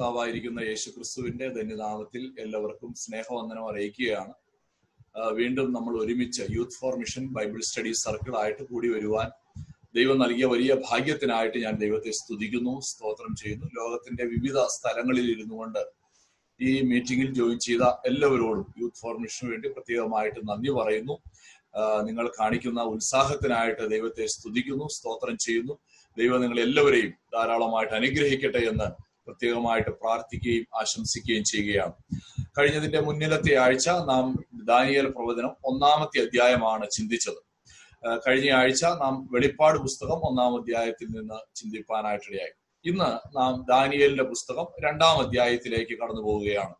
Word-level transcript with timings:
കർത്താവായിരിക്കുന്ന 0.00 0.60
യേശു 0.68 0.88
ക്രിസ്തുവിന്റെ 0.92 1.46
ധന്യനാമത്തിൽ 1.54 2.22
എല്ലാവർക്കും 2.42 2.90
സ്നേഹവന്ദനം 3.00 3.64
അറിയിക്കുകയാണ്. 3.70 4.32
വീണ്ടും 5.38 5.66
നമ്മൾ 5.74 5.94
ഒരുമിച്ച് 6.02 6.44
youth 6.54 6.76
for 6.80 6.94
mission 7.00 7.24
bible 7.36 7.60
study 7.68 7.92
circle 8.02 8.34
ആയിട്ട് 8.42 8.64
കൂടി 8.70 8.90
വരുവാൻ 8.94 9.28
ദൈവം 9.98 10.18
നൽകിയ 10.22 10.46
വലിയ 10.52 10.74
ഭാഗ്യത്തിനായിട്ട് 10.86 11.58
ഞാൻ 11.64 11.74
ദൈവത്തെ 11.82 12.14
സ്തുതിക്കുന്നു 12.20 12.72
സ്തോത്രം 12.90 13.34
ചെയ്യുന്നു. 13.40 13.68
ലോകത്തിന്റെ 13.80 14.26
വിവിധ 14.32 14.64
സ്ഥലങ്ങളിൽ 14.76 15.28
ഇരുന്നു 15.34 15.58
കൊണ്ട് 15.60 15.82
ഈ 16.60 16.72
മീറ്റിംഗിൽ 16.92 17.28
ജോയിൻ 17.40 17.60
ചെയ്ത 17.66 17.84
എല്ലാവരോടും 18.12 18.66
യൂത്ത് 18.84 18.98
ഫോർ 19.02 19.14
മിഷന് 19.26 19.50
വേണ്ടി 19.52 19.68
പ്രത്യേകമായിട്ട് 19.76 20.40
നന്ദി 20.52 20.72
പറയുന്നു. 20.78 21.18
നിങ്ങൾ 22.08 22.28
കാണിക്കുന്ന 22.40 22.88
ഉത്സാഹത്തിനായിട്ട് 22.94 23.84
ദൈവത്തെ 23.94 24.24
സ്തുതിക്കുന്നു 24.36 24.88
സ്തോത്രം 24.96 25.38
ചെയ്യുന്നു. 25.46 25.76
ദൈവം 26.16 26.40
നിങ്ങൾ 26.46 26.60
എല്ലാവരെയും 26.66 27.14
ധാരാളമായിട്ട് 27.36 27.96
അനുഗ്രഹിക്കട്ടെ 28.00 28.64
എന്ന് 28.72 28.90
പ്രത്യേകമായിട്ട് 29.30 29.90
പ്രാർത്ഥിക്കുകയും 29.90 30.66
ആശംസിക്കുകയും 30.80 31.44
ചെയ്യുകയാണ്. 31.44 31.92
കഴിഞ്ഞതിന്റെ 32.58 33.00
മുന്നിലത്തെ 33.00 33.52
ആഴ്ച 33.64 33.88
നാം 33.88 34.26
ദാനിയൽ 34.64 35.06
പ്രവചനം 35.06 35.52
ഒന്നാമത്തെ 35.64 36.20
അധ്യായമാണ് 36.24 36.86
ചിന്തിച്ചത്. 36.90 37.40
കഴിഞ്ഞ 38.26 38.50
ആഴ്ച 38.50 38.84
നാം 38.84 39.14
വെളിപ്പാട് 39.32 39.78
പുസ്തകം 39.78 40.18
ഒന്നാം 40.28 40.52
അധ്യായത്തിൽ 40.60 41.08
നിന്ന് 41.16 41.38
ചിന്തിപ്പാനായിട്ടിടയായി 41.56 42.54
ഇന്ന് 42.84 43.10
നാം 43.36 43.52
ദാനിയലിന്റെ 43.70 44.24
പുസ്തകം 44.24 44.66
രണ്ടാം 44.84 45.16
അധ്യായത്തിലേക്ക് 45.18 45.94
കടന്നു 45.98 46.22
പോവുകയാണ്. 46.22 46.74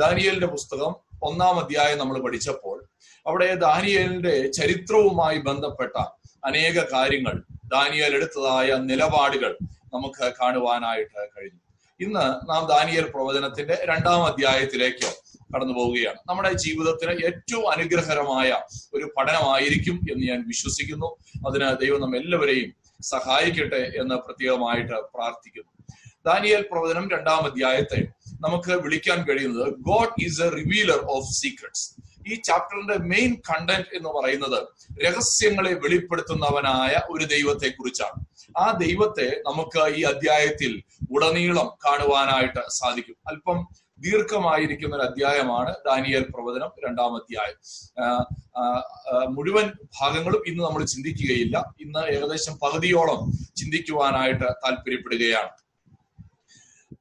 ദാനിയലിന്റെ 0.00 0.46
പുസ്തകം 0.46 0.94
ഒന്നാം 1.22 1.58
അധ്യായം 1.60 1.98
നമ്മൾ 1.98 2.16
പഠിച്ചപ്പോൾ 2.18 2.78
അവിടെ 3.26 3.54
ദാനിയലിന്റെ 3.54 4.34
ചരിത്രവുമായി 4.46 5.38
ബന്ധപ്പെട്ട 5.38 5.96
അനേക 6.44 6.78
കാര്യങ്ങൾ 6.92 7.36
ദാനിയൽ 7.74 8.12
എടുത്തതായ 8.16 8.68
നിലപാടുകൾ 8.90 9.52
നമുക്ക് 9.94 10.32
കാണുവാനായിട്ട് 10.40 11.20
കഴിഞ്ഞു. 11.36 11.62
ഇന്ന് 12.00 12.50
നാം 12.50 12.66
ദാനിയൽ 12.68 13.10
പ്രവചനത്തിന്റെ 13.14 13.78
രണ്ടാം 13.84 14.24
അധ്യായത്തിലേക്ക് 14.24 15.08
കടന്നു 15.54 15.72
പോവുകയാണ്. 15.72 16.18
നമ്മുടെ 16.28 16.52
ജീവിതത്തിന് 16.52 17.10
ഏറ്റവും 17.10 17.70
അനുഗ്രഹകരമായ 17.72 18.58
ഒരു 18.94 19.10
പഠനമായിരിക്കും 19.16 20.00
എന്ന് 20.12 20.26
ഞാൻ 20.26 20.44
വിശ്വസിക്കുന്നു. 20.48 21.06
അതിന് 21.46 21.76
ദൈവം 21.80 22.00
നമ്മ 22.00 22.16
എല്ലാവരെയും 22.16 22.74
സഹായിക്കട്ടെ 23.02 23.92
എന്ന് 24.00 24.14
പ്രത്യേകമായിട്ട് 24.14 24.92
പ്രാർത്ഥിക്കുന്നു. 25.14 25.70
ദാനിയൽ 26.26 26.64
പ്രവചനം 26.70 27.08
രണ്ടാം 27.10 27.42
അധ്യായത്തെ 27.44 28.00
നമുക്ക് 28.40 28.70
വിളിക്കാൻ 28.70 29.22
കഴിയുന്നത് 29.28 29.68
God 29.72 30.24
is 30.24 30.42
a 30.42 30.48
revealer 30.48 31.00
of 31.04 31.26
secrets 31.32 31.86
ഈ 32.32 32.34
ചാപ്റ്ററിന്റെ 32.34 32.96
മെയിൻ 32.96 33.34
കണ്ടന്റ് 33.50 33.96
എന്ന് 33.96 34.08
പറയുന്നത് 34.08 34.66
രഹസ്യങ്ങളെ 35.04 35.74
വെളിപ്പെടുത്തുന്നവനായ 35.74 37.00
ഒരു 37.10 37.24
ദൈവത്തെ 37.24 37.68
കുറിച്ചാണ് 37.68 38.26
ആ 38.58 38.70
ദൈവത്തെ 38.70 39.28
നമുക്ക് 39.46 39.96
ഈ 39.98 40.02
അധ്യായത്തിൽ 40.02 40.82
ഉടനീളം 41.10 41.68
കാണുവാനായിട്ട് 41.86 42.62
സാധിക്കും. 42.68 43.16
അല്പം 43.26 43.66
ദീർഘമായിരിക്കുന്ന 43.98 44.96
ഒരു 44.96 45.02
അധ്യായമാണ് 45.02 45.74
ദാനിയൽ 45.86 46.22
പ്രവചനം 46.22 46.70
രണ്ടാം 46.84 47.16
അധ്യായം. 47.16 47.58
മുഴുവൻ 49.28 49.72
ഭാഗങ്ങളും 50.00 50.42
ഇന്ന് 50.46 50.64
നമ്മൾ 50.64 50.84
ചിന്തിക്കുകയില്ല. 50.84 51.74
ഇന്ന് 51.80 51.98
ഏകദേശം 51.98 52.58
പകുതിയോളം 52.62 53.32
ചിന്തിക്കുവാനായിട്ട് 53.56 54.44
താല്പര്യപ്പെടുകയാണ്. 54.44 55.50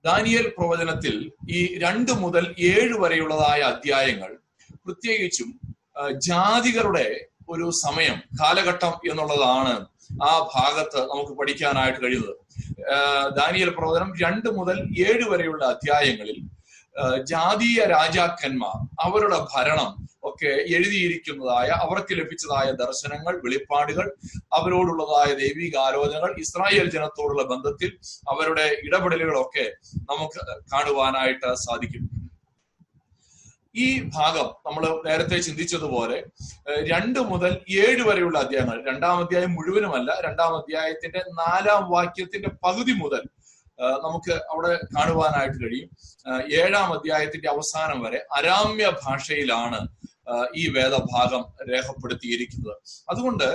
ദാനിയൽ 0.06 0.48
പ്രവചനത്തിൽ 0.58 1.32
ഈ 1.50 1.80
രണ്ട് 1.80 2.12
മുതൽ 2.12 2.56
ഏഴ് 2.60 2.96
വരെയുള്ളതായ 3.00 3.60
അധ്യായങ്ങൾ 3.62 4.32
പ്രത്യേകിച്ചും 4.86 5.60
ജാതികളുടെ 6.18 7.26
ഒരു 7.50 7.70
സമയം 7.70 8.18
കാലഘട്ടം 8.42 8.94
എന്നുള്ളതാണ് 9.12 9.95
ആ 10.24 10.32
ഭാഗത്ത് 10.56 11.00
നമുക്ക് 11.12 11.34
പഠിക്കാനായിട്ട് 11.40 12.00
കഴിയുന്നത്. 12.04 12.36
ദാനിയൽ 13.40 13.70
പ്രവചനം 13.78 14.10
രണ്ട് 14.24 14.50
മുതൽ 14.58 14.78
ഏഴ് 15.08 15.26
വരെയുള്ള 15.32 15.64
അധ്യായങ്ങളിൽ 15.66 16.40
ജാതീയ 17.32 17.80
രാജാക്കന്മാർ 17.86 18.76
അവരുടെ 19.06 19.40
ഭരണം 19.54 19.90
ഒക്കെ 20.30 20.52
എഴുതിയിരിക്കുന്നതായ 20.76 21.70
അവർക്ക് 21.86 22.14
ലഭിച്ചതായ 22.20 22.68
ദർശനങ്ങൾ 22.84 23.34
വെളിപ്പാടുകൾ 23.44 24.06
അവരോടുള്ളതായ 24.58 25.30
ദൈവിക 25.42 25.76
ആലോചനകൾ 25.78 26.32
ഇസ്രായേൽ 26.44 26.88
ജനത്തോടുള്ള 26.96 27.44
ബന്ധത്തിൽ 27.52 27.92
അവരുടെ 28.34 28.66
ഇടപെടലുകളൊക്കെ 28.88 29.66
നമുക്ക് 30.12 30.42
കാണുവാനായിട്ട് 30.74 31.52
സാധിക്കും. 31.66 32.06
ഈ 33.84 33.88
ഭാഗം 34.16 34.48
നമ്മൾ 34.66 34.84
നേരത്തെ 35.08 35.38
ചിന്തിച്ചതുപോലെ 35.48 36.18
രണ്ട് 36.92 37.20
മുതൽ 37.32 37.54
ഏഴ് 37.84 38.04
വരെയുള്ള 38.10 38.38
അധ്യായങ്ങൾ 38.44 38.78
രണ്ടാം 38.90 39.18
അധ്യായം 39.24 39.52
മുഴുവനുമല്ല 39.58 40.10
രണ്ടാം 40.26 40.54
അധ്യായത്തിന്റെ 40.60 41.22
നാലാം 41.42 41.84
വാക്യത്തിന്റെ 41.96 42.52
പകുതി 42.66 42.96
മുതൽ 43.04 43.24
നമുക്ക് 44.06 44.34
അവിടെ 44.52 44.74
കാണുവാനായിട്ട് 44.96 45.58
കഴിയും. 45.62 45.90
ഏഴാം 46.62 46.90
അധ്യായത്തിന്റെ 46.96 47.50
അവസാനം 47.54 47.98
വരെ 48.06 48.20
അരാമ്യ 48.38 48.88
ഭാഷയിലാണ് 49.04 49.80
ഈ 50.62 50.64
വേദഭാഗം 50.76 51.42
രേഖപ്പെടുത്തിയിരിക്കുന്നത്. 51.72 52.78
അതുകൊണ്ട് 53.12 53.48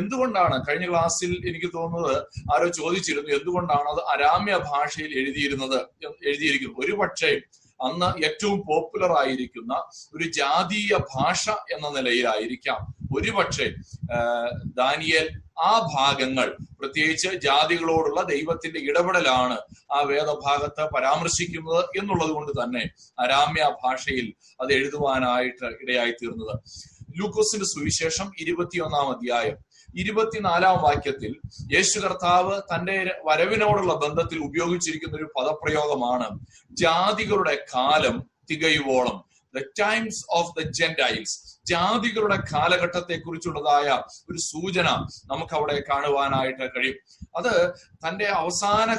എന്തുകൊണ്ടാണ് 0.00 0.56
കഴിഞ്ഞ 0.66 0.86
ക്ലാസ്സിൽ 0.90 1.30
എനിക്ക് 1.50 1.68
തോന്നുന്നത് 1.76 2.16
ആരോ 2.54 2.66
ചോദിച്ചിരുന്നു 2.80 3.30
എന്തുകൊണ്ടാണ് 3.38 3.88
അത് 3.94 4.02
അരാമ്യ 4.14 4.56
ഭാഷയിൽ 4.70 5.12
എഴുതിയിരുന്നത് 5.20 5.78
എഴുതിയിരിക്കുന്നത് 6.06 6.18
എഴുതിയിരിക്കുന്നത്? 6.28 6.80
ഒരുപക്ഷെ 6.84 7.32
അന്ന് 7.86 8.08
ഏറ്റവും 8.24 8.58
പോപ്പുലർ 8.68 9.12
ആയിരിക്കുന്ന 9.22 9.72
ഒരു 10.14 10.26
ജാതീയ 10.30 10.98
ഭാഷ 11.14 11.44
എന്ന 11.74 11.88
നിലയിലായിരിക്കാം. 11.96 12.80
ഒരുപക്ഷെ 13.16 13.66
ദാനിയൽ 14.80 15.26
ആ 15.62 15.72
ഭാഗങ്ങൾ 15.94 16.48
പ്രത്യേകിച്ച് 16.80 17.28
ജാതികളോടുള്ള 17.44 18.20
ദൈവത്തിന്റെ 18.22 18.80
ഇടപെടലാണ് 18.90 19.56
ആ 19.92 20.00
വേദഭാഗത്ത് 20.10 20.84
പരാമർശിക്കുന്നത് 20.94 21.84
എന്നുള്ളത് 21.98 22.30
കൊണ്ട് 22.30 22.52
തന്നെ 22.60 22.82
അരാമ്യ 23.20 23.66
ഭാഷയിൽ 23.84 24.26
അത് 24.60 24.72
എഴുതുവാനായിട്ട് 24.72 25.68
ഇടയായി 25.82 26.14
തീർന്നത് 26.22 26.54
ലൂക്കോസിന്റെ 27.18 27.66
സുവിശേഷം 27.66 28.28
ഇരുപത്തിയൊന്നാം 28.38 29.08
അധ്യായം. 29.14 29.58
ഇരുപത്തിനാലാം 29.96 30.82
വാക്യത്തിൽ 30.82 31.40
യേശു 31.72 32.00
കർത്താവ് 32.00 32.60
തന്റെ 32.60 33.20
വരവിനോടുള്ള 33.24 33.94
ബന്ധത്തിൽ 33.94 34.38
ഉപയോഗിച്ചിരിക്കുന്ന 34.38 35.16
ഒരു 35.16 35.28
പദപ്രയോഗമാണ് 35.36 36.38
ജാതികളുടെ 36.70 37.66
കാലം 37.74 38.30
തികയുവോളം. 38.50 39.24
The 39.54 39.62
times 39.80 40.24
of 40.30 40.52
the 40.58 40.70
gentiles 40.70 41.54
ജാതികളുടെ 41.66 42.38
കാലഘട്ടത്തെ 42.52 43.14
കുറിച്ചുള്ളതായ 43.14 44.02
ഒരു 44.30 44.38
സൂചന 44.38 44.88
നമുക്ക് 45.24 45.54
അവിടെ 45.54 45.82
കാണുവാനായിട്ട് 45.90 46.70
കഴിയും. 46.70 46.96
അത് 47.36 47.74
തന്റെ 48.08 48.24
അവസാന 48.24 48.90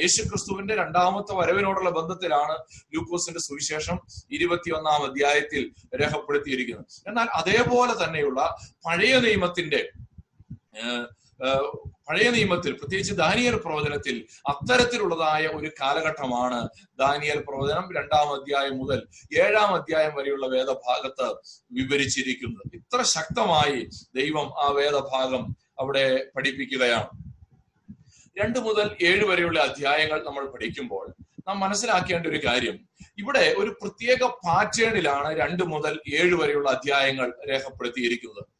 യേശുക്രിസ്തുവിന്റെ 0.00 0.74
രണ്ടാമത്തെ 0.74 1.34
വരവിനോടുള്ള 1.34 1.90
ബന്ധത്തിലാണ് 1.90 2.56
ലൂക്കോസിന്റെ 2.94 3.40
സുവിശേഷം 3.40 4.00
ഇരുപത്തിയൊന്നാം 4.30 5.10
അധ്യായത്തിൽ 5.10 5.72
രേഖപ്പെടുത്തിയിരിക്കുന്നത്. 6.02 6.86
എന്നാൽ 7.06 7.26
അതേപോലെ 7.26 8.04
തന്നെയുള്ള 8.04 8.56
പഴയ 8.86 9.20
നിയമത്തിന്റെ 9.20 9.90
പഴയ 12.08 12.30
നിയമത്തിൽ 12.30 12.72
പ്രത്യേകിച്ച് 12.72 13.14
ദാനിയൽ 13.14 13.54
പ്രവചനത്തിൽ 13.54 14.26
അത്തരത്തിലുള്ളതായ 14.48 15.46
ഒരു 15.46 15.70
കാലഘട്ടമാണ് 15.80 16.68
ദാനിയൽ 16.98 17.38
പ്രവചനം 17.48 17.86
രണ്ടാം 17.96 18.28
അധ്യായം 18.32 18.78
മുതൽ 18.78 19.02
ഏഴാം 19.40 19.74
അധ്യായം 19.74 20.14
വരെയുള്ള 20.14 20.46
വേദഭാഗത്ത് 20.46 21.28
വിവരിച്ചിരിക്കുന്നത്. 21.72 22.76
ഇത്ര 22.76 23.02
ശക്തമായി 23.02 23.88
ദൈവം 24.20 24.48
ആ 24.64 24.68
വേദഭാഗം 24.68 25.56
അവിടെ 25.80 26.26
പഠിപ്പിക്കുകയാണ്. 26.36 27.10
രണ്ട് 28.40 28.58
മുതൽ 28.58 28.96
ഏഴ് 29.02 29.24
വരെയുള്ള 29.24 29.60
അധ്യായങ്ങൾ 29.60 30.24
നമ്മൾ 30.24 30.46
പഠിക്കുമ്പോൾ 30.46 31.14
നാം 31.48 31.60
മനസ്സിലാക്കേണ്ട 31.60 32.26
ഒരു 32.26 32.40
കാര്യം. 32.46 32.88
ഇവിടെ 33.18 33.54
ഒരു 33.58 33.70
പ്രത്യേക 33.82 34.24
പാറ്റേണിലാണ് 34.24 35.36
രണ്ട് 35.38 35.64
മുതൽ 35.64 36.00
ഏഴ് 36.14 36.34
വരെയുള്ള 36.34 36.70
അധ്യായങ്ങൾ 36.70 37.32
രേഖപ്പെടുത്തിയിരിക്കുന്നത്. 37.50 38.51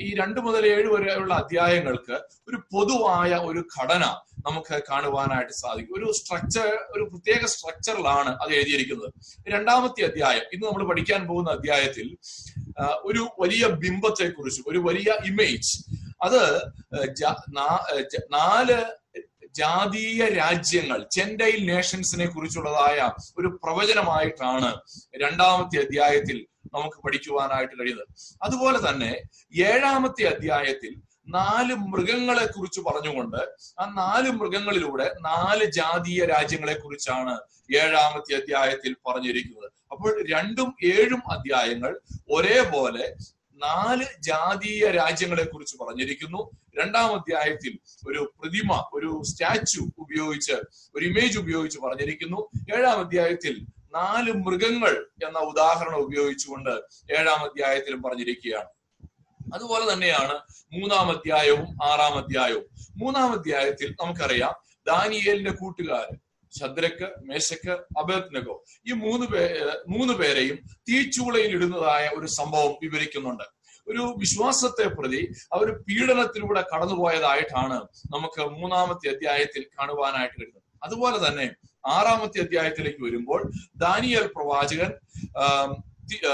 ഈ 0.00 0.14
രണ്ട് 0.14 0.40
മുതൽ 0.40 0.66
ഏഴ് 0.66 0.86
വരെയുള്ള 0.86 1.34
അധ്യായങ്ങൾക്ക് 1.34 2.16
ഒരു 2.48 2.56
പൊതുവായ 2.56 3.30
ഒരു 3.30 3.64
ഘടന 3.76 4.04
നമുക്ക് 4.46 4.82
കാണുവാനായിട്ട് 4.90 5.52
സാധിക്കും. 5.52 5.96
ഒരു 5.98 6.12
സ്ട്രക്ചർ 6.12 6.68
ഒരു 6.90 7.02
പ്രത്യേക 7.02 7.46
സ്ട്രക്ചറിലാണ് 7.46 8.30
അത് 8.42 8.50
എഴുതിയിരിക്കുന്നത്. 8.52 9.12
രണ്ടാമത്തെ 9.48 10.04
അധ്യായം 10.04 10.44
ഇന്ന് 10.52 10.66
നമ്മൾ 10.66 10.84
പഠിക്കാൻ 10.88 11.26
പോകുന്ന 11.26 11.50
അധ്യായത്തിൽ 11.50 12.16
ഒരു 13.02 13.28
വലിയ 13.40 13.66
ബിംബത്തെ 13.66 14.28
കുറിച്ച് 14.28 14.62
ഒരു 14.66 14.78
വലിയ 14.78 15.12
ഇമേജ് 15.26 15.72
അത് 16.22 16.42
നാല് 18.32 18.78
ജാതീയ 19.54 20.24
രാജ്യങ്ങൾ 20.24 21.06
ചെൻഡൈൽ 21.12 21.72
നേഷൻസിനെ 21.72 22.26
കുറിച്ചുള്ളതായ 22.26 23.12
ഒരു 23.38 23.60
പ്രവചനമായിട്ടാണ് 23.62 24.80
രണ്ടാമത്തെ 25.22 25.82
അധ്യായത്തിൽ 25.82 26.46
നമുക്ക് 26.74 26.96
പഠിക്കുവാനായിട്ട് 26.96 27.80
കഴിയുന്നത്. 27.80 28.08
അതുപോലെ 28.42 28.88
തന്നെ 28.88 29.22
ഏഴാമത്തെ 29.56 30.24
അധ്യായത്തിൽ 30.24 30.96
നാല് 31.28 31.74
മൃഗങ്ങളെ 31.74 32.46
കുറിച്ച് 32.46 32.80
പറഞ്ഞുകൊണ്ട് 32.80 33.36
ആ 33.78 33.92
നാല് 33.94 34.30
മൃഗങ്ങളിലൂടെ 34.30 35.14
നാല് 35.20 35.64
ജാതീയ 35.64 36.24
രാജ്യങ്ങളെ 36.24 36.74
കുറിച്ചാണ് 36.74 37.38
ഏഴാമത്തെ 37.76 38.36
അധ്യായത്തിൽ 38.36 38.96
പറഞ്ഞിരിക്കുന്നത്. 39.06 39.72
അപ്പോൾ 39.90 40.24
രണ്ടും 40.30 40.76
ഏഴും 40.84 41.22
അധ്യായങ്ങൾ 41.32 42.00
ഒരേപോലെ 42.32 43.16
നാല് 43.58 44.04
ജാതീയ 44.20 44.90
രാജ്യങ്ങളെ 44.90 45.44
കുറിച്ച് 45.44 45.76
പറഞ്ഞിരിക്കുന്നു. 45.76 46.50
രണ്ടാം 46.78 47.14
അധ്യായത്തിൽ 47.14 47.78
ഒരു 48.08 48.34
പ്രതിമ 48.40 48.90
ഒരു 48.94 49.22
സ്റ്റാച്ചു 49.24 49.80
ഉപയോഗിച്ച് 49.98 50.52
ഒരു 50.94 51.04
ഇമേജ് 51.04 51.38
ഉപയോഗിച്ച് 51.38 51.78
പറഞ്ഞിരിക്കുന്നു. 51.80 52.48
ഏഴാം 52.76 53.00
അധ്യായത്തിൽ 53.00 53.66
നാല് 53.94 54.32
മൃഗങ്ങൾ 54.32 55.06
എന്ന 55.26 55.38
ഉദാഹരണം 55.38 55.96
ഉപയോഗിച്ചുകൊണ്ട് 55.96 56.70
ഏഴാം 57.12 57.44
അധ്യായത്തിലും 57.44 58.02
പറഞ്ഞിരിക്കുകയാണ്. 58.02 58.68
അതുപോലെ 59.54 59.92
തന്നെയാണ് 59.92 60.34
മൂന്നാം 60.72 61.10
അധ്യായവും 61.10 61.84
ആറാം 61.84 62.18
അധ്യായവും. 62.18 62.64
മൂന്നാം 62.96 63.32
അധ്യായത്തിൽ 63.32 63.96
നമുക്കറിയാം 64.04 64.54
ദാനിയേലിന്റെ 64.86 65.50
കൂട്ടുകാരൻ 65.50 66.27
ശദ്രക്ക് 66.56 67.08
മേശക്ക് 67.22 67.70
അബേദ്നഗോ 67.70 68.64
ഈ 68.88 68.92
മൂന്ന് 68.92 69.26
പേ 69.26 69.42
മൂന്ന് 69.88 70.14
പേരെയും 70.14 70.58
തീച്ചുളയിൽ 70.88 71.50
ഇടുന്നതായ 71.50 72.10
ഒരു 72.18 72.26
സംഭവം 72.26 72.74
വിവരിക്കുന്നുണ്ട്. 72.82 73.46
ഒരു 73.88 74.14
വിശ്വാസത്തെ 74.18 74.86
പ്രതി 74.88 75.32
അവർ 75.52 75.68
പീഡനത്തിലൂടെ 75.72 76.64
കടന്നുപോയതായിട്ടാണ് 76.74 77.78
നമുക്ക് 78.14 78.42
മൂന്നാമത്തെ 78.50 79.08
അധ്യായത്തിൽ 79.08 79.62
കാണുവാനായിട്ട് 79.62 80.34
കിട്ടുന്നത്. 80.40 80.62
അതുപോലെ 80.82 81.28
തന്നെ 81.28 81.54
ആറാമത്തെ 81.86 82.38
അധ്യായത്തിലേക്ക് 82.40 83.02
വരുമ്പോൾ 83.04 83.50
ദാനിയൽ 83.76 84.26
പ്രവാചകൻ 84.26 84.92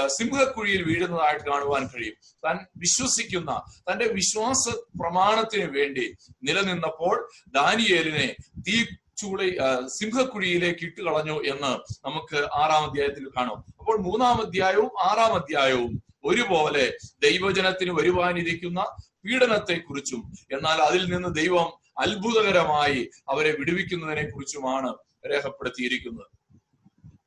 സിംഹക്കുഴിയിൽ 0.07 0.83
വീഴുന്നതായിട്ട് 0.83 1.45
കാണുവാൻ 1.45 1.87
കഴിയും. 1.87 2.15
താൻ 2.45 2.55
വിശ്വസിക്കുന്ന 2.77 3.51
തന്റെ 3.91 4.05
വിശ്വാസ 4.07 4.63
പ്രമാണത്തിന് 4.99 5.77
വേണ്ടി 5.77 6.05
നിലനിന്നപ്പോൾ 6.43 7.29
ദാനിയേലിനെ 7.47 8.35
തീ 8.67 8.85
ചൂളി 9.17 9.57
സിംഹക്കുഴിയിലേക്ക് 9.85 10.85
ഇട്ട് 10.85 11.01
കളഞ്ഞു 11.01 11.43
എന്ന് 11.43 11.71
നമുക്ക് 12.05 12.37
ആറാം 12.53 12.89
അധ്യായത്തിൽ 12.89 13.29
കാണാം. 13.37 13.59
അപ്പോൾ 13.79 13.97
മൂന്നാം 13.97 14.45
അധ്യായവും 14.45 14.91
ആറാം 15.11 15.33
അധ്യായവും 15.33 16.03
ഒരുപോലെ 16.25 16.97
ദൈവജനത്തിന് 17.23 17.91
വരുവാനിരിക്കുന്ന 17.91 18.85
പീഡനത്തെ 19.25 19.81
കുറിച്ചും 19.89 20.21
എന്നാൽ 20.51 20.81
അതിൽ 20.81 21.13
നിന്ന് 21.13 21.35
ദൈവം 21.35 21.67
അത്ഭുതകരമായി 21.97 23.09
അവരെ 23.29 23.51
വിടുവിക്കുന്നതിനെ 23.51 24.29
കുറിച്ചുമാണ് 24.29 24.93
രേഖപ്പെടുത്തിയിരിക്കുന്നത്. 25.31 26.27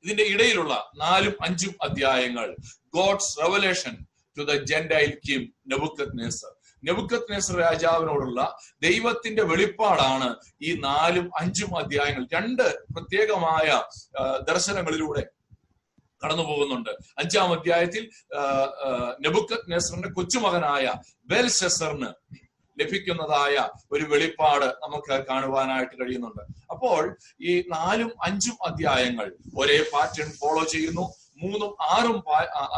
ഇതിന്റെ 0.05 0.23
ഇടയിലുള്ള 0.23 0.91
നാലും 0.97 1.35
അഞ്ചും 1.45 1.75
അധ്യായങ്ങൾ 1.83 2.57
God's 2.95 3.39
revelation 3.39 3.97
to 4.39 4.43
the 4.43 4.65
gentile 4.65 5.19
king 5.29 5.55
Nebuchadnezzar 6.19 6.53
Nebuchadnezzar 7.33 7.57
രാജാവിനോടുള്ള 7.59 8.59
ദൈവത്തിന്റെ 8.83 9.43
വെളിപ്പാടാണ് 9.43 10.37
ഈ 10.63 10.81
നാലും 10.81 11.31
അഞ്ചും 11.41 11.79
അധ്യായങ്ങൾ. 11.79 12.27
രണ്ട് 12.33 12.67
പ്രത്യേകമായ 12.95 13.83
ദർശനങ്ങളിലൂടെ 14.49 15.25
കടന്നു 16.25 16.43
പോകുന്നുണ്ട്. 16.43 16.91
അഞ്ചാം 17.19 17.53
അധ്യായത്തിൽ 17.53 18.11
നെബുക്കത് 19.21 19.73
നെസറിന്റെ 19.73 20.09
കൊച്ചുമകനായ 20.09 20.95
ബെൽ 21.25 21.49
സെസറിന് 21.49 22.11
ലഭിക്കുന്നതായ 22.81 23.69
ഒരു 23.93 24.05
വെളിപ്പാട് 24.05 24.65
നമുക്ക് 24.65 25.25
കാണുവാനായിട്ട് 25.31 25.95
കഴിയുന്നുണ്ട്. 26.01 26.43
അപ്പോൾ 26.71 27.17
ഈ 27.41 27.61
നാലും 27.69 28.11
അഞ്ചും 28.23 28.57
അധ്യായങ്ങൾ 28.67 29.33
ഒരേ 29.57 29.79
പാറ്റേൺ 29.93 30.29
ഫോളോ 30.41 30.65
ചെയ്യുന്നു. 30.65 31.05
മൂന്നും 31.43 31.71
ആറും 31.83 32.19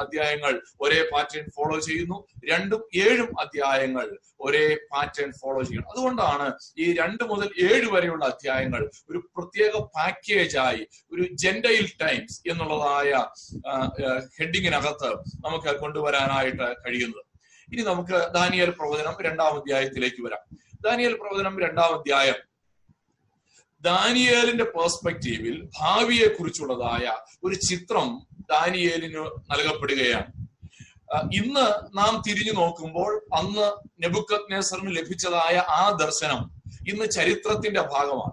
അധ്യായങ്ങൾ 0.01 0.55
ഒരേ 0.81 1.01
പാറ്റേൺ 1.13 1.47
ഫോളോ 1.57 1.79
ചെയ്യുന്നു. 1.79 2.19
രണ്ടും 2.51 2.83
ഏഴും 2.95 3.31
അധ്യായങ്ങൾ 3.41 4.07
ഒരേ 4.41 4.67
പാറ്റേൺ 4.93 5.31
ഫോളോ 5.41 5.63
ചെയ്യുന്നു. 5.63 5.89
അതുകൊണ്ടാണ് 5.91 6.47
ഈ 6.79 6.87
രണ്ട് 7.01 7.25
മുതൽ 7.25 7.49
ഏഴ് 7.71 7.89
വരെയുള്ള 7.91 8.25
അധ്യായങ്ങൾ 8.25 8.83
ഒരു 9.11 9.19
പ്രത്യേക 9.37 9.73
പാക്കേജായി 9.97 10.87
ഒരു 11.13 11.23
ജെൻഡയിൽ 11.33 11.89
ടൈംസ് 12.03 12.39
എന്നുള്ളതായ 12.51 13.13
ഹെഡിങ്ങിനകത്ത് 14.39 15.11
നമുക്ക് 15.47 15.81
കൊണ്ടുവരാനായിട്ട് 15.81 16.69
കഴിയുന്നത്. 16.87 17.25
ഇനി 17.73 17.83
നമുക്ക് 17.83 18.19
ദാനിയൽ 18.35 18.71
പ്രവചനം 18.71 19.17
രണ്ടാം 19.23 19.53
അധ്യായത്തിലേക്ക് 19.59 20.23
വരാം. 20.27 20.45
ദാനിയൽ 20.81 21.15
പ്രവചനം 21.21 21.61
രണ്ടാം 21.61 21.91
അധ്യായം 21.99 22.39
ദാനിയേലിന്റെ 23.85 24.65
പേഴ്സ്പെക്റ്റീവിൽ 24.65 25.55
ഭാവിയെ 25.81 26.27
കുറിച്ചുള്ളതായ 26.29 27.05
ഒരു 27.45 27.55
ചിത്രം 27.55 28.09
ദാനിയേലിന് 28.51 29.25
നൽകപ്പെടുകയാണ്. 29.51 30.41
ഇന്ന് 31.33 31.97
നാം 31.99 32.23
തിരിഞ്ഞു 32.27 32.53
നോക്കുമ്പോൾ 32.53 33.27
അന്ന് 33.35 33.67
നെബുക്കത് 34.03 34.53
നെസറിന് 34.53 34.97
ലഭിച്ചതായ 34.97 35.57
ആ 35.57 35.91
ദർശനം 35.91 36.41
ഇന്ന് 36.89 37.07
ചരിത്രത്തിന്റെ 37.11 37.81
ഭാഗമാണ്. 37.81 38.33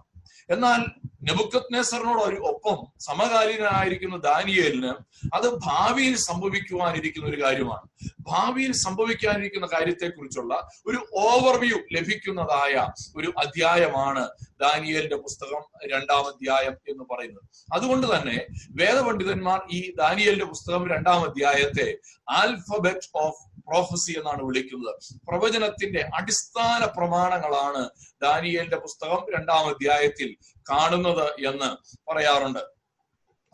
എന്നാൽ 0.49 0.81
നെബുക്കത് 1.27 1.73
നെസറിനോട് 1.73 2.39
ഒപ്പം 2.39 2.87
സമകാലീനായിരിക്കുന്ന 2.99 4.17
ദാനിയേലിന് 4.17 4.93
അത് 5.33 5.55
ഭാവിയിൽ 5.55 6.15
സംഭവിക്കുവാനിരിക്കുന്ന 6.15 7.29
ഒരു 7.29 7.43
കാര്യമാണ്. 7.43 7.87
ഭാവിയിൽ 8.21 8.71
സംഭവിക്കാനിരിക്കുന്ന 8.71 9.67
കാര്യത്തെക്കുറിച്ചുള്ള 9.73 10.69
ഒരു 10.87 10.97
ഓവർവ്യൂ 11.13 11.77
ലഭിക്കുന്നതായ 11.91 12.87
ഒരു 13.17 13.33
അധ്യായമാണ് 13.37 14.29
ദാനിയേലിന്റെ 14.61 15.15
പുസ്തകം 15.15 15.63
രണ്ടാം 15.87 16.27
അധ്യായം 16.27 16.75
എന്ന് 16.89 17.03
പറയുന്നത്. 17.11 17.43
അതുകൊണ്ട് 17.73 18.17
തന്നെ 18.17 18.45
വേദപണ്ഡിതന്മാർ 18.71 19.61
ഈ 19.71 19.95
ദാനിയേലിന്റെ 19.95 20.45
പുസ്തകം 20.45 20.89
രണ്ടാം 20.89 21.23
അധ്യായത്തെ 21.23 21.97
ആൽഫബറ്റ് 22.29 23.17
ഓഫ് 23.17 23.46
പ്രോഫസി 23.67 24.11
എന്നാണ് 24.19 24.41
വിളിക്കുന്നത്. 24.47 24.95
പ്രവചനത്തിന്റെ 25.27 26.01
അടിസ്ഥാന 26.19 26.81
പ്രമാണങ്ങളാണ് 26.97 27.83
ദാനിയേലിന്റെ 28.25 28.79
പുസ്തകം 28.85 29.21
രണ്ടാം 29.35 29.65
അധ്യായത്തിൽ 29.73 30.29
കാണുന്നത് 30.71 31.27
എന്ന് 31.49 31.69
പറയാറുണ്ട്. 32.09 32.63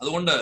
അതുകൊണ്ട് 0.00 0.36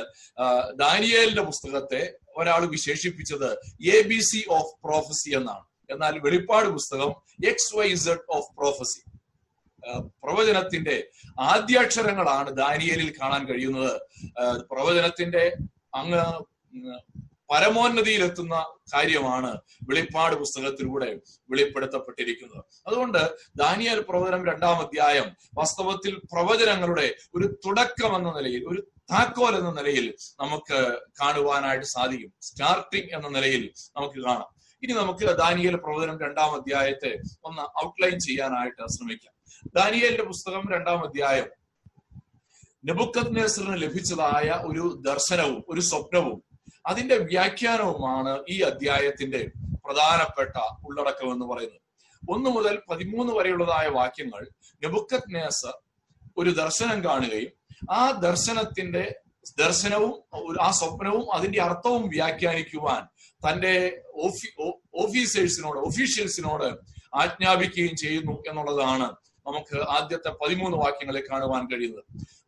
ദാനിയേലിന്റെ 0.84 1.44
പുസ്തകത്തെ 1.50 2.02
ഒരാൾ 2.40 2.62
വിശേഷിപ്പിച്ചത് 2.74 3.50
A 3.94 3.96
B 4.10 4.20
C 4.28 4.40
of 4.58 4.72
prophecy 4.84 5.30
എന്നാണ്. 5.38 5.64
എന്നാൽ 5.92 6.14
വെളിപ്പാട് 6.26 6.68
പുസ്തകം 6.76 7.10
X 7.50 7.74
Y 7.78 7.88
Z 8.04 8.24
of 8.36 8.50
prophecy 8.58 9.02
പ്രവചനത്തിന്റെ 10.22 10.96
ആദ്യാക്ഷരങ്ങളാണ് 11.50 12.50
ദാനിയേലിൽ 12.62 13.08
കാണാൻ 13.20 13.42
കഴിയുന്നത്. 13.48 13.94
പ്രവചനത്തിന്റെ 14.70 15.44
അങ്ങ് 16.00 16.24
പരമോന്നതിയിലെത്തുന്ന 17.50 18.66
കാര്യമാണ് 18.94 19.60
വെളിപ്പാട് 19.88 20.36
പുസ്തകത്തിലൂടെ 20.36 21.20
വെളിപ്പെടുത്തപ്പെട്ടിരിക്കുന്നത്. 21.50 22.64
അതുകൊണ്ട് 22.86 23.36
ദാനിയൽ 23.56 24.04
പ്രവചനം 24.08 24.46
രണ്ടാം 24.46 24.76
അധ്യായം 24.76 25.36
വാസ്തവത്തിൽ 25.54 26.14
പ്രവചനങ്ങളുടെ 26.32 27.14
ഒരു 27.34 27.46
തുടക്കം 27.66 28.16
എന്ന 28.16 28.32
നിലയിൽ 28.36 28.64
ഒരു 28.68 28.88
താക്കോൽ 29.12 29.56
എന്ന 29.56 29.70
നിലയിൽ 29.70 30.14
നമുക്ക് 30.40 30.98
കാണുവാനായിട്ട് 31.20 31.86
സാധിക്കും. 31.86 32.32
സ്റ്റാർട്ടിംഗ് 32.40 33.14
എന്ന 33.14 33.28
നിലയിൽ 33.28 33.72
നമുക്ക് 33.96 34.24
കാണാം. 34.24 34.78
ഇനി 34.82 34.92
നമുക്ക് 34.92 35.38
ദാനിയൽ 35.38 35.76
പ്രവചനം 35.76 36.20
രണ്ടാം 36.20 36.54
അധ്യായത്തെ 36.54 37.18
ഒന്ന് 37.44 37.86
ഔട്ട്ലൈൻ 37.86 38.18
ചെയ്യാനായിട്ട് 38.18 38.92
ശ്രമിക്കാം. 38.92 39.34
ദാനിയലിന്റെ 39.74 40.22
പുസ്തകം 40.22 40.62
രണ്ടാം 40.72 40.98
അധ്യായം. 40.98 41.46
നെബുക്കത് 42.84 43.36
നെസറിന് 43.36 43.82
ലഭിച്ചതായ 43.82 44.64
ഒരു 44.66 45.02
ദർശനവും 45.06 45.64
ഒരു 45.68 45.80
സ്വപ്നവും 45.80 46.51
അതിന്റെ 46.84 47.16
വ്യാഖ്യാനവുമാണ് 47.26 48.32
ഈ 48.48 48.56
അധ്യായത്തിന്റെ 48.62 49.40
പ്രധാനപ്പെട്ട 49.84 50.54
ഉള്ളടക്കം 50.84 51.28
എന്ന് 51.32 51.46
പറയുന്നത്. 51.46 51.78
ഒന്ന് 52.22 52.50
മുതൽ 52.50 52.74
പതിമൂന്ന് 52.88 53.32
വരെയുള്ളതായ 53.32 53.86
വാക്യങ്ങൾ 53.92 54.42
നെബുക്കത് 54.82 55.30
നേസർ 55.34 55.74
ഒരു 56.36 56.50
ദർശനം 56.54 57.04
കാണുകയും 57.04 57.50
ആ 57.90 58.02
ദർശനത്തിന്റെ 58.20 59.04
ദർശനവും 59.58 60.12
ആ 60.60 60.70
സ്വപ്നവും 60.70 61.24
അതിന്റെ 61.34 61.60
അർത്ഥവും 61.62 62.02
വ്യാഖ്യാനിക്കുവാൻ 62.10 63.02
തന്റെ 63.42 63.72
ഓഫീസേഴ്സിനോട് 64.96 65.78
ഒഫീഷ്യൽസിനോട് 65.80 66.68
ആജ്ഞാപിക്കുകയും 67.14 67.96
ചെയ്യുന്നു 67.96 68.34
എന്നുള്ളതാണ് 68.48 69.08
നമുക്ക് 69.46 69.82
ആദ്യത്തെ 69.88 70.30
പതിമൂന്ന് 70.30 70.76
വാക്യങ്ങളെ 70.76 71.22
കാണുവാൻ 71.30 71.66
കഴിയുന്നത്. 71.66 72.04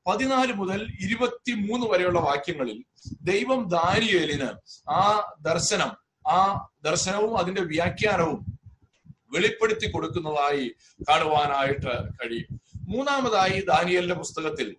പതിനാല് 0.06 0.52
മുതൽ 0.52 0.88
ഇരുപത്തിമൂന്ന് 1.00 1.86
വരെയുള്ള 1.86 2.18
വാക്യങ്ങളിൽ 2.18 2.84
ദൈവം 3.22 3.68
ദാനിയേലിന് 3.68 4.50
ആ 4.90 5.34
ദർശനം 5.40 5.90
ആ 6.30 6.68
ദർശനവും 6.84 7.38
അതിന്റെ 7.38 7.62
വ്യാഖ്യാനവും 7.62 8.56
വെളിപ്പെടുത്തി 9.32 9.90
കൊടുക്കുന്നതായി 9.90 10.74
കാണുവാനായിട്ട് 11.08 11.92
കഴിയും. 12.18 12.60
മൂന്നാമതായി 12.88 13.60
ദാനിയലിന്റെ 13.60 14.14
പുസ്തകത്തിൽ 14.14 14.76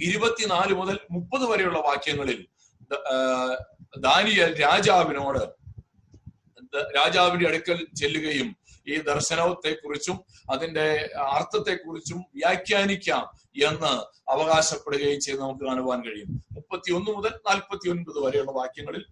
ഇരുപത്തിനാല് 0.00 0.74
മുതൽ 0.74 0.98
മുപ്പത് 1.10 1.44
വരെയുള്ള 1.44 1.78
വാക്യങ്ങളിൽ 1.78 2.46
ദാനിയൽ 3.98 4.60
രാജാവിനോട് 4.60 5.42
രാജാവിന്റെ 6.96 7.46
അടുക്കൽ 7.48 7.86
ചെല്ലുകയും 7.96 8.56
ഈ 8.88 9.00
ദർശനത്തെക്കുറിച്ചും 9.00 10.24
അതിന്റെ 10.50 11.14
അർത്ഥത്തെക്കുറിച്ചും 11.18 12.18
വ്യാഖ്യാനിക്കാം 12.34 13.24
എന്ന് 13.62 13.92
അവകാശപ്പെടുകയും 14.30 15.20
ചെയ്ത് 15.20 15.40
നമുക്ക് 15.40 15.64
കാണുവാൻ 15.64 16.00
കഴിയും. 16.02 16.44
മുപ്പത്തി 16.52 16.92
ഒന്ന് 16.92 17.10
മുതൽ 17.10 17.30
നാൽപ്പത്തി 17.48 17.90
ഒൻപത് 17.90 18.24
വരെയുള്ള 18.24 18.52
വാക്യങ്ങളിൽ 18.52 19.04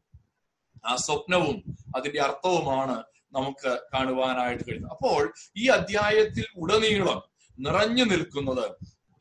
ആ 0.86 0.96
സ്വപ്നവും 0.96 1.76
അതിന്റെ 1.96 2.20
അർത്ഥവുമാണ് 2.20 3.04
നമുക്ക് 3.32 3.80
കാണുവാനായിട്ട് 3.94 4.64
കഴിയുന്നത്. 4.64 4.92
അപ്പോൾ 4.92 5.32
ഈ 5.56 5.68
അധ്യായത്തിൽ 5.68 6.44
ഉടനീളം 6.56 7.22
നിറഞ്ഞു 7.58 8.04
നിൽക്കുന്നത് 8.04 8.76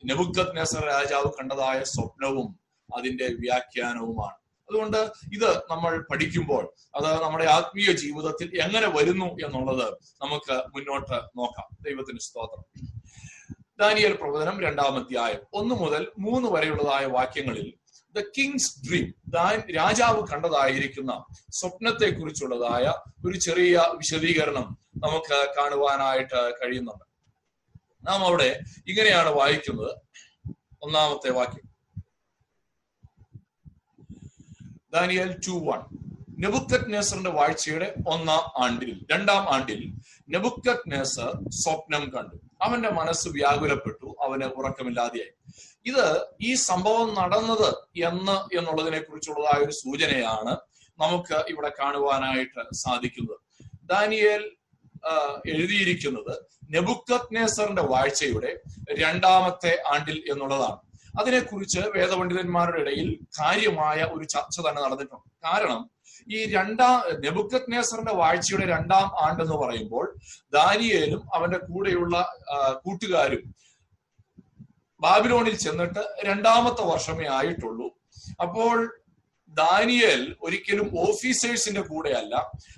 നെബുക്കത് 0.06 0.56
നെസർ 0.56 0.84
രാജാവ് 0.84 1.30
കണ്ടതായ 1.38 1.82
സ്വപ്നവും 1.82 2.60
അതിന്റെ 2.96 3.26
വ്യാഖ്യാനവുമാണ്. 3.26 4.39
അതുകൊണ്ട് 4.70 5.10
ഇത് 5.32 5.58
നമ്മൾ 5.58 6.04
പഠിക്കുമ്പോൾ 6.10 6.72
അത് 6.94 7.22
നമ്മുടെ 7.22 7.44
ആത്മീയ 7.44 7.92
ജീവിതത്തിൽ 7.92 8.60
എങ്ങനെ 8.60 8.88
വരുന്നു 8.88 9.24
എന്നുള്ളത് 9.24 9.94
നമുക്ക് 10.22 10.62
മുന്നോട്ട് 10.74 11.38
നോക്കാം. 11.38 11.68
ദൈവത്തിന് 11.82 12.18
സ്തോത്രം. 12.18 12.86
ദാനിയൽ 13.80 14.12
പ്രവചനം 14.12 14.60
രണ്ടാം 14.60 14.96
അധ്യായം 14.96 15.40
ഒന്ന് 15.52 15.74
മുതൽ 15.74 16.06
മൂന്ന് 16.18 16.48
വരെയുള്ളതായ 16.48 17.06
വാക്യങ്ങളിൽ 17.06 17.74
ദ 18.12 18.22
കിങ്സ് 18.38 18.88
ഡ്രീം 18.88 19.14
രാജാവ് 19.76 20.26
കണ്ടതായിരിക്കുന്ന 20.28 21.24
സ്വപ്നത്തെ 21.50 22.10
കുറിച്ചുള്ളതായ 22.10 22.94
ഒരു 23.28 23.38
ചെറിയ 23.38 23.88
വിശദീകരണം 23.94 24.78
നമുക്ക് 24.96 25.54
കാണുവാനായിട്ട് 25.58 26.54
കഴിയുന്നുണ്ട്. 26.64 27.04
നാം 28.08 28.24
അവിടെ 28.24 28.60
ഇങ്ങനെയാണ് 28.86 29.28
വായിക്കുന്നത്. 29.28 29.96
ഒന്നാമത്തെ 30.82 31.30
വാക്യം. 31.30 31.69
ദാനിയൽ 34.92 35.30
ടു 35.46 35.50
വൺ 35.50 35.80
നെബുക്കത് 36.42 36.92
നേസറിന്റെ 36.92 37.30
വാഴ്ചയുടെ 37.30 37.94
ഒന്നാം 38.06 38.44
ആണ്ടിൽ 38.64 39.06
രണ്ടാം 39.10 39.54
ആണ്ടിൽ 39.54 39.80
നെബുക്കത് 40.28 40.84
നേസർ 40.92 41.50
സ്വപ്നം 41.50 42.04
കണ്ടു. 42.14 42.36
അവന്റെ 42.62 42.90
മനസ്സ് 42.90 43.28
വ്യാകുലപ്പെട്ടു 43.28 44.16
അവന് 44.24 44.44
ഉറക്കമില്ലാതെയായി. 44.44 45.32
ഇത് 45.86 46.06
ഈ 46.40 46.54
സംഭവം 46.54 47.14
നടന്നത് 47.14 47.68
എന്ന് 48.08 48.56
എന്നുള്ളതിനെ 48.58 49.00
കുറിച്ചുള്ളതായ 49.00 49.64
ഒരു 49.64 49.72
സൂചനയാണ് 49.72 50.54
നമുക്ക് 50.98 51.36
ഇവിടെ 51.52 51.72
കാണുവാനായിട്ട് 51.80 52.62
സാധിക്കുന്നത്. 52.74 53.38
ദാനിയേൽ 53.84 54.42
എഴുതിയിരിക്കുന്നത് 55.46 56.34
നെബുക്കത് 56.70 57.34
നേസറിന്റെ 57.36 57.82
വാഴ്ചയുടെ 57.82 58.50
രണ്ടാമത്തെ 59.02 59.72
ആണ്ടിൽ 59.92 60.18
എന്നുള്ളതാണ്. 60.32 60.80
അതിനെക്കുറിച്ച് 61.18 61.78
വേദപണ്ഡിതന്മാരുടെ 61.78 62.78
ഇടയിൽ 62.78 63.18
കാര്യമായ 63.40 64.02
ഒരു 64.02 64.24
ചർച്ച 64.24 64.60
തന്നെ 64.60 64.82
നടന്നിട്ടുണ്ട്. 64.82 65.30
കാരണം 65.44 65.90
ഈ 66.30 66.50
രണ്ടാം 66.50 67.02
നെബുക്കത് 67.20 68.08
വാഴ്ചയുടെ 68.08 68.66
രണ്ടാം 68.66 69.24
ആണ്ടെന്ന് 69.24 69.54
പറയുമ്പോൾ 69.54 70.16
ദാനിയേലും 70.52 71.22
അവന്റെ 71.34 71.58
കൂടെയുള്ള 71.58 72.36
കൂട്ടുകാരും 72.84 73.54
ബാബിലോണിൽ 75.02 75.56
ചെന്നിട്ട് 75.56 76.02
രണ്ടാമത്തെ 76.24 76.82
വർഷമേ 76.82 77.26
ആയിട്ടുള്ളൂ. 77.26 77.90
അപ്പോൾ 78.42 78.96
ദാനിയേൽ 79.48 80.36
ഒരിക്കലും 80.42 80.98
ഓഫീസേഴ്സിന്റെ 80.98 81.80
കൂടെയല്ല. 81.80 82.34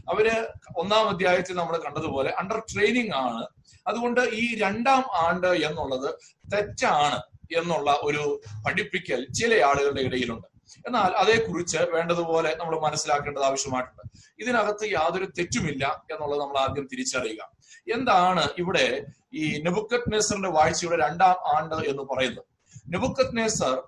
അവർ 0.08 0.48
ഒന്നാം 0.76 1.08
അധ്യായത്തിൽ 1.08 1.56
നമ്മൾ 1.56 1.78
കണ്ടതുപോലെ 1.78 2.30
അണ്ടർ 2.30 2.58
ട്രെയിനിങ് 2.58 3.14
ആണ്. 3.14 3.46
അതുകൊണ്ട് 3.86 4.20
ഈ 4.20 4.58
രണ്ടാം 4.58 5.04
ആണ്ട് 5.16 5.46
എന്നുള്ളത് 5.46 6.14
തെറ്റാണ്. 6.52 7.22
എന്നുള്ള 7.58 7.98
ഒരു 8.02 8.40
പഠിപ്പിക്കൽ 8.66 9.32
ചില 9.32 9.62
ആളുകളുടെ 9.64 10.00
ഇടയിലുണ്ട്. 10.00 10.48
എന്നാൽ 10.86 11.10
അതേക്കുറിച്ച് 11.12 11.76
വേണ്ടതുപോലെ 11.76 12.56
നമ്മൾ 12.60 12.80
മനസ്സിലാക്കേണ്ടത് 12.80 13.44
ആവശ്യമായിട്ടുണ്ട്. 13.44 14.02
ഇതിനകത്ത് 14.38 14.84
യാതൊരു 14.92 15.24
തെറ്റുമില്ല 15.24 16.04
എന്നുള്ളത് 16.10 16.40
നമ്മൾ 16.40 16.58
ആദ്യം 16.58 16.88
തിരിച്ചറിയുക. 16.92 17.50
എന്താണ് 17.92 18.48
ഇവിടെ 18.58 19.04
ഈ 19.34 19.62
നെബുക്കത് 19.62 20.12
നെസറിന്റെ 20.12 20.48
വാഴ്ചയുടെ 20.48 20.96
രണ്ടാം 20.96 21.56
ആണ്ട് 21.56 21.74
എന്ന് 21.74 22.02
പറയുന്നത്? 22.02 22.44
നെബുക്കത് 22.88 23.36
നെസർ 23.36 23.82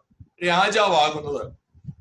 രാജാവാകുന്നത് 0.46 1.52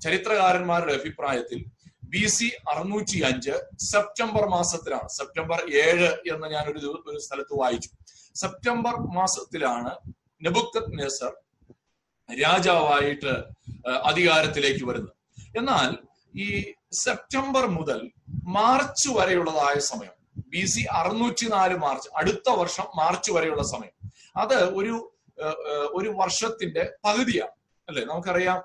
ചരിത്രകാരന്മാരുടെ 0.01 0.93
അഭിപ്രായത്തിൽ 0.93 1.65
ബി 2.03 2.27
സി 2.27 2.51
അറുന്നൂറ്റി 2.69 3.21
അഞ്ച് 3.21 3.51
സെപ്റ്റംബർ 3.91 4.45
മാസത്തിലാണ്. 4.45 5.09
സെപ്റ്റംബർ 5.09 5.59
ഏഴ് 5.73 6.33
എന്ന് 6.33 6.47
ഞാൻ 6.47 6.65
ഒരു 6.71 7.03
ഒരു 7.07 7.19
സ്ഥലത്ത് 7.19 7.59
വായിച്ചു. 7.59 7.89
സെപ്റ്റംബർ 8.35 8.93
മാസത്തിലാണ് 8.93 9.91
നെബുക്കത് 10.45 10.99
നേസർ 10.99 11.42
രാജാവായിട്ട് 12.29 13.33
അധികാരത്തിലേക്ക് 14.03 14.85
വരുന്നത് 14.85 15.15
എന്നാൽ 15.57 15.89
ഈ 16.35 16.73
സെപ്റ്റംബർ 16.93 17.65
മുതൽ 17.67 18.11
മാർച്ച് 18.43 19.09
വരെയുള്ളതായ 19.09 19.79
സമയം 19.79 20.15
ബി 20.47 20.65
സി 20.65 20.81
അറുന്നൂറ്റി 20.91 21.47
നാല് 21.47 21.75
മാർച്ച് 21.75 22.09
അടുത്ത 22.15 22.49
വർഷം 22.49 22.83
മാർച്ച് 22.97 23.31
വരെയുള്ള 23.31 23.63
സമയം 23.63 23.95
അത് 24.37 24.63
ഒരു 24.75 25.13
ഒരു 25.93 26.09
വർഷത്തിന്റെ 26.09 26.93
പകുതിയാണ്. 27.05 27.55
അല്ലെ? 27.89 28.05
നമുക്കറിയാം 28.05 28.59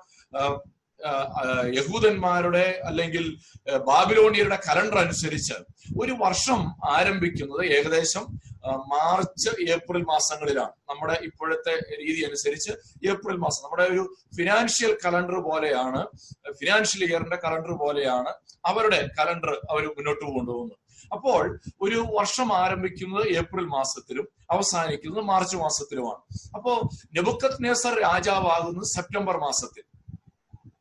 യഹൂദന്മാരുടെ 1.73 2.81
അല്ലെങ്കിൽ 2.85 3.37
ബാബിലോണിയരുടെ 3.75 4.59
കലണ്ടർ 4.69 4.97
അനുസരിച്ച് 4.97 5.53
ഒരു 5.99 6.11
വർഷം 6.11 6.75
ആരംഭിക്കുന്നത് 6.89 7.65
ഏകദേശം 7.65 8.25
മാർച്ച് 8.65 9.71
ഏപ്രിൽ 9.71 10.03
മാസങ്ങളിലാണ് 10.03 10.71
നമ്മുടെ 10.89 11.19
ഇപ്പോഴത്തെ 11.23 11.73
രീതി 11.73 12.21
അനുസരിച്ച് 12.21 12.71
ഏപ്രിൽ 13.09 13.37
മാസം. 13.37 13.63
നമ്മുടെ 13.63 13.83
ഒരു 13.83 14.15
ഫിനാൻഷ്യൽ 14.35 14.97
കലണ്ടർ 15.05 15.39
പോലെയാണ് 15.49 16.07
ഫിനാൻഷ്യൽ 16.51 17.09
ഇയറിന്റെ 17.09 17.35
കലണ്ടർ 17.35 17.71
പോലെയാണ് 17.71 18.33
അവരുടെ 18.65 19.09
കലണ്ടർ 19.19 19.61
അവർ 19.69 19.85
മുന്നോട്ട് 19.87 20.25
കൊണ്ടുപോകുന്നത്. 20.25 20.77
അപ്പോൾ 21.13 21.59
ഒരു 21.81 22.05
വർഷം 22.19 22.53
ആരംഭിക്കുന്നത് 22.53 23.27
ഏപ്രിൽ 23.27 23.65
മാസത്തിലും 23.65 24.27
അവസാനിക്കുന്നത് 24.51 25.23
മാർച്ച് 25.23 25.57
മാസത്തിലുമാണ്. 25.57 26.51
അപ്പോ 26.55 26.89
നെബുക്കത് 27.15 27.63
നേസർ 27.63 28.01
രാജാവാകുന്നത് 28.01 28.85
സെപ്റ്റംബർ 28.85 29.37
മാസത്തിൽ. 29.37 29.83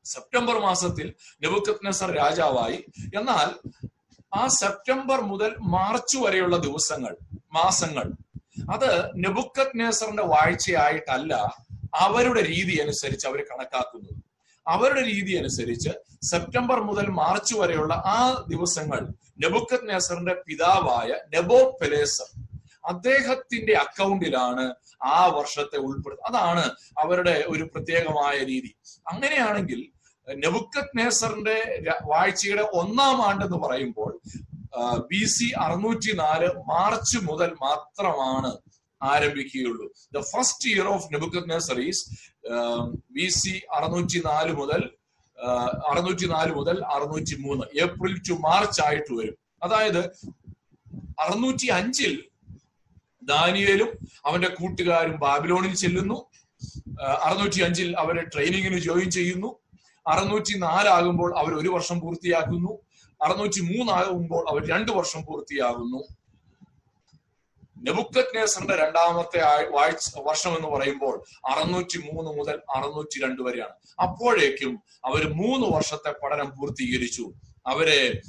സെപ്റ്റംബർ 0.04 0.58
മാസത്തിൽ 0.58 1.14
നെബുക്കത് 1.44 1.86
നെസർ 1.86 2.10
രാജാവായി. 2.10 2.84
എന്നാൽ 3.18 3.70
ആ 4.32 4.48
സെപ്റ്റംബർ 4.48 5.20
മുതൽ 5.20 5.56
മാർച്ച് 5.60 6.18
വരെയുള്ള 6.18 6.56
ദിവസങ്ങൾ 6.56 7.16
മാസങ്ങൾ. 7.52 8.06
അത് 8.70 9.12
നെബുക്കത് 9.16 9.74
നേസറിന്റെ 9.74 10.22
വാഴ്ചയായിട്ടല്ല 10.22 11.34
അവരുടെ 11.94 12.42
രീതി 12.42 12.78
അനുസരിച്ച് 12.78 13.26
അവർ 13.26 13.40
കണക്കാക്കുന്നത്. 13.40 14.14
അവരുടെ 14.66 15.02
രീതി 15.04 15.32
അനുസരിച്ച് 15.32 15.90
സെപ്റ്റംബർ 16.22 16.80
മുതൽ 16.80 17.06
മാർച്ച് 17.10 17.54
വരെയുള്ള 17.54 18.02
ആ 18.06 18.44
ദിവസങ്ങൾ 18.48 19.00
നെബുക്കത് 19.38 19.88
നേസറിന്റെ 19.88 20.34
പിതാവായ 20.46 21.08
നെബോ 21.34 21.78
പെലേസർ 21.80 22.28
അദ്ദേഹത്തിന്റെ 22.84 23.72
അക്കൗണ്ടിലാണ് 23.72 24.74
ആ 25.04 25.26
വർഷത്തെ 25.26 25.76
ഉൾപ്പെടുത്തുന്നത് 25.76 26.36
അതാണ് 26.36 26.64
അവരുടെ 26.98 27.44
ഒരു 27.48 27.62
പ്രത്യേകമായ 27.62 28.36
രീതി. 28.44 28.76
അങ്ങനെയാണെങ്കിൽ 29.08 29.80
നെബുക്കത് 30.36 30.98
നേസറിന്റെ 30.98 31.56
വാഴ്ചയുടെ 32.04 32.62
ഒന്നാം 32.62 33.28
ആണ്ട് 33.28 33.44
എന്ന് 33.44 33.56
പറയുമ്പോൾ 33.56 34.20
ബി 35.08 35.24
സി 35.24 35.52
അറുന്നൂറ്റി 35.58 36.12
നാല് 36.12 36.48
മാർച്ച് 36.68 37.18
മുതൽ 37.18 37.56
മാത്രമാണ് 37.62 38.58
ആരംഭിക്കുകയുള്ളൂ. 39.02 39.92
The 40.14 40.20
first 40.20 40.68
year 40.68 40.86
of 40.86 41.14
Nebuchadnezzar 41.50 41.80
is 41.80 42.04
be 43.10 43.28
C 43.28 43.60
അറുന്നൂറ്റി 43.72 44.22
നാല് 44.24 44.52
മുതൽ 44.52 44.90
അറുന്നൂറ്റി 45.90 46.26
നാല് 46.26 46.52
മുതൽ 46.52 46.84
അറുന്നൂറ്റി 46.84 47.36
മൂന്ന് 47.36 47.78
ഏപ്രിൽ 47.78 48.14
ടു 48.28 48.32
മാർച്ച് 48.32 48.82
ആയിട്ട് 48.82 49.12
വരും. 49.18 49.36
അതായത് 49.62 50.02
അറുന്നൂറ്റി 51.18 51.66
അഞ്ചിൽ 51.66 52.24
ദാനിയലും 53.22 53.98
അവന്റെ 54.26 54.48
കൂട്ടുകാരും 54.48 55.18
ബാബിലോണിൽ 55.18 55.74
ചെല്ലുന്നു. 55.74 56.26
അറുന്നൂറ്റി 57.22 57.60
അഞ്ചിൽ 57.60 57.96
അവരെ 57.96 58.22
ട്രെയിനിങ്ങിന് 58.22 58.78
ജോയിൻ 58.78 59.10
ചെയ്യുന്നു. 59.10 59.60
അറുന്നൂറ്റി 60.08 60.58
നാലാകുമ്പോൾ 60.58 61.38
അവർ 61.38 61.54
ഒരു 61.54 61.68
വർഷം 61.68 62.00
പൂർത്തിയാക്കുന്നു 62.00 62.78
അറുന്നൂറ്റി 63.24 63.60
മൂന്നാകുമ്പോൾ 63.60 64.50
അവർ 64.50 64.68
രണ്ടു 64.68 64.92
വർഷം 64.92 65.24
പൂർത്തിയാകുന്നു. 65.24 66.02
നെബുക്കത് 67.82 68.36
നേസറിന്റെ 68.36 68.76
രണ്ടാമത്തെ 68.76 69.68
വാഴ്ച 69.70 70.10
വർഷം 70.18 70.56
എന്ന് 70.56 70.68
പറയുമ്പോൾ 70.68 71.24
അറുന്നൂറ്റി 71.46 71.98
മൂന്ന് 71.98 72.30
മുതൽ 72.38 72.60
അറുന്നൂറ്റി 72.76 73.22
രണ്ട് 73.22 73.42
വരെയാണ്. 73.42 74.02
അപ്പോഴേക്കും 74.02 74.82
അവർ 75.04 75.32
മൂന്ന് 75.32 75.66
വർഷത്തെ 75.76 76.14
പഠനം 76.22 76.50
പൂർത്തീകരിച്ചു. 76.50 77.32
അവരെ 77.66 78.20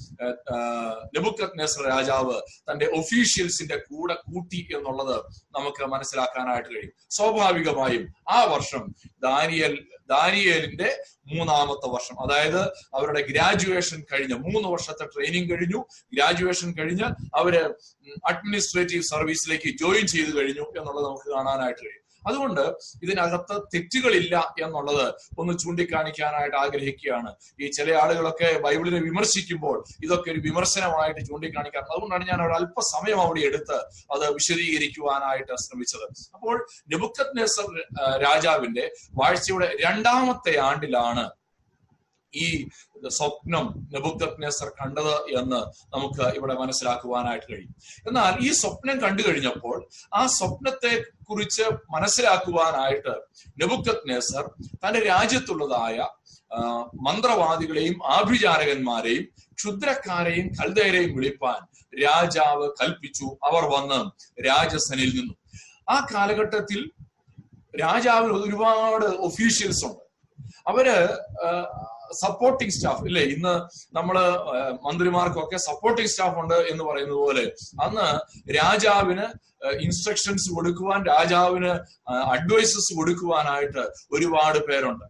നെബുക്കത് 1.16 1.60
നേസർ 1.60 1.88
രാജാവ് 1.90 2.42
തന്റെ 2.72 2.86
ഒഫീഷ്യൽസിന്റെ 2.86 3.76
കൂടെ 3.76 4.14
കൂട്ടി 4.14 4.68
എന്നുള്ളത് 4.76 5.16
നമുക്ക് 5.56 5.86
മനസ്സിലാക്കാനായിട്ട് 5.86 6.70
കഴിയും. 6.70 6.92
സ്വാഭാവികമായും 7.10 8.14
ആ 8.30 8.44
വർഷം 8.44 8.96
ദാനിയൽ 9.24 9.88
ദാനിയേലിന്റെ 10.10 11.04
മൂന്നാമത്തെ 11.34 11.88
വർഷം. 11.88 12.16
അതായത് 12.22 12.62
അവരുടെ 12.94 13.22
ഗ്രാജുവേഷൻ 13.22 14.06
കഴിഞ്ഞ 14.14 14.34
മൂന്ന് 14.34 14.70
വർഷത്തെ 14.70 15.06
ട്രെയിനിങ് 15.06 15.52
കഴിഞ്ഞു. 15.52 15.86
ഗ്രാജുവേഷൻ 16.14 16.74
കഴിഞ്ഞ് 16.74 17.08
അവർ 17.36 17.74
അഡ്മിനിസ്ട്രേറ്റീവ് 18.28 19.04
സർവീസിലേക്ക് 19.04 19.78
ജോയിൻ 19.78 20.08
ചെയ്ത് 20.08 20.38
കഴിഞ്ഞു 20.38 20.62
എന്നുള്ളത് 20.62 21.06
നമുക്ക് 21.06 21.30
കാണാനായിട്ട് 21.32 21.80
കഴിയും. 21.80 21.99
അതുകൊണ്ട് 22.28 22.62
ഇതിനകത്ത് 23.04 23.62
തെറ്റുകളില്ല 23.76 24.54
എന്നുള്ളത് 24.64 25.14
ഒന്ന് 25.38 25.54
ചൂണ്ടിക്കാണിക്കാനായിട്ട് 25.60 26.58
ആഗ്രഹിക്കുകയാണ്. 26.58 27.36
ഈ 27.62 27.68
ചില 27.68 27.92
ആളുകളൊക്കെ 27.94 28.60
ബൈബിളിനെ 28.60 29.00
വിമർശിക്കുമ്പോൾ 29.00 29.84
ഇതൊക്കെ 30.04 30.32
ഒരു 30.32 30.40
വിമർശനമായിട്ട് 30.40 31.22
ചൂണ്ടിക്കാണിക്കാറുണ്ട്. 31.28 31.94
അതുകൊണ്ടാണ് 31.94 32.28
ഞാൻ 32.28 32.42
ഒരു 32.46 32.54
അല്പസമയം 32.54 33.22
അവിടെ 33.22 33.40
എടുത്ത് 33.40 33.80
അത് 34.16 34.34
വിശദീകരിക്കുവാനായിട്ട് 34.34 35.54
ശ്രമിച്ചത്. 35.56 36.06
അപ്പോൾ 36.34 36.68
നെബുക്കത് 36.94 37.38
നെസർ 37.38 37.68
രാജാവിന്റെ 38.26 38.92
വാഴ്ചയുടെ 39.14 39.78
രണ്ടാമത്തെ 39.86 40.58
ആണ്ടിലാണ് 40.58 41.39
ഈ 42.36 42.70
സ്വപ്നം 43.08 43.88
നെബുക്കത് 43.94 44.42
നെസർ 44.42 44.70
കണ്ടത് 44.70 45.14
എന്ന് 45.40 45.56
നമുക്ക് 45.96 46.38
ഇവിടെ 46.38 46.54
മനസ്സിലാക്കുവാനായിട്ട് 46.54 47.54
കഴിയും. 47.54 47.76
എന്നാൽ 48.08 48.48
ഈ 48.48 48.52
സ്വപ്നം 48.52 49.02
കണ്ടു 49.02 49.22
കഴിഞ്ഞപ്പോൾ 49.28 49.88
ആ 50.14 50.26
സ്വപ്നത്തെ 50.26 51.04
കുറിച്ച് 51.30 51.64
മനസ്സിലാക്കുവാനായിട്ട് 51.90 53.16
നബുക്കത്നേസർ 53.64 54.50
തന്റെ 54.74 55.00
രാജ്യത്തുള്ളതായ 55.00 56.08
മന്ത്രവാദികളെയും 57.02 58.00
ആഭിചാരകന്മാരെയും 58.06 59.24
ക്ഷുദ്രക്കാരെയും 59.54 60.48
കൽതയരെയും 60.48 61.16
വിളിപ്പാൻ 61.16 61.60
രാജാവ് 62.04 62.70
കൽപ്പിച്ചു. 62.82 63.38
അവർ 63.44 63.64
വന്ന് 63.64 64.00
രാജസനിൽ 64.48 65.20
നിന്നു. 65.20 65.34
ആ 65.90 66.08
കാലഘട്ടത്തിൽ 66.16 66.92
രാജാവിന് 67.82 68.34
ഒരുപാട് 68.34 69.06
ഒഫീഷ്യൽസ് 69.06 69.86
ഉണ്ട്. 69.86 70.04
അവർ 70.68 70.88
സപ്പോർട്ടിംഗ് 72.14 72.74
സ്റ്റാഫ് 72.74 73.06
ഇല്ലേ? 73.10 73.24
ഇന്ന് 73.36 73.54
നമ്മൾ 73.98 74.18
മന്ത്രിമാർക്കൊക്കെ 74.88 75.58
സപ്പോർട്ടിംഗ് 75.58 76.10
സ്റ്റാഫ് 76.10 76.38
ഉണ്ട് 76.40 76.58
എന്ന് 76.72 76.84
പറയുന്നത് 76.84 77.18
പോലെ. 77.18 77.44
അന്ന് 77.86 78.08
രാജാവിന് 78.60 79.28
ഇൻസ്ട്രക്ഷൻസ് 79.86 80.50
കൊടുക്കുവാൻ 80.56 81.06
രാജാവിന് 81.06 81.72
അഡ്വൈസസ് 82.36 82.94
കൊടുക്കുവാനായിട്ട് 83.00 83.84
ഒരുപാട് 84.12 84.60
പേരുണ്ട്. 84.68 85.06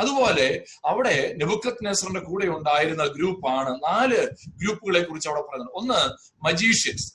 അതുപോലെ 0.00 0.64
അവിടെ 0.90 1.34
നെബുക്കത് 1.36 1.80
നെസറിന്റെ 1.86 2.20
കൂടെ 2.20 2.46
ഉണ്ടായിരുന്ന 2.46 3.04
ഗ്രൂപ്പാണ് 3.06 3.70
നാല് 3.82 4.20
ഗ്രൂപ്പുകളെ 4.60 5.00
കുറിച്ച് 5.00 5.28
അവിടെ 5.28 5.42
പറയുന്നത്. 5.48 5.74
ഒന്ന് 5.74 6.00
മജീഷ്യൻസ് 6.46 7.08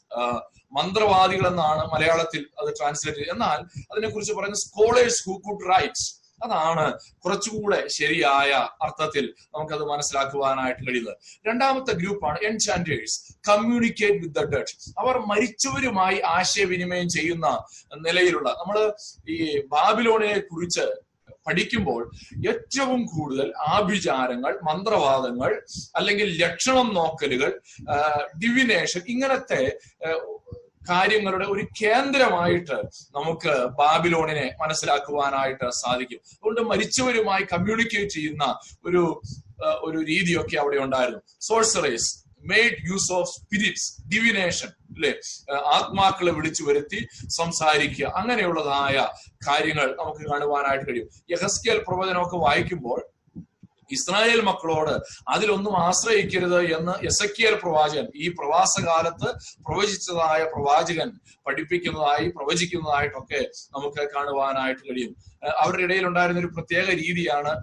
മന്ത്രവാദികൾ 0.77 1.47
എന്നാണ് 1.47 1.81
മലയാളത്തിൽ 1.93 2.49
അത് 2.61 2.69
ട്രാൻസ്ലേറ്റ് 2.79 3.19
ചെയ്തത് 3.19 3.33
എന്നാൽ 3.33 3.59
അതിനെക്കുറിച്ച് 3.91 4.33
പറയുന്ന 4.33 4.55
സ്കോളേഴ്സ് 4.55 5.29
ഹു 5.29 5.33
കുഡ് 5.47 5.65
റൈറ്റ്സ് 5.73 6.22
അതാണ് 6.43 6.85
കുറച്ചുകൂടെ 7.25 7.79
ശരിയായ 7.87 8.51
അർത്ഥത്തിൽ 8.81 9.25
നമുക്കത് 9.55 9.83
മനസ്സിലാക്കുവാനായിട്ട് 9.83 10.81
കഴിയുന്നത്. 10.87 11.17
രണ്ടാമത്തെ 11.47 11.93
ഗ്രൂപ്പാണ് 11.93 12.39
enchanters 12.43 13.17
communicate 13.49 14.19
with 14.23 14.35
the 14.39 14.45
dead 14.45 14.75
അവർ 14.99 15.17
മരിച്ചവരുമായി 15.27 16.19
ആശയവിനിമയം 16.35 17.09
ചെയ്യുന്ന 17.09 17.47
നിലയിലുള്ള 17.97 18.49
നമ്മൾ 18.59 18.77
ഈ 19.29 19.39
ബാബിലോണിനെ 19.67 20.39
കുറിച്ച് 20.41 20.85
പഠിക്കുമ്പോൾ 21.47 22.01
ഏറ്റവും 22.49 23.05
കൂടുതൽ 23.05 23.53
ആഭിചാരങ്ങൾ 23.67 24.53
മന്ത്രവാദങ്ങൾ 24.63 25.51
അല്ലെങ്കിൽ 25.95 26.27
ലക്ഷണം 26.41 26.93
നോക്കലുകൾ 26.93 27.51
ഡിവിനേഷൻ 28.43 29.01
ഇങ്ങനത്തെ 29.07 29.61
കാര്യങ്ങളുടെ 30.89 31.45
ഒരു 31.45 31.67
കേന്ദ്രമായിട്ട് 31.81 32.77
നമുക്ക് 33.15 33.65
ബാബിലോണിനെ 33.65 34.55
മനസ്സിലാക്കുവാനായിട്ട് 34.61 35.69
സാധിക്കും. 35.69 36.19
അതുകൊണ്ട് 36.25 36.61
മരിച്ചവരുമായി 36.61 37.43
കമ്മ്യൂണിക്കേറ്റ് 37.53 38.11
ചെയ്യുന്ന 38.11 38.59
ഒരു 38.85 39.21
ഒരു 39.63 39.97
രീതിയൊക്കെ 39.97 40.57
അവിടെ 40.57 40.77
ഉണ്ടായിരുന്നു. 40.77 41.21
Sorcerers 41.41 42.23
made 42.45 42.91
use 42.91 43.13
of 43.13 43.29
spirits 43.29 44.01
divination 44.15 44.67
അല്ലെ 44.67 45.11
ആത്മാക്കളെ 45.53 46.31
വിളിച്ചു 46.31 46.63
വരുത്തി 46.63 47.07
സംസാരിക്കുക. 47.27 48.05
അങ്ങനെയുള്ളതായ 48.05 49.07
കാര്യങ്ങൾ 49.47 49.95
നമുക്ക് 49.99 50.29
കാണുവാനായിട്ട് 50.31 50.85
കഴിയും. 50.89 51.09
യഹസ്കേൽ 51.29 51.83
പ്രവചനമൊക്കെ 51.87 52.37
വായിക്കുമ്പോൾ 52.37 53.12
ഇസ്രായേൽ 53.93 54.41
മക്കളോട് 54.41 54.93
അതിലൊന്നും 55.29 55.75
ആശ്രയിക്കരുത് 55.83 56.59
എന്ന് 56.77 56.93
എസക്കിയൽ 57.05 57.55
പ്രവാചകൻ 57.55 58.07
ഈ 58.15 58.27
പ്രവാസകാലത്ത് 58.29 59.29
പ്രവചിച്ചതായ 59.67 60.43
പ്രവാചകൻ 60.43 61.11
പഠിപ്പിക്കുന്നതായി 61.47 62.27
പ്രവചിക്കുന്നതായിട്ടൊക്കെ 62.27 63.41
നമുക്ക് 63.75 64.09
കാണുവാനായിട്ട് 64.15 64.83
കഴിയും. 64.89 65.13
അവരുടെ 65.57 65.83
ഇടയിൽ 65.83 66.07
ഉണ്ടായിരുന്ന 66.07 66.39
ഒരു 66.39 66.51
പ്രത്യേക 66.57 66.89
രീതിയാണ് 66.89 67.53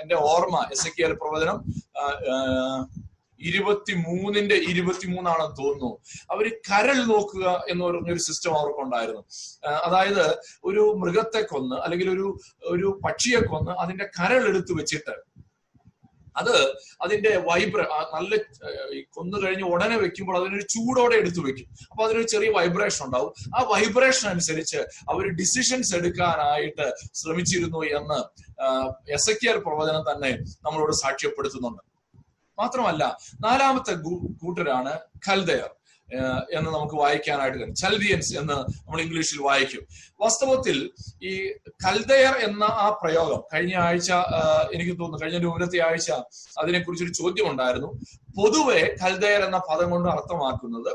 എന്റെ 0.00 0.14
ഓർമ്മ 0.14 0.66
എസക്കിയൽ 0.70 1.12
പ്രവചനം 1.12 1.58
ആഹ് 2.00 2.16
ആഹ് 2.34 2.84
ഇരുപത്തി 3.40 3.94
മൂന്നിന്റെ 3.94 4.54
ഇരുപത്തിമൂന്നാണെന്ന് 4.54 5.56
തോന്നുന്നു. 5.56 5.90
അവർ 6.30 6.46
കരൾ 6.68 6.98
നോക്കുക 7.04 7.64
എന്ന് 7.68 7.84
പറഞ്ഞൊരു 7.84 8.18
സിസ്റ്റം 8.18 8.54
അവർക്കുണ്ടായിരുന്നു. 8.58 9.22
അതായത് 9.84 10.24
ഒരു 10.64 10.82
മൃഗത്തെ 10.98 11.42
കൊന്ന് 11.42 11.76
അല്ലെങ്കിൽ 11.76 12.10
ഒരു 12.10 12.26
ഒരു 12.64 13.00
പക്ഷിയെ 13.04 13.40
കൊന്ന് 13.40 13.70
അതിന്റെ 13.70 14.06
കരൾ 14.18 14.48
എടുത്തു 14.48 14.74
വെച്ചിട്ട് 14.74 15.16
അത് 16.40 16.54
അതിന്റെ 17.04 17.32
വൈബ്ര 17.48 17.82
നല്ല 18.14 18.36
കൊന്നു 19.16 19.36
കഴിഞ്ഞ് 19.44 19.66
ഉടനെ 19.74 19.96
വെക്കുമ്പോൾ 20.04 20.36
അതിനൊരു 20.40 20.66
ചൂടോടെ 20.74 21.16
എടുത്തു 21.22 21.40
വെക്കും. 21.46 21.68
അപ്പൊ 21.90 22.02
അതിനൊരു 22.06 22.28
ചെറിയ 22.34 22.50
വൈബ്രേഷൻ 22.58 23.02
ഉണ്ടാവും. 23.06 23.30
ആ 23.56 23.62
വൈബ്രേഷൻ 23.72 24.26
അനുസരിച്ച് 24.34 24.80
അവർ 25.12 25.26
ഡിസിഷൻസ് 25.42 25.92
എടുക്കാനായിട്ട് 26.00 26.88
ശ്രമിച്ചിരുന്നു 27.20 27.82
എന്ന് 28.00 28.20
എസ് 29.16 29.26
എസക്കിയർ 29.26 29.56
പ്രവചനം 29.66 30.02
തന്നെ 30.10 30.30
നമ്മളോട് 30.66 30.92
സാക്ഷ്യപ്പെടുത്തുന്നുണ്ട്. 31.02 31.82
മാത്രമല്ല 32.58 33.04
നാലാമത്തെ 33.46 33.94
കൂട്ടരാണ് 34.42 34.92
ഖൽദയർ 35.26 35.70
എന്ന് 36.50 36.70
നമുക്ക് 36.70 36.94
വായിക്കാനായിട്ട് 36.94 37.58
കഴിയും. 37.58 37.74
ചൽദിയൻസ് 37.74 38.38
എന്ന് 38.38 38.52
നമ്മൾ 38.52 39.00
ഇംഗ്ലീഷിൽ 39.00 39.38
വായിക്കും. 39.40 39.86
വാസ്തവത്തിൽ 40.20 40.90
ഈ 41.22 41.32
കൽദയർ 41.86 42.34
എന്ന 42.48 42.64
ആ 42.64 42.98
പ്രയോഗം 43.02 43.42
കഴിഞ്ഞ 43.54 43.74
ആഴ്ച 43.76 44.10
എനിക്ക് 44.74 44.92
തോന്നുന്നു 44.92 45.18
കഴിഞ്ഞ 45.22 45.38
ഒരു 45.38 45.46
മുന്നത്തെ 45.46 45.78
ആഴ്ച 45.78 46.10
അതിനെക്കുറിച്ചൊരു 46.58 47.12
ചോദ്യം 47.12 47.50
ഉണ്ടായിരുന്നു. 47.50 48.00
പൊതുവെ 48.36 48.80
കൽദയർ 49.02 49.42
എന്ന 49.46 49.58
പദം 49.68 49.88
കൊണ്ട് 49.94 50.08
അർത്ഥമാക്കുന്നത് 50.14 50.90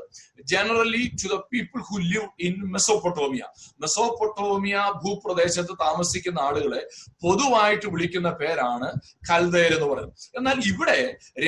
generally 0.51 1.03
to 1.21 1.27
the 1.33 1.37
people 1.51 1.79
who 1.89 1.97
live 2.11 2.27
in 2.47 2.55
Mesopotamia 2.75 3.43
Mesopotamia 3.85 4.77
ഭൂപ്രദേശത്ത് 5.03 5.75
താമസിക്കുന്ന 5.85 6.39
ആളുകളെ 6.47 6.81
പൊതുവായിട്ട് 7.25 7.87
വിളിക്കുന്ന 7.95 8.31
പേരാണ് 8.41 8.89
കൽദയർ 9.29 9.73
എന്ന് 9.77 9.89
പറയുന്നത്. 9.91 10.15
എന്നാൽ 10.39 10.57
ഇവിടെ 10.73 10.97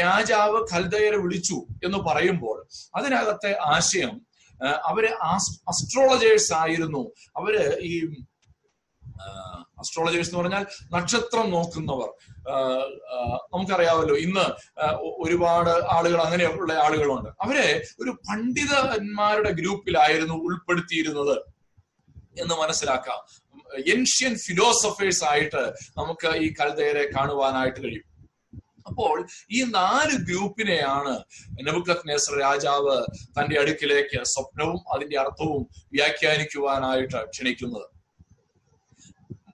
രാജാവ് 0.01 0.59
കൽദയരെ 0.73 1.19
വിളിച്ചു 1.25 1.59
എന്ന് 1.87 2.01
പറയുമ്പോൾ 2.09 2.57
അതിനകത്തെ 2.99 3.53
ആശയം 3.75 4.13
അവർ 4.89 5.05
അസ്ട്രോളജേഴ്സ് 5.71 6.51
ആയിരുന്നു. 6.61 7.01
അവർ 7.39 7.53
ഈ 7.91 7.93
അസ്ട്രോളജേഴ്സ് 9.79 10.29
എന്ന് 10.29 10.39
പറഞ്ഞാൽ 10.39 10.65
നക്ഷത്രം 10.93 11.51
നോക്കുന്നവർ. 11.51 12.09
നമുക്കറിയാമല്ലോ 13.53 14.15
ഇന്ന് 14.15 14.45
ഒരുപാട് 15.03 15.69
ആളുകൾ 15.69 16.21
അങ്ങനെയുള്ള 16.21 16.73
ആളുകളുണ്ട്. 16.73 17.29
അവരെ 17.41 17.81
ഒരു 18.01 18.09
പണ്ഡിതന്മാരുടെ 18.09 19.51
ഗ്രൂപ്പിലായിരുന്നു 19.51 20.33
ഉൾപ്പെടുത്തിയിരുന്നത് 20.33 21.37
എന്ന് 22.41 22.55
മനസ്സിലാക്കാം. 22.55 23.19
ഏൻഷ്യൻ 23.87 24.35
ഫിലോസഫേഴ്സ് 24.35 25.23
ആയിട്ട് 25.23 25.73
നമുക്ക് 25.97 26.37
ഈ 26.37 26.53
കൽതയരെ 26.61 27.09
കാണുവാനായിട്ട് 27.17 27.79
കഴിയും. 27.83 28.07
അപ്പോൾ 28.87 29.27
ഈ 29.51 29.63
നാല് 29.63 30.11
ഗ്രൂപ്പിനെയാണ് 30.11 31.23
നെബുക്കത് 31.67 32.09
നെസർ 32.09 32.39
രാജാവ് 32.39 32.95
തന്റെ 33.37 33.59
അടുക്കിലേക്ക് 33.59 34.23
സ്വപ്നവും 34.23 34.79
അതിന്റെ 34.93 35.19
അർത്ഥവും 35.19 35.67
വ്യാഖ്യാനിക്കുവാനായിട്ട് 35.93 37.29
ക്ഷണിക്കുന്നത്. 37.29 37.92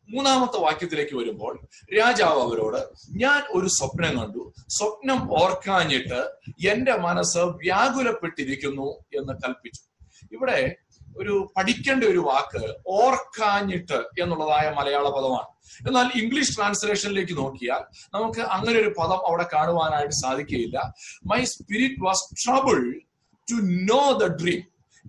മൂന്നാമത്തെ 0.10 0.58
വാക്യത്തിലേക്ക് 0.58 1.15
വരുമ്പോൾ 1.15 1.60
രാജാവ് 1.98 2.41
അവരോട് 2.41 2.89
ഞാൻ 3.10 3.43
ഒരു 3.52 3.67
സ്വപ്നം 3.67 4.19
കണ്ടു. 4.19 4.54
സ്വപ്നം 4.67 5.43
ഓർക്കാഞ്ഞിട്ട് 5.43 6.19
എന്റെ 6.67 6.95
മനസ്സ് 6.95 7.38
വ്യാകുലപ്പെട്ടിരിക്കുന്നു 7.38 8.91
എന്ന് 8.91 9.34
കൽപ്പിച്ചു. 9.34 9.82
ഇവിടെ 10.32 10.76
ഒരു 11.17 11.52
പഠിക്കേണ്ട 11.58 12.04
ഒരു 12.04 12.17
വാക്ക് 12.17 12.74
ഓർക്കാഞ്ഞിട്ട് 12.88 14.22
എന്നുള്ളതായ 14.22 14.74
മലയാള 14.78 15.10
പദമാണ്. 15.10 15.48
എന്നാൽ 15.88 16.12
ഇംഗ്ലീഷ് 16.15 16.56
ട്രാൻസ്ലേഷനിലേക്ക് 16.56 17.38
നോക്കിയാൽ 17.38 17.82
നമുക്ക് 18.13 18.39
അങ്ങനെ 18.39 18.80
ഒരു 18.80 18.93
പദം 19.00 19.28
അവിടെ 19.28 19.45
കാണുവാനായിട്ട് 19.54 20.15
സാധിക്കുകയില്ല. 20.15 20.93
My 21.26 21.43
spirit 21.43 21.95
was 22.00 22.45
troubled 22.45 23.00
to 23.52 23.56
know 23.62 24.12
the 24.12 24.41
dream 24.41 24.62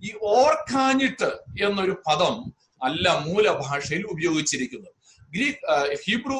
ഈ 0.03 0.13
ഓർക്കാഞ്ഞിട്ട് 0.21 1.31
എന്നൊരു 1.63 2.01
പദം 2.07 2.53
അല്ല 2.87 3.09
മൂലഭാഷയിൽ 3.27 4.03
ഉപയോഗിച്ചിരിക്കുന്നത്. 4.13 4.93
ഗ്രീക്ക് 5.35 5.59
ഹീബ്രു 6.05 6.39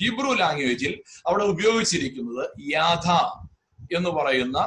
ഹീബ്രു 0.00 0.32
ലാംഗ്വേജിൽ 0.40 0.94
അവിടെ 1.28 1.44
ഉപയോഗിച്ചിരിക്കുന്നത് 1.54 2.44
യാഥ 2.76 3.08
എന്ന് 3.96 4.10
പറയുന്ന 4.16 4.58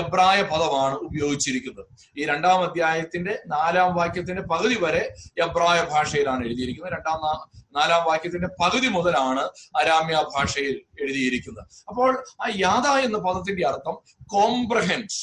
എബ്രായ 0.00 0.38
പദമാണ് 0.52 0.96
ഉപയോഗിച്ചിരിക്കുന്നത്. 1.08 1.86
ഈ 2.18 2.24
രണ്ടാം 2.30 2.60
അധ്യായത്തിന്റെ 2.68 3.34
നാലാം 3.52 3.90
വാക്യത്തിന്റെ 3.98 4.42
പകുതി 4.52 4.76
വരെ 4.84 5.02
എബ്രായ 5.44 5.78
ഭാഷയിലാണ് 5.92 6.42
എഴുതിയിരിക്കുന്നത്. 6.46 6.92
രണ്ടാം 6.96 7.20
നാലാം 7.78 8.02
വാക്യത്തിന്റെ 8.10 8.50
പകുതി 8.62 8.88
മുതലാണ് 8.96 9.44
അരാമ്യ 9.80 10.22
ഭാഷയിൽ 10.34 10.76
എഴുതിയിരിക്കുന്നത്. 11.02 11.66
അപ്പോൾ 11.90 12.10
ആ 12.44 12.48
യാഥ 12.66 12.86
എന്ന 13.06 13.18
പദത്തിന്റെ 13.28 13.66
അർത്ഥം 13.70 13.96
കോംപ്രഹെൻസ് 14.34 15.20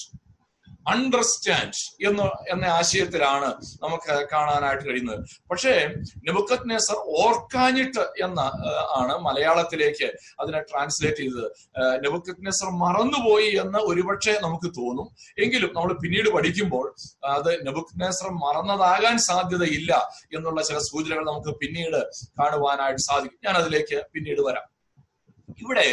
അണ്ടർസ്റ്റാൻഡ് 0.88 1.80
എന്ന് 2.08 2.28
എന്ന 2.54 2.66
ആശയത്തിലാണ് 2.66 3.50
നമുക്ക് 3.84 4.28
കാണാനായിട്ട് 4.34 4.84
കഴിയുന്നത്. 4.90 5.22
പക്ഷേ 5.52 5.74
നെബുക്കത് 6.28 6.70
നെസർ 6.70 6.98
ഓർക്കാഞ്ഞിട്ട് 7.22 8.04
എന്ന 8.26 8.40
ആണ് 9.00 9.16
മലയാളത്തിലേക്ക് 9.28 10.10
അതിനെ 10.40 10.62
ട്രാൻസ്ലേറ്റ് 10.62 11.18
ചെയ്തത്. 11.18 11.48
നെബുക്കത് 12.04 12.46
നെസർ 12.46 12.70
മറന്നുപോയി 12.84 13.50
എന്ന് 13.64 13.80
ഒരുപക്ഷെ 13.92 14.36
നമുക്ക് 14.44 14.72
തോന്നും. 14.80 15.08
എങ്കിലും 15.44 15.72
നമ്മൾ 15.76 15.94
പിന്നീട് 16.04 16.30
പഠിക്കുമ്പോൾ 16.30 16.86
അത് 17.36 17.52
നെബുക്കത് 17.68 18.02
നെസർ 18.02 18.30
മറന്നതാകാൻ 18.46 19.18
സാധ്യതയില്ല 19.18 19.94
എന്നുള്ള 20.38 20.62
ചില 20.62 20.78
സൂചനകൾ 20.78 21.26
നമുക്ക് 21.26 21.58
പിന്നീട് 21.58 22.00
കാണുവാനായിട്ട് 22.40 23.02
സാധിക്കും. 23.02 23.40
ഞാൻ 23.46 23.56
അതിലേക്ക് 23.64 24.04
പിന്നീട് 24.14 24.42
വരാം. 24.42 24.68
ഇവിടെ 25.64 25.88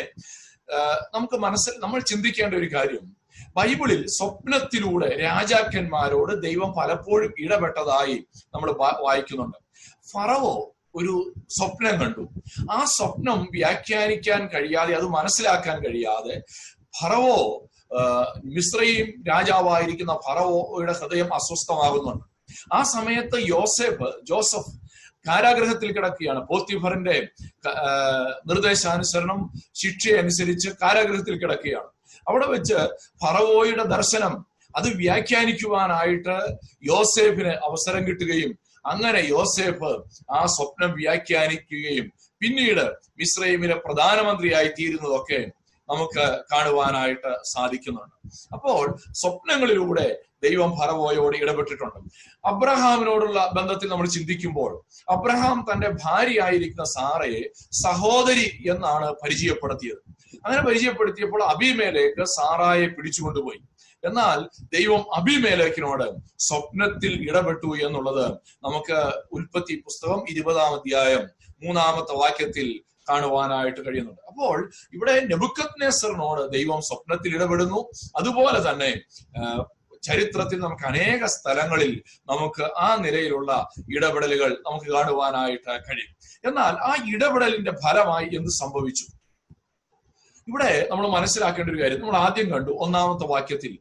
നമുക്ക് 1.14 1.36
മനസ്സിൽ 1.36 1.72
നമ്മൾ 1.78 2.00
ചിന്തിക്കേണ്ട 2.00 2.54
ഒരു 2.54 2.68
കാര്യം 2.74 3.21
ബൈബിളിൽ 3.56 4.06
സ്വപ്നത്തിലൂടെ 4.06 5.08
രാജാക്കന്മാരോട് 5.20 6.42
ദൈവം 6.42 6.72
പലപ്പോഴും 6.72 7.34
ഇടപെട്ടതായി 7.38 8.24
നമ്മൾ 8.54 8.72
വായിക്കുന്നുണ്ട്. 9.02 9.56
ഫറവോ 10.12 10.74
ഒരു 10.94 11.34
സ്വപ്നം 11.48 12.00
കണ്ടു. 12.00 12.28
ആ 12.70 12.84
സ്വപ്നം 12.84 13.48
വ്യാഖ്യാനിക്കാൻ 13.52 14.46
കഴിയാതെ 14.46 14.94
അത് 14.94 15.04
മനസ്സിലാക്കാൻ 15.04 15.76
കഴിയാതെ 15.84 16.42
ഫറവോ 17.00 17.68
മിശ്രയും 18.44 19.24
രാജാവായിരിക്കുന്ന 19.28 20.12
ഫറവോയുടെ 20.28 20.92
ഹൃദയം 20.92 21.34
അസ്വസ്ഥമാകുന്നുണ്ട്. 21.34 22.24
ആ 22.72 22.82
സമയത്ത് 22.82 23.38
യോസെഫ് 23.48 24.08
ജോസഫ് 24.22 24.72
കാരാഗ്രഹത്തിൽ 25.28 25.92
കിടക്കുകയാണ്. 25.92 26.46
പോത്തിഫറിന്റെ 26.48 27.28
നിർദ്ദേശാനുസരണം 28.46 29.52
ശിക്ഷയനുസരിച്ച് 29.74 30.70
കാരാഗ്രഹത്തിൽ 30.82 31.36
കിടക്കുകയാണ്. 31.38 31.90
അവിടെ 32.30 32.46
വെച്ച് 32.46 32.78
ഫറവോയുടെ 33.22 33.84
ദർശനം 33.96 34.34
അത് 34.76 34.88
വ്യാഖ്യാനിക്കുവാനായിട്ട് 35.02 36.36
യോസേഫിന് 36.90 37.54
അവസരം 37.68 38.02
കിട്ടുകയും 38.08 38.52
അങ്ങനെ 38.92 39.20
യോസേഫ് 39.32 39.90
ആ 40.36 40.38
സ്വപ്നം 40.54 40.92
വ്യാഖ്യാനിക്കുകയും 41.00 42.06
പിന്നീട് 42.42 42.84
മിസ്രൈമിലെ 43.20 43.76
പ്രധാനമന്ത്രിയായി 43.86 44.70
തീരുന്നതൊക്കെ 44.78 45.40
നമുക്ക് 45.88 46.24
കാണുവാനായിട്ട് 46.52 47.30
സാധിക്കുന്നുണ്ട്. 47.52 48.14
അപ്പോൾ 48.56 48.82
സ്വപ്നങ്ങളിലൂടെ 49.20 50.06
ദൈവം 50.44 50.70
ഫറവോയോട് 50.78 51.36
ഇടപെട്ടിട്ടുണ്ട്. 51.42 51.98
അബ്രഹാമിനോടുള്ള 52.50 53.38
ബന്ധത്തിൽ 53.58 53.88
നമ്മൾ 53.88 54.06
ചിന്തിക്കുമ്പോൾ 54.06 54.72
അബ്രഹാം 55.14 55.58
തന്റെ 55.70 55.88
ഭാര്യയായിരിക്കുന്ന 56.04 56.86
സാറയെ 56.96 57.42
സഹോദരി 57.84 58.48
എന്നാണ് 58.74 59.08
പരിചയപ്പെടുത്തിയത്. 59.22 60.00
അങ്ങനെ 60.44 60.62
പരിചയപ്പെടുത്തിയപ്പോൾ 60.62 61.42
അഭിമേലേക്ക് 61.42 62.24
സാറായെ 62.24 62.86
പിടിച്ചുകൊണ്ടുപോയി. 62.86 63.60
എന്നാൽ 64.04 64.38
ദൈവം 64.62 65.02
അഭിമേലേക്കിനോട് 65.14 66.06
സ്വപ്നത്തിൽ 66.38 67.30
ഇടപെട്ടു 67.30 67.76
എന്നുള്ളത് 67.86 68.32
നമുക്ക് 68.66 68.98
ഉൽപ്പത്തി 69.32 69.74
പുസ്തകം 69.74 70.24
ഇരുപതാം 70.30 70.72
അധ്യായം 70.74 71.24
മൂന്നാമത്തെ 71.64 72.14
വാക്യത്തിൽ 72.16 72.80
കാണുവാനായിട്ട് 73.10 73.80
കഴിയുന്നുണ്ട്. 73.86 74.20
അപ്പോൾ 74.28 74.70
ഇവിടെ 74.94 75.14
നെബുക്കത് 75.20 75.78
നെസറിനോട് 75.82 76.52
ദൈവം 76.52 76.82
സ്വപ്നത്തിൽ 76.82 77.36
ഇടപെടുന്നു. 77.36 77.80
അതുപോലെ 78.16 78.70
തന്നെ 78.70 78.90
ചരിത്രത്തിൽ 80.02 80.58
നമുക്ക് 80.58 80.84
അനേക 80.84 81.24
സ്ഥലങ്ങളിൽ 81.24 82.02
നമുക്ക് 82.30 82.62
ആ 82.76 82.96
നിലയിലുള്ള 82.96 83.50
ഇടപെടലുകൾ 83.96 84.50
നമുക്ക് 84.66 84.88
കാണുവാനായിട്ട് 84.92 85.70
കഴിയും. 85.88 86.14
എന്നാൽ 86.44 86.74
ആ 86.88 86.92
ഇടപെടലിന്റെ 87.14 87.72
ഫലമായി 87.84 88.28
എന്ത് 88.32 88.50
സംഭവിച്ചു? 88.50 89.04
ഇവിടെ 90.48 90.86
നമ്മൾ 90.90 91.08
മനസ്സിലാക്കേണ്ട 91.08 91.70
ഒരു 91.70 91.82
കാര്യം 91.82 92.00
നമ്മൾ 92.00 92.16
ആദ്യം 92.16 92.50
കണ്ടു 92.52 92.70
ഒന്നാമത്തെ 92.70 93.26
വാക്യത്തിൽ 93.26 93.72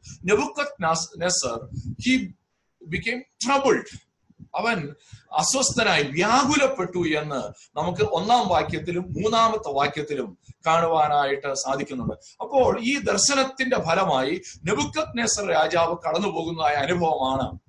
ഹി 2.05 2.33
ബിക്കെയിം 2.81 3.19
ട്രബിൾഡ് 3.45 4.11
അവൻ 4.55 4.95
അസ്വസ്ഥനായി 5.31 6.03
വ്യാകുലപ്പെട്ടു 6.03 7.01
എന്ന് 7.19 7.41
നമുക്ക് 7.77 8.03
ഒന്നാം 8.03 8.47
വാക്യത്തിലും 8.47 9.05
മൂന്നാമത്തെ 9.09 9.71
വാക്യത്തിലും 9.71 10.37
കാണുവാനായിട്ട് 10.67 11.53
സാധിക്കുന്നുണ്ട്. 11.53 12.13
അപ്പോൾ 12.41 12.79
ഈ 12.81 12.97
ദർശനത്തിന്റെ 12.97 13.77
ഫലമായി 13.77 14.41
നെബുക്കത് 14.67 15.17
നെസർ 15.17 15.45
രാജാവ് 15.45 15.95
കടന്നു 16.05 16.27
പോകുന്നതായ 16.27 16.73
അനുഭവമാണ് 16.73 17.59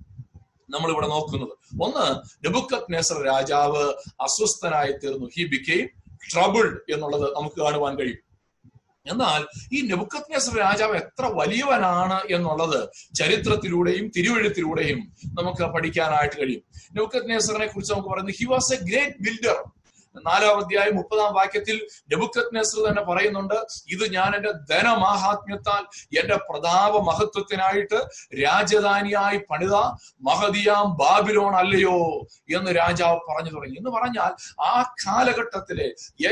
നമ്മൾ 0.69 0.91
ഇവിടെ 0.91 1.07
നോക്കുന്നത്. 1.07 1.53
ഒന്ന് 1.81 2.05
നെബുക്കത് 2.45 2.93
നെസർ 2.93 3.25
രാജാവ് 3.25 3.93
അസ്വസ്ഥനായി 4.21 4.91
തീർന്നു 4.91 5.29
ഹി 5.37 5.45
ബിക്കെയിം 5.45 5.87
ട്രബിൾഡ് 6.33 6.93
എന്നുള്ളത് 6.93 7.35
നമുക്ക് 7.35 7.55
കാണുവാൻ 7.55 7.97
കഴിയും. 7.97 8.21
എന്നാൽ 9.05 9.41
ഈ 9.71 9.81
നെബുക്കത് 9.81 10.35
നസർ 10.35 10.57
രാജാവ് 10.57 10.95
എത്ര 10.95 11.25
വലിയവനാണ് 11.25 12.33
എന്നുള്ളത് 12.33 12.89
ചരിത്രത്തിലൂടെയും 13.15 14.11
തിരുവഴുത്തിലൂടെയും 14.17 14.99
നമുക്ക് 15.39 15.63
പഠിക്കാനായിട്ട് 15.73 16.35
കഴിയും. 16.41 16.63
നെബുക്കത് 16.93 17.31
നസറിനെ 17.31 17.67
കുറിച്ച് 17.67 17.93
നമുക്ക് 17.93 18.09
പറയുന്നത് 18.09 18.35
he 18.39 18.45
was 18.45 18.73
a 18.73 18.77
great 18.77 19.15
builder 19.19 19.63
നാലാം 20.15 20.59
അധ്യായം 20.59 20.95
മുപ്പതാം 20.95 21.33
വാക്യത്തിൽ 21.33 21.77
നെബുക്കത് 22.11 22.55
നസർ 22.55 22.89
തന്നെ 22.89 23.01
പറയുന്നുണ്ട് 23.01 23.53
ഇത് 23.87 24.13
ഞാൻ 24.13 24.35
എന്റെ 24.35 24.51
ധനമാഹാത്മ്യത്താൽ 24.51 25.83
എന്റെ 26.19 26.35
പ്രതാപ 26.49 26.97
മഹത്വത്തിനായിട്ട് 26.97 27.99
രാജധാനിയായി 28.43 29.37
പണിത 29.51 29.75
മഹതിയാം 30.21 30.97
ബാബിലോൺ 30.97 31.55
അല്ലയോ 31.55 31.97
എന്ന് 32.55 32.71
രാജാവ് 32.75 33.19
പറഞ്ഞു 33.29 33.51
തുടങ്ങി. 33.51 33.77
എന്ന് 33.77 33.89
പറഞ്ഞാൽ 33.89 34.61
ആ 34.61 34.93
കാലഘട്ടത്തിലെ 35.07 36.27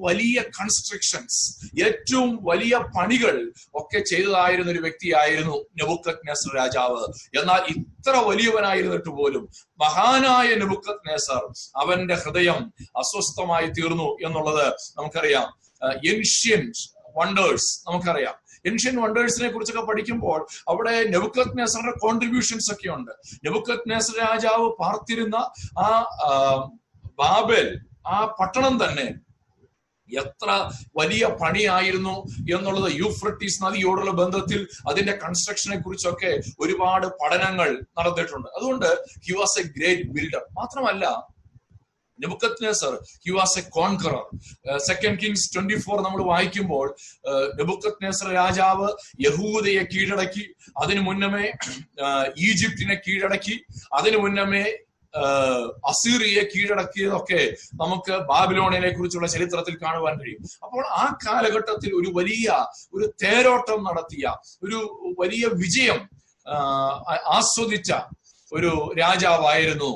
വലിയ 0.00 0.42
കൺസ്ട്രക്ഷൻസ് 0.42 1.66
ഏറ്റവും 1.84 2.38
വലിയ 2.42 2.78
പണികൾ 2.98 3.52
ഒക്കെ 3.74 3.98
ചെയ്തതായിരുന്ന 3.98 4.70
ഒരു 4.70 4.78
വ്യക്തിയായിരുന്നു 4.78 5.56
നെബുക്കത് 5.56 6.28
നെസർ 6.28 6.56
രാജാവ്. 6.56 7.04
എന്നാൽ 7.40 7.60
ഇത്ര 7.76 8.10
വലിയവനായിരുന്നിട്ട് 8.10 9.08
പോലും 9.08 9.48
മഹാനായ 9.80 10.54
നെബുക്കത് 10.54 11.10
നെസർ 11.10 11.42
അവന്റെ 11.76 12.14
ഹൃദയം 12.14 12.72
അസ്വസ്ഥമായി 12.82 13.66
തീർന്നു 13.66 14.26
എന്നുള്ളത് 14.26 14.72
നമുക്കറിയാം. 14.98 15.64
ഏൻഷ്യൻ 16.06 16.72
വണ്ടേഴ്സ് 17.16 17.90
നമുക്കറിയാം. 17.90 18.34
ഏൻഷ്യൻ 18.66 19.02
വണ്ടേഴ്സിനെ 19.02 19.48
കുറിച്ചൊക്കെ 19.48 19.82
പഠിക്കുമ്പോൾ 19.82 20.46
അവിടെ 20.68 21.04
നെബുക്കത് 21.04 21.58
നെസറിന്റെ 21.58 21.92
കോൺട്രിബ്യൂഷൻസ് 21.92 22.72
ഒക്കെ 22.72 22.88
ഉണ്ട്. 22.88 23.10
നെബുക്കത് 23.44 23.90
നെസർ 23.90 24.18
രാജാവ് 24.18 24.68
പാർത്തിരുന്ന 24.70 25.36
ആ 25.78 26.04
ബാബൽ 27.18 27.80
ആ 28.06 28.36
പട്ടണം 28.40 28.84
തന്നെ 28.84 29.14
എത്ര 30.10 30.48
വലിയ 30.96 31.26
പണിയായിരുന്നു 31.40 32.14
എന്നുള്ളത് 32.56 32.88
യൂഫ്രട്ടീസ് 32.92 33.62
നദിയോടുള്ള 33.64 34.10
ബന്ധത്തിൽ 34.10 34.60
അതിന്റെ 34.88 35.12
കൺസ്ട്രക്ഷനെ 35.24 35.76
കുറിച്ചൊക്കെ 35.80 36.32
ഒരുപാട് 36.60 37.06
പഠനങ്ങൾ 37.22 37.70
നടന്നിട്ടുണ്ട്. 37.98 38.48
അതുകൊണ്ട് 38.58 38.88
he 39.26 39.32
was 39.32 39.58
a 39.60 39.64
great 39.76 40.08
builder 40.08 40.44
മാത്രമല്ല 40.52 41.04
Nebuchadnezzar 42.64 42.92
he 43.26 43.30
was 43.30 43.58
a 43.58 43.62
conqueror 43.70 44.24
second 44.78 45.18
Kings 45.22 45.48
twenty 45.54 45.78
four 45.84 45.98
നമ്മൾ 46.02 46.20
വായിക്കുമ്പോൾ 46.24 46.86
നെബുക്കത്നസർ 47.58 48.28
രാജാവ് 48.32 48.88
യഹൂദയെ 49.20 49.82
കീഴടക്കി 49.94 50.44
അതിനു 50.82 51.00
മുന്നമേ 51.00 51.46
ഈജിപ്തിനെ 52.48 52.94
കീഴടക്കി 53.08 53.56
അതിനു 53.92 54.16
മുന്നമേ 54.16 54.64
അസീറിയെ 55.90 56.42
കീഴടക്കിയതൊക്കെ 56.52 57.42
നമുക്ക് 57.82 58.14
ബാബിലോണിനെ 58.30 58.90
കുറിച്ചുള്ള 58.90 59.28
ചരിത്രത്തിൽ 59.34 59.74
കാണുവാൻ 59.82 60.14
കഴിയും. 60.20 60.42
അപ്പോൾ 60.64 60.84
ആ 61.02 61.04
കാലഘട്ടത്തിൽ 61.26 61.90
ഒരു 62.00 62.10
വലിയ 62.18 62.48
ഒരു 62.94 63.06
തേരോട്ടം 63.24 63.80
നടത്തിയ 63.84 64.34
ഒരു 64.64 64.80
വലിയ 65.20 65.46
വിജയം 65.62 66.00
ആസ്വദിച്ച 67.38 67.92
ഒരു 68.52 68.72
രാജാവായിരുന്നു 68.98 69.92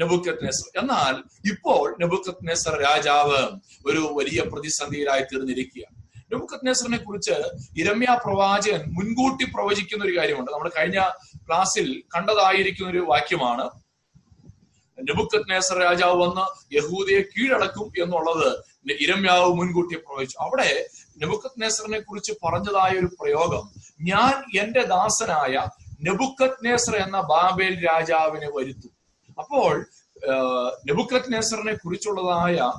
നെബുക്കത് 0.00 0.44
നെസർ 0.44 0.68
എന്നാൽ 0.80 1.14
ഇപ്പോൾ 1.50 1.84
നെബുക്കത് 2.00 2.40
നെസർ 2.48 2.74
രാജാവ് 2.80 3.42
ഒരു 3.86 4.02
വലിയ 4.16 4.40
പ്രതിസന്ധിയിലായി 4.52 5.24
തീർന്നിരിക്കുക 5.32 5.84
നെബുക്കത് 6.32 6.66
നെസറിനെ 6.66 6.98
കുറിച്ച് 6.98 7.34
ഇരമ്യ 7.80 8.10
പ്രവാചകൻ 8.24 8.82
മുൻകൂട്ടി 8.96 9.44
പ്രവചിക്കുന്ന 9.44 10.04
ഒരു 10.04 10.14
കാര്യമുണ്ട്. 10.18 10.50
നമ്മൾ 10.50 10.70
കഴിഞ്ഞ 10.78 11.00
ക്ലാസ്സിൽ 11.48 11.88
കണ്ടതായിരിക്കുന്ന 12.14 12.90
ഒരു 12.90 13.02
വാക്യമാണ് 13.12 13.64
നെബുക്കത് 15.02 15.50
നേസർ 15.50 15.78
രാജാവ് 15.78 16.16
വന്ന് 16.22 16.74
യഹൂദയെ 16.74 17.20
കീഴടക്കും 17.20 17.92
എന്നുള്ളത് 18.02 18.64
ഇരമ്യാവ് 19.00 19.54
മുൻകൂട്ടി 19.54 19.96
പ്രവചിച്ചു. 19.96 20.36
അവിടെ 20.40 20.86
നെബുക്കത് 21.18 21.62
നേസറിനെ 21.62 22.00
കുറിച്ച് 22.00 22.32
പറഞ്ഞതായ 22.44 22.98
ഒരു 22.98 23.06
പ്രയോഗം. 23.06 23.64
ഞാൻ 24.00 24.60
എന്റെ 24.60 24.82
ദാസനായ 24.82 25.66
നെബുക്കത് 26.02 26.66
നേസർ 26.66 26.96
എന്ന 26.96 27.20
ബാബേൽ 27.20 27.86
രാജാവിനെ 27.86 28.48
വരുത്തും. 28.56 28.92
അപ്പോൾ 29.38 29.86
നെബുക്കത് 30.84 31.32
നേസറിനെ 31.32 31.74
കുറിച്ചുള്ളതായ 31.74 32.72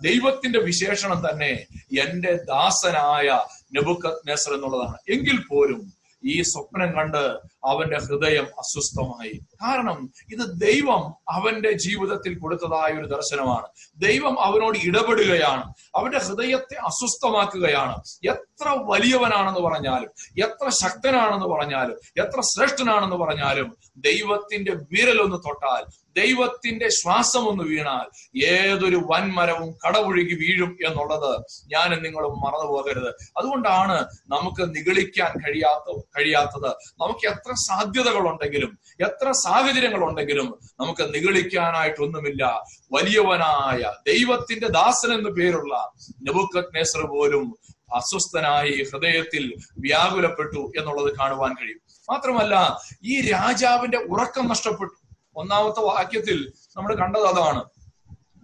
ദൈവത്തിന്റെ 0.00 0.58
വിശേഷണം 0.58 1.30
തന്നെ 1.30 1.66
എന്റെ 2.00 2.32
ദാസനായ 2.32 3.40
നെബുക്കത് 3.72 4.28
നേസർ 4.28 4.54
എന്നുള്ളതാണ്. 4.54 4.98
എങ്കിൽ 5.10 5.44
പോലും 5.50 5.92
ഈ 6.24 6.42
സ്വപ്നം 6.42 6.92
കണ്ട് 6.92 7.22
അവന്റെ 7.64 7.98
ഹൃദയം 7.98 8.44
അസ്വസ്ഥമായി. 8.44 9.40
കാരണം 9.62 10.12
ഇത് 10.32 10.60
ദൈവം 10.60 11.14
അവന്റെ 11.28 11.72
ജീവിതത്തിൽ 11.72 12.38
കൊടുത്തതായ 12.38 12.92
ഒരു 12.92 13.06
ദർശനമാണ്. 13.06 13.66
ദൈവം 13.96 14.40
അവനോട് 14.40 14.78
ഇടപെടുകയാണ്. 14.84 15.74
അവന്റെ 15.96 16.18
ഹൃദയത്തെ 16.18 16.74
അസ്വസ്ഥമാക്കുകയാണ്. 16.74 17.96
എത്ര 18.30 18.68
വലിയവനാണെന്ന് 18.68 19.60
പറഞ്ഞാലും 19.60 20.10
എത്ര 20.44 20.68
ശക്തനാണെന്ന് 20.68 21.46
പറഞ്ഞാലും 21.46 22.24
എത്ര 22.24 22.40
ശ്രേഷ്ഠനാണെന്ന് 22.40 23.16
പറഞ്ഞാലും 23.16 23.76
ദൈവത്തിന്റെ 23.96 24.72
വിരലൊന്ന് 24.72 25.36
തൊട്ടാൽ 25.36 25.84
ദൈവത്തിന്റെ 26.16 26.88
ശ്വാസം 26.88 27.48
ഒന്ന് 27.48 27.64
വീണാൽ 27.64 28.38
ഏതൊരു 28.44 28.96
വൻമരവും 28.96 29.74
കടപുഴുകി 29.86 30.34
വീഴും 30.34 30.78
എന്നുള്ളത് 30.86 31.40
ഞാനും 31.66 32.02
നിങ്ങളും 32.02 32.30
മറന്നു 32.30 32.66
പോകരുത്. 32.66 33.08
അതുകൊണ്ടാണ് 33.08 34.04
നമുക്ക് 34.28 34.76
നിഗളിക്കാൻ 34.76 35.40
കഴിയാത്ത 35.40 36.00
കഴിയാത്തത്. 36.18 36.68
നമുക്ക് 37.00 37.26
എത്ര 37.26 37.52
സാധ്യതകളുണ്ടെങ്കിലും 37.52 38.78
എത്ര 39.00 39.32
സാഹചര്യങ്ങൾ 39.50 40.04
ഉണ്ടെങ്കിലും 40.04 40.58
നമുക്ക് 40.80 41.14
നിഗളിക്കാനായിട്ടൊന്നുമില്ല. 41.14 42.64
വലിയവനായ 42.92 43.92
ദൈവത്തിന്റെ 44.06 44.68
ദാസൻ 44.68 45.12
എന്ന് 45.14 45.30
പേരുള്ള 45.30 45.92
നെബുക്കത് 46.22 46.64
നേസർ 46.76 47.06
പോലും 47.06 47.58
അസ്വസ്ഥനായി 47.94 48.86
ഹൃദയത്തിൽ 48.92 49.54
വ്യാകുലപ്പെട്ടു 49.78 50.72
എന്നുള്ളത് 50.78 51.16
കാണുവാൻ 51.16 51.54
കഴിയും. 51.54 51.80
മാത്രമല്ല 52.10 52.80
ഈ 53.04 53.30
രാജാവിന്റെ 53.30 53.98
ഉറക്കം 53.98 54.48
നഷ്ടപ്പെട്ടു. 54.48 54.92
ഒന്നാമത്തെ 55.36 55.80
വാക്യത്തിൽ 55.80 56.52
നമ്മൾ 56.76 56.94
കണ്ടത് 56.94 57.26
അതാണ്. 57.26 57.64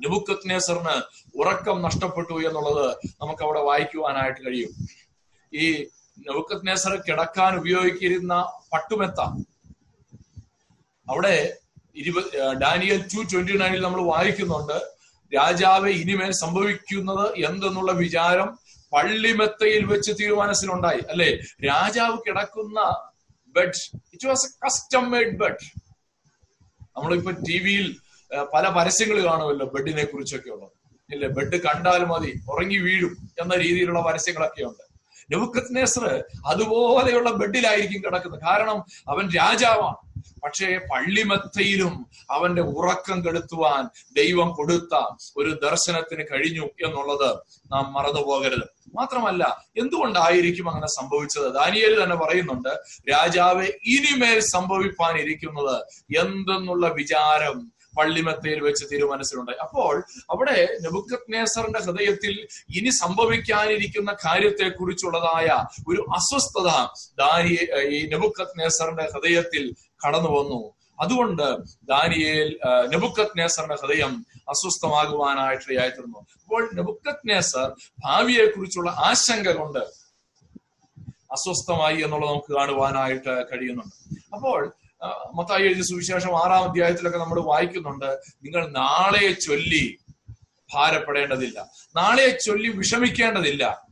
നെബുക്കത് 0.02 0.50
നേസറിന് 0.50 1.02
ഉറക്കം 1.36 1.82
നഷ്ടപ്പെട്ടു 1.82 2.32
എന്നുള്ളത് 2.32 2.96
നമുക്ക് 3.22 3.42
അവിടെ 3.42 3.60
വായിക്കുവാനായിട്ട് 3.60 4.40
കഴിയും. 4.40 4.88
ഈ 5.54 5.86
നെബുക്കത് 6.18 6.66
നേസർ 6.66 7.02
കിടക്കാൻ 7.08 7.56
ഉപയോഗിക്കുന്ന 7.56 8.52
പട്ടുമെത്ത 8.72 9.20
അവിടെ 11.08 11.56
ഇരുപത് 11.96 12.52
ഡാനിയൽ 12.52 13.02
ടു 13.02 13.22
ട്വന്റി 13.32 13.56
നയനിൽ 13.58 13.82
നമ്മൾ 13.82 14.02
വായിക്കുന്നുണ്ട് 14.02 14.96
രാജാവ് 15.36 15.88
ഇനിമേൽ 15.88 16.32
സംഭവിക്കുന്നത് 16.32 17.34
എന്തെന്നുള്ള 17.34 17.92
വിചാരം 17.92 18.58
പള്ളിമെത്തയിൽ 18.92 19.84
വെച്ച് 19.84 20.12
തീരുമാനത്തിലുണ്ടായി. 20.12 21.00
അല്ലെ? 21.10 21.38
രാജാവ് 21.66 22.18
കിടക്കുന്ന 22.26 22.80
bed 23.46 23.72
it 23.94 24.26
was 24.26 24.46
a 24.46 24.50
custom 24.64 25.10
made 25.10 25.38
bed 25.38 25.64
നമ്മളിപ്പോ 26.96 27.30
ടി 27.30 27.58
വിയിൽ 27.58 27.96
പല 28.54 28.68
പരസ്യങ്ങൾ 28.68 29.24
കാണുമല്ലോ 29.24 29.66
ബെഡിനെ 29.66 30.04
കുറിച്ചൊക്കെ 30.04 30.50
ഉള്ളത്. 30.50 30.70
ഇല്ലേ? 31.12 31.28
ബെഡ് 31.28 31.62
കണ്ടാൽ 31.62 32.04
മതി 32.04 32.40
ഉറങ്ങി 32.50 32.76
വീഴും 32.76 33.16
എന്ന 33.40 33.54
രീതിയിലുള്ള 33.54 34.00
പരസ്യങ്ങളൊക്കെ 34.00 34.62
ഉണ്ട്. 34.64 34.82
നെബുക്കത്നേസർ 35.32 36.24
അതുപോലെയുള്ള 36.46 37.30
ബെഡിലായിരിക്കും 37.30 38.02
കിടക്കുന്നത്. 38.02 38.40
കാരണം 38.40 38.84
അവൻ 39.08 39.30
രാജാവാണ്. 39.30 40.15
പക്ഷേ 40.44 40.78
പള്ളിമത്തയിലും 40.90 42.06
അവന്റെ 42.30 42.62
ഉറക്കം 42.62 43.24
കെടുത്തുവാൻ 43.24 43.84
ദൈവം 44.16 44.50
കൊടുത്ത 44.50 44.94
ഒരു 45.36 45.50
ദർശനത്തിന് 45.62 46.24
കഴിഞ്ഞു 46.32 46.62
എന്നുള്ളത് 46.62 47.30
നാം 47.72 47.92
മറന്നു 47.92 48.20
പോകരുത്. 48.20 48.66
മാത്രമല്ല 48.94 49.64
എന്തുകൊണ്ടായിരിക്കും 49.76 50.68
അങ്ങനെ 50.70 50.86
സംഭവിച്ചത്? 50.86 51.54
ദാനിയേൽ 51.54 52.04
തന്നെ 52.04 52.16
പറയുന്നുണ്ട് 52.16 52.72
രാജാവ് 53.12 53.66
ഇനിമേൽ 53.86 54.40
സംഭവിപ്പാനിരിക്കുന്നത് 54.40 55.76
എന്തെന്നുള്ള 56.16 56.88
വിചാരം 56.88 57.72
പള്ളിമത്തയിൽ 58.00 58.60
വെച്ച് 58.60 58.84
തീരുമാനത്തിലുണ്ടായി 58.92 59.58
അപ്പോൾ 59.58 60.04
അവിടെ 60.30 60.56
നെബുക്കത്നേസറിന്റെ 60.82 61.78
ഹൃദയത്തിൽ 61.78 62.34
ഇനി 62.76 62.90
സംഭവിക്കാനിരിക്കുന്ന 62.90 64.16
കാര്യത്തെ 64.24 64.68
കുറിച്ചുള്ളതായ 64.68 65.48
ഒരു 65.88 66.06
അസ്വസ്ഥത 66.14 66.70
ദാനി 67.18 67.54
ഈ 67.94 68.06
നെബുക്കത്നേസറിന്റെ 68.06 69.02
ഹൃദയത്തിൽ 69.14 69.76
കടന്നു 70.04 70.28
വന്നു 70.28 70.76
അതുകൊണ്ട് 71.00 71.56
ദാനിയേൽ 71.84 72.58
നെബുക്കത് 72.88 73.38
നേസറിന്റെ 73.38 73.74
ഹൃദയം 73.74 74.26
അസ്വസ്ഥമാകുവാനായിട്ട് 74.48 75.96
തീർന്നു 75.96 76.18
അപ്പോൾ 76.18 76.70
നെബുക്കത് 76.74 77.28
നേസർ 77.28 77.68
ഭാവിയെ 78.04 78.44
കുറിച്ചുള്ള 78.44 78.90
ആശങ്ക 78.90 79.52
കൊണ്ട് 79.52 80.06
അസ്വസ്ഥമായി 81.36 82.02
എന്നുള്ളത് 82.02 82.30
നമുക്ക് 82.30 82.52
കാണുവാനായിട്ട് 82.52 83.46
കഴിയുന്നുണ്ട്. 83.52 83.94
അപ്പോൾ 84.32 84.72
മത്തായി 85.34 85.62
എഴുതിയ 85.62 85.82
സുവിശേഷം 85.82 86.42
ആറാം 86.42 86.64
അധ്യായത്തിലൊക്കെ 86.64 87.18
നമ്മൾ 87.18 87.40
വായിക്കുന്നുണ്ട് 87.40 88.20
നിങ്ങൾ 88.42 88.68
നാളെ 88.70 89.32
ചൊല്ലി 89.32 89.98
ഭാരപ്പെടേണ്ടതില്ല. 90.74 91.58
നാളെ 91.96 92.38
ചൊല്ലി 92.46 92.68
വിഷമിക്കേണ്ടതില്ല 92.68 93.86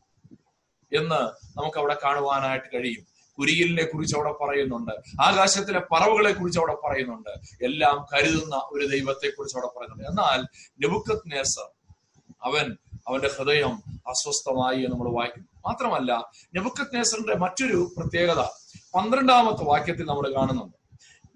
എന്ന് 0.92 1.20
നമുക്ക് 1.58 1.78
അവിടെ 1.78 1.96
കാണുവാനായിട്ട് 2.04 2.68
കഴിയും. 2.74 3.04
കുരിയലിനെ 3.38 3.84
കുറിച്ച് 3.84 4.16
അവിടെ 4.16 4.44
പറയുന്നുണ്ട്. 4.44 5.22
ആകാശത്തിലെ 5.22 5.80
പറവുകളെ 5.92 6.32
കുറിച്ച് 6.32 6.60
അവിടെ 6.60 6.74
പറയുന്നുണ്ട്. 6.86 7.64
എല്ലാം 7.64 8.06
കരുതുന്ന 8.12 8.56
ഒരു 8.56 8.86
ദൈവത്തെ 8.86 9.28
കുറിച്ച് 9.30 9.56
അവിടെ 9.56 9.78
പറയുന്നുണ്ട്. 9.78 10.04
എന്നാൽ 10.04 10.40
നെബുക്കത് 10.80 11.22
നേസർ 11.26 11.68
അവൻ 12.42 12.76
അവന്റെ 13.08 13.30
ഹൃദയം 13.38 13.72
അസ്വസ്ഥമായി 14.08 14.76
എന്ന് 14.76 14.92
നമ്മൾ 14.92 15.10
വായിക്കും 15.10 15.48
മാത്രമല്ല 15.66 16.30
നെബുക്കത് 16.54 16.96
നേസറിന്റെ 16.96 17.34
മറ്റൊരു 17.34 17.90
പ്രത്യേകത 17.96 18.40
പന്ത്രണ്ടാമത്തെ 18.94 19.64
വാക്യത്തിൽ 19.64 20.04
നമ്മൾ 20.04 20.34
കാണുന്നുണ്ട്. 20.34 20.76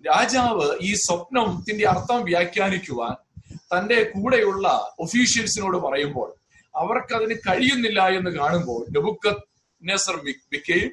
രാജാവ് 0.06 0.78
ഈ 0.82 0.94
സ്വപ്നത്തിന്റെ 0.94 1.88
അർത്ഥം 1.88 2.24
വ്യാഖ്യാനിക്കുവാൻ 2.24 3.14
തന്റെ 3.56 4.12
കൂടെയുള്ള 4.14 4.94
ഒഫീഷ്യൽസിനോട് 4.98 5.76
പറയുമ്പോൾ 5.76 6.34
അവർക്ക് 6.76 7.14
അതിന് 7.14 7.34
കഴിയുന്നില്ല 7.48 8.08
എന്ന് 8.08 8.30
കാണുമ്പോൾ 8.30 8.86
നെബുക്കത് 8.90 9.42
നെസർ 9.82 10.16
ബിക്കെയും 10.52 10.90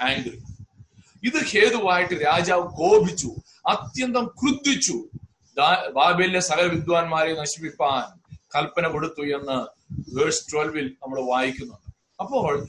ആംഗ്രി 0.00 0.36
ഇത് 1.28 1.38
ഹേതുവായിട്ട് 1.50 2.14
രാജാവ് 2.14 2.66
കോപിച്ചു 2.80 3.30
അത്യന്തം 3.66 4.26
ക്രുദ്ധിച്ചു. 4.26 4.96
ബാബേലിലെ 5.96 6.40
സകല 6.40 6.66
വിദ്വാൻമാരെ 6.66 7.32
നശിപ്പിപ്പാൻ 7.40 8.04
കൽപ്പന 8.56 8.86
കൊടുത്തു 8.88 9.22
എന്ന് 9.36 9.56
വേഴ്സ് 10.16 10.44
ട്വൽവിൽ 10.52 10.86
നമ്മൾ 11.02 11.18
വായിക്കുന്നുണ്ട്. 11.30 11.88
അപ്പോൾ 12.20 12.66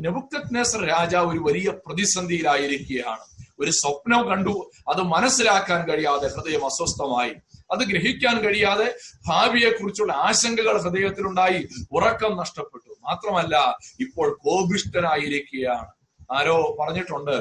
നെബുക്കത് 0.00 0.54
നെസർ 0.54 0.86
രാജാവ് 0.86 1.28
ഒരു 1.32 1.38
വലിയ 1.38 1.70
പ്രതിസന്ധിയിലായിരിക്കുകയാണ്. 1.86 3.24
ഒരു 3.60 3.70
സ്വപ്നം 3.70 4.22
കണ്ടു 4.28 4.70
അത് 4.88 5.02
മനസ്സിലാക്കാൻ 5.02 5.88
കഴിയാതെ 5.88 6.28
ഹൃദയം 6.28 6.64
അസ്വസ്ഥമായി. 6.66 7.34
അത് 7.72 7.82
ഗ്രഹിക്കാൻ 7.90 8.36
കഴിയാതെ 8.44 8.94
ഭാവിയെ 9.28 9.70
കുറിച്ചുള്ള 9.70 10.12
ആശങ്കകൾ 10.12 10.82
ഹൃദയത്തിലുണ്ടായി 10.82 11.68
ഉറക്കം 11.92 12.36
നഷ്ടപ്പെട്ടു. 12.36 12.90
മാത്രമല്ല 13.02 13.78
ഇപ്പോൾ 14.00 14.38
കോപിഷ്ടനായിരിക്കുകയാണ് 14.44 16.03
ആരോ 16.32 16.76
പറഞ്ഞിട്ടുണ്ട് 16.80 17.36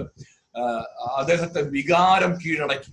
അദ്ദേഹത്തെ 1.17 1.61
വികാരം 1.61 2.33
കീഴടക്കി. 2.33 2.91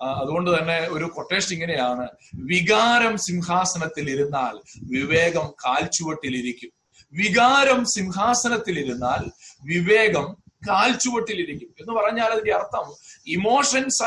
അതുകൊണ്ട് 0.00 0.58
തന്നെ 0.58 0.88
ഒരു 0.88 1.04
കൊട്ടേഷൻ 1.04 1.52
ഇങ്ങനെയാണ് 1.52 2.08
വികാരം 2.34 3.18
സിംഹാസനത്തിൽ 3.18 4.10
ഇരുന്നാൽ 4.10 4.54
വിവേകം 4.82 5.54
കാൽച്ചുവട്ടിലിരിക്കും. 5.66 6.70
വികാരം 7.12 7.84
സിംഹാസനത്തിൽ 7.84 8.78
ഇരുന്നാൽ 8.78 9.30
വിവേകം 9.64 10.36
കാൽച്ചുവട്ടിലിരിക്കും. 10.68 11.74
എന്ന് 11.80 11.92
പറഞ്ഞാൽ 11.92 12.26
അതിന്റെ 12.26 12.54
അർത്ഥം 12.54 12.94
ഇമോഷൻസ് 13.26 14.02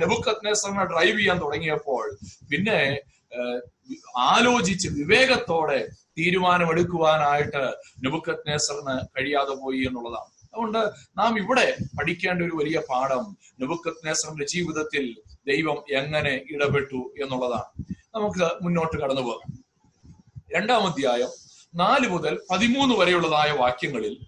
നെബുക്കത്നേസറിനെ 0.00 0.84
ഡ്രൈവ് 0.84 1.18
ചെയ്യാൻ 1.18 1.38
തുടങ്ങിയപ്പോൾ 1.38 2.18
പിന്നെ 2.50 3.00
ആലോചിച്ച് 4.16 4.88
വിവേകത്തോടെ 4.88 5.88
തീരുമാനമെടുക്കുവാനായിട്ട് 6.18 7.74
നെബുക്കത്നേസറിന് 8.04 9.06
കഴിയാതെ 9.06 9.54
പോയി 9.54 9.78
എന്നുള്ളതാണ്. 9.78 10.36
അതുകൊണ്ട് 10.54 10.78
നാം 11.18 11.38
ഇവിടെ 11.38 11.76
പഠിക്കേണ്ട 12.00 12.42
ഒരു 12.42 12.50
വലിയ 12.54 12.80
പാഠം 12.90 13.36
നെബുക്കത്നേസറിന്റെ 13.60 14.46
ജീവിതത്തിൽ 14.46 15.16
ദൈവം 15.46 15.84
എങ്ങനെ 15.92 16.40
ഇടപെട്ടു 16.50 17.14
എന്നുള്ളതാണ്. 17.22 17.84
നമുക്ക് 18.14 18.64
മുന്നോട്ട് 18.64 19.00
കടന്നു 19.00 19.20
പോകാം. 19.20 19.64
രണ്ടാം 20.54 20.86
അധ്യായം 20.86 21.28
നാല് 21.74 22.08
മുതൽ 22.08 22.40
പതിമൂന്ന് 22.50 22.94
വരെയുള്ളതായ 22.94 23.50
വാക്യങ്ങളിൽ 23.50 24.20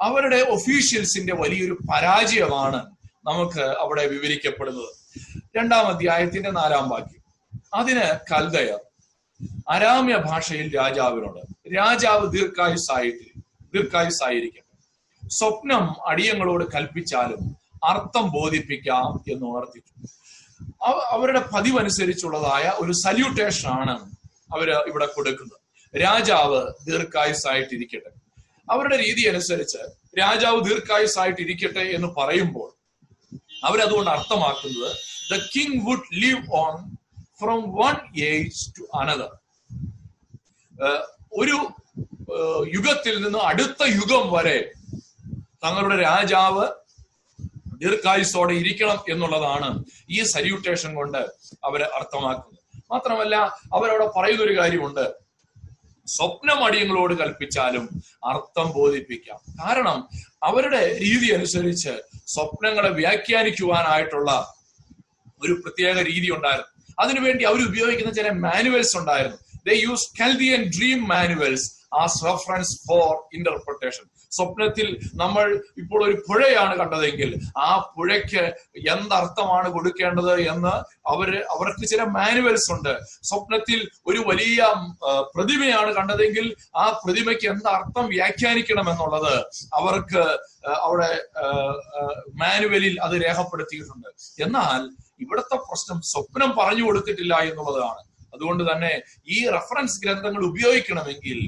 അവരുടെ 0.00 0.36
ഒഫീഷ്യൽസിന്റെ 0.36 1.34
വലിയൊരു 1.34 1.78
പരാജയമാണ് 1.94 2.86
നമുക്ക് 3.24 3.60
അവിടെ 3.60 4.06
വിവരിക്കപ്പെടുന്നത്. 4.06 4.94
രണ്ടാം 5.56 5.86
അധ്യായത്തിന്റെ 5.86 6.50
നാലാം 6.50 6.88
വാക്യം. 6.88 7.24
അതിന് 7.74 8.34
കൽദയർ 8.34 8.78
അരാമ്യ 9.68 10.16
ഭാഷയിൽ 10.16 10.74
രാജാവിനോട് 10.74 11.40
രാജാവ് 11.74 12.26
ദീർഘായുസായിട്ട് 12.32 13.26
ദീർഘായുസായിരിക്കട്ടെ 13.74 14.62
സ്വപ്നം 15.22 15.84
അടിയങ്ങളോട് 16.06 16.64
കൽപ്പിച്ചാലും 16.64 17.42
അർത്ഥം 17.82 18.30
ബോധിപ്പിക്കാം 18.30 19.22
എന്ന് 19.28 19.46
ഉണർത്തിച്ചു 19.46 19.92
അവരുടെ 21.10 21.40
പതിവനുസരിച്ചുള്ളതായ 21.54 22.72
ഒരു 22.78 22.92
സല്യൂട്ടേഷൻ 22.92 23.68
ആണ് 23.70 23.94
അവർ 24.52 24.68
ഇവിടെ 24.86 25.06
കൊടുക്കുന്നത്. 25.06 25.60
രാജാവ് 25.94 26.60
ദീർഘായുസായിട്ടിരിക്കട്ടെ 26.86 28.10
അവരുടെ 28.68 28.96
രീതി 28.96 29.22
അനുസരിച്ച് 29.28 29.80
രാജാവ് 30.18 30.64
ദീർഘായുസായിട്ടിരിക്കട്ടെ 30.64 31.84
എന്ന് 31.92 32.08
പറയുമ്പോൾ 32.18 32.70
അവരതുകൊണ്ട് 33.64 34.10
അർത്ഥമാക്കുന്നത് 34.10 34.90
the 35.30 35.36
king 35.54 35.78
would 35.86 36.08
live 36.14 36.42
on 36.52 36.74
from 37.40 37.60
one 37.80 37.96
age 38.30 38.64
to 38.76 38.84
another 39.00 39.32
ഒരു 41.40 41.56
യുഗത്തിൽ 42.76 43.14
നിന്ന് 43.24 43.40
അടുത്ത 43.50 43.82
യുഗം 43.98 44.24
വരെ 44.34 44.58
തങ്ങളുടെ 45.64 45.96
രാജാവ് 46.08 46.64
ദീർഘായുസോടെ 47.82 48.54
ഇരിക്കണം 48.62 48.98
എന്നുള്ളതാണ് 49.12 49.68
ഈ 50.16 50.18
സല്യൂട്ടേഷൻ 50.32 50.90
കൊണ്ട് 50.98 51.20
അവർ 51.66 51.80
അർത്ഥമാക്കുന്നത്. 51.98 52.60
മാത്രമല്ല 52.92 53.36
അവരവിടെ 53.76 54.06
പറയുന്നൊരു 54.16 54.54
കാര്യമുണ്ട്. 54.60 55.04
സ്വപ്നം 56.14 56.58
അടിയങ്ങളോട് 56.66 57.14
കൽപ്പിച്ചാലും 57.20 57.84
അർത്ഥം 58.30 58.66
ബോധിപ്പിക്കാം. 58.78 59.38
കാരണം 59.62 59.98
അവരുടെ 60.48 60.82
രീതി 61.04 61.28
അനുസരിച്ച് 61.36 61.94
സ്വപ്നങ്ങളെ 62.34 62.90
വ്യാഖ്യാനിക്കുവാനായിട്ടുള്ള 63.00 64.30
ഒരു 65.42 65.54
പ്രത്യേക 65.62 65.96
രീതി 66.10 66.28
ഉണ്ടായിരുന്നു. 66.36 66.73
അതിനുവേണ്ടി 67.00 67.44
അവർ 67.44 67.60
ഉപയോഗിക്കുന്ന 67.66 68.12
ചില 68.12 68.30
മാനുവൽസ് 68.30 68.96
ഉണ്ടായിരുന്നു. 68.96 69.38
They 69.66 69.74
use 69.80 70.22
Chaldean 70.22 70.62
dream 70.78 71.08
manuals 71.08 71.94
as 71.94 72.24
reference 72.24 72.76
for 72.88 73.10
interpretation 73.34 74.13
സ്വപ്നത്തിൽ 74.36 74.88
നമ്മൾ 75.22 75.46
ഇപ്പോൾ 75.82 76.00
ഒരു 76.06 76.16
പുഴയാണ് 76.26 76.74
കണ്ടതെങ്കിൽ 76.80 77.30
ആ 77.66 77.68
പുഴയ്ക്ക് 77.94 78.44
എന്തർത്ഥമാണ് 78.94 79.68
കൊടുക്കേണ്ടത് 79.76 80.34
എന്ന് 80.52 80.74
അവർ 81.12 81.30
അവർക്ക് 81.54 81.84
ചില 81.92 82.02
മാനുവൽസ് 82.16 82.68
ഉണ്ട്. 82.74 82.92
സ്വപ്നത്തിൽ 83.30 83.80
ഒരു 84.10 84.20
വലിയ 84.30 84.62
പ്രതിമയാണ് 85.34 85.90
കണ്ടതെങ്കിൽ 85.98 86.46
ആ 86.82 86.86
പ്രതിമയ്ക്ക് 87.02 87.48
എന്തർത്ഥം 87.54 88.06
വ്യാഖ്യാനിക്കണം 88.14 88.88
എന്നുള്ളത് 88.92 89.34
അവർക്ക് 89.80 90.24
അവിടെ 90.86 91.10
മാനുവലിൽ 92.42 92.94
അത് 93.06 93.14
രേഖപ്പെടുത്തിയിട്ടുണ്ട്. 93.26 94.08
എന്നാൽ 94.46 94.82
ഇവിടുത്തെ 95.24 95.56
പ്രശ്നം 95.68 95.98
സ്വപ്നം 96.12 96.50
പറഞ്ഞു 96.58 96.84
കൊടുത്തിട്ടില്ല 96.86 97.34
എന്നുള്ളതാണ്. 97.50 98.02
അതുകൊണ്ട് 98.34 98.72
തന്നെ 98.72 99.02
ഈ 99.28 99.48
റഫറൻസ് 99.48 100.00
ഗ്രന്ഥങ്ങൾ 100.00 100.44
ഉപയോഗിക്കണമെങ്കിൽ 100.44 101.38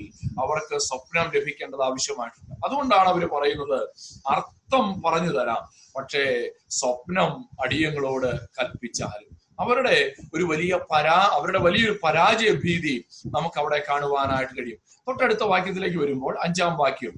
അവർക്ക് 0.43 0.79
സ്വപ്നം 0.79 1.31
ലഭിക്കേണ്ടത് 1.35 1.83
ആവശ്യമായിട്ടുണ്ട്. 1.83 2.67
അതുകൊണ്ടാണ് 2.67 3.09
അവർ 3.09 3.25
പറയുന്നത് 3.29 3.81
അർത്ഥം 4.27 5.03
പറഞ്ഞു 5.07 5.41
തരാം. 5.41 5.63
പക്ഷേ 5.97 6.51
സ്വപ്നം 6.71 7.31
അടിയങ്ങളോട് 7.65 8.31
കൽപ്പിച്ചാലും 8.59 9.37
അവരുടെ 9.61 10.13
ഒരു 10.35 10.45
വലിയ 10.45 10.79
പരാ 10.91 11.29
അവരുടെ 11.33 11.59
വലിയൊരു 11.59 11.99
പരാജയ 12.05 12.51
ഭീതി 12.53 13.05
നമുക്ക് 13.27 13.59
അവിടെ 13.59 13.83
കാണുവാനായിട്ട് 13.91 14.55
കഴിയും. 14.59 14.79
തൊട്ടടുത്ത 15.09 15.43
വാക്യത്തിലേക്ക് 15.43 15.99
വരുമ്പോൾ 15.99 16.39
അഞ്ചാം 16.43 16.77
വാക്യം. 16.77 17.15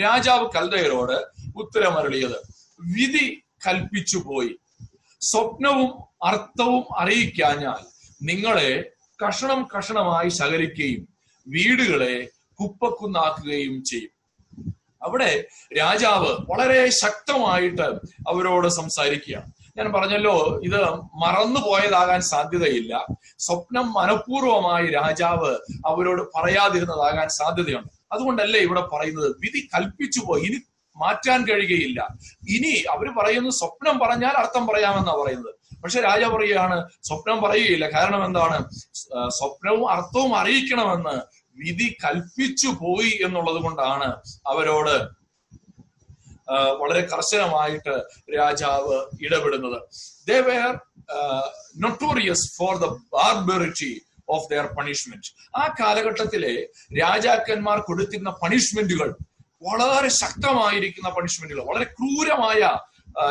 രാജാവ് 0.00 0.50
കൽദയരോട് 0.56 1.16
ഉത്തരമരളിയത് 1.56 2.38
വിധി 2.80 3.42
കൽപ്പിച്ചു 3.66 4.18
പോയി 4.18 4.52
സ്വപ്നവും 5.20 5.90
അർത്ഥവും 6.26 6.84
അറിയിക്കാഞ്ഞാൽ 6.98 7.80
നിങ്ങളെ 8.22 8.90
കഷണം 9.26 9.68
കഷണമായി 9.78 10.28
ശകലിക്കുകയും 10.28 11.08
വീടുകളെ 11.48 12.28
കുപ്പക്കുന്നാക്കുകയും 12.60 13.84
ചെയ്യും. 13.84 14.20
അവിടെ 15.02 15.46
രാജാവ് 15.78 16.26
വളരെ 16.26 16.90
ശക്തമായിട്ട് 16.90 17.82
അവരോട് 18.28 18.68
സംസാരിക്കുക 18.68 19.44
ഞാൻ 19.76 19.92
പറഞ്ഞല്ലോ 19.92 20.60
ഇത് 20.64 20.80
മറന്നു 20.94 21.60
പോയതാകാൻ 21.60 22.20
സാധ്യതയില്ല. 22.20 23.06
സ്വപ്നം 23.38 23.92
മനഃപൂർവമായി 23.92 24.86
രാജാവ് 24.86 25.58
അവരോട് 25.86 26.22
പറയാതിരുന്നതാകാൻ 26.34 27.28
സാധ്യതയുണ്ട്. 27.28 27.88
അതുകൊണ്ടല്ലേ 28.12 28.60
ഇവിടെ 28.60 28.80
പറയുന്നത്? 28.80 29.36
വിധി 29.38 29.68
കൽപ്പിച്ചു 29.74 30.20
പോയി. 30.20 30.42
ഇനി 30.42 30.56
മാറ്റാൻ 30.96 31.44
കഴിയുകയില്ല. 31.44 32.08
ഇനി 32.48 32.82
അവർ 32.82 33.18
പറയുന്നു 33.18 33.50
സ്വപ്നം 33.50 33.98
പറഞ്ഞാൽ 33.98 34.30
അർത്ഥം 34.30 34.66
പറയാമെന്നാ 34.66 35.22
പറയുന്നത്. 35.24 35.54
പക്ഷെ 35.82 36.00
രാജ 36.08 36.24
പറയുകയാണ് 36.24 36.76
സ്വപ്നം 37.08 37.38
പറയുകയില്ല. 37.44 37.86
കാരണം 37.90 38.24
എന്താണ്? 38.24 38.58
സ്വപ്നവും 39.38 39.84
അർത്ഥവും 39.94 40.32
അറിയിക്കണമെന്ന് 40.40 41.16
വിധി 41.56 41.88
കൽപ്പിച്ചു 42.04 42.68
പോയി 42.82 43.12
എന്നുള്ളത് 43.26 43.60
കൊണ്ടാണ് 43.62 44.08
അവരോട് 44.46 44.94
വളരെ 46.80 47.02
കർശനമായിട്ട് 47.10 47.94
രാജാവ് 48.36 48.96
ഇടപെടുന്നത്. 49.24 49.78
They 50.28 50.38
were 50.40 50.72
notorious 51.84 52.46
for 52.58 52.72
the 52.84 52.86
barbarity 53.16 53.92
of 54.34 54.46
their 54.50 54.66
punishment 54.78 55.30
ആ 55.56 55.62
കാലഘട്ടത്തിലെ 55.80 56.54
രാജാക്കന്മാർ 57.00 57.78
കൊടുത്തിരുന്ന 57.80 58.32
പണിഷ്മെന്റുകൾ 58.42 59.08
വളരെ 59.68 60.10
ശക്തമായിരിക്കുന്ന 60.22 61.08
പണിഷ്മെന്റുകൾ 61.16 61.62
വളരെ 61.70 61.86
ക്രൂരമായ 61.96 62.60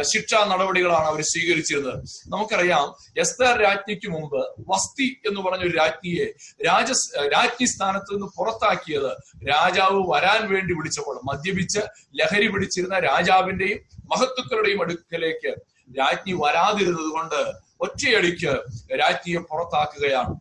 ശിക്ഷാ 0.02 0.40
നടപടികളാണ് 0.46 1.06
അവർ 1.06 1.22
സ്വീകരിച്ചിരുന്നത്. 1.22 2.00
നമുക്കറിയാം 2.28 2.86
എസ്തർ 3.18 3.54
രാജ്ഞിക്ക് 3.60 4.08
മുമ്പ് 4.08 4.40
വസ്തി 4.72 5.08
എന്ന് 5.28 5.42
പറഞ്ഞ 5.42 5.64
ഒരു 5.64 5.76
രാജ്ഞിയെ 5.78 6.28
രാജ 6.66 6.92
രാജ്ഞി 7.34 7.66
സ്ഥാനത്ത് 7.66 8.14
നിന്ന് 8.14 8.28
പുറത്താക്കിയത് 8.38 9.12
രാജാവ് 9.50 10.00
വരാൻ 10.12 10.42
വേണ്ടി 10.54 10.74
വിളിച്ചപ്പോൾ 10.74 11.20
മദ്യപിച്ച് 11.24 11.80
ലഹരി 12.20 12.48
പിടിച്ചിരുന്ന 12.48 13.00
രാജാവിന്റെയും 13.00 13.80
മഹത്വക്കളുടെയും 14.14 14.82
അടുക്കലേക്ക് 14.82 15.54
രാജ്ഞി 15.98 16.34
വരാതിരുന്നത് 16.34 17.12
കൊണ്ട് 17.12 17.42
ഒറ്റയടിക്ക് 17.82 18.54
രാജ്ഞിയെ 19.00 19.40
പുറത്താക്കുകയാണ്. 19.40 20.34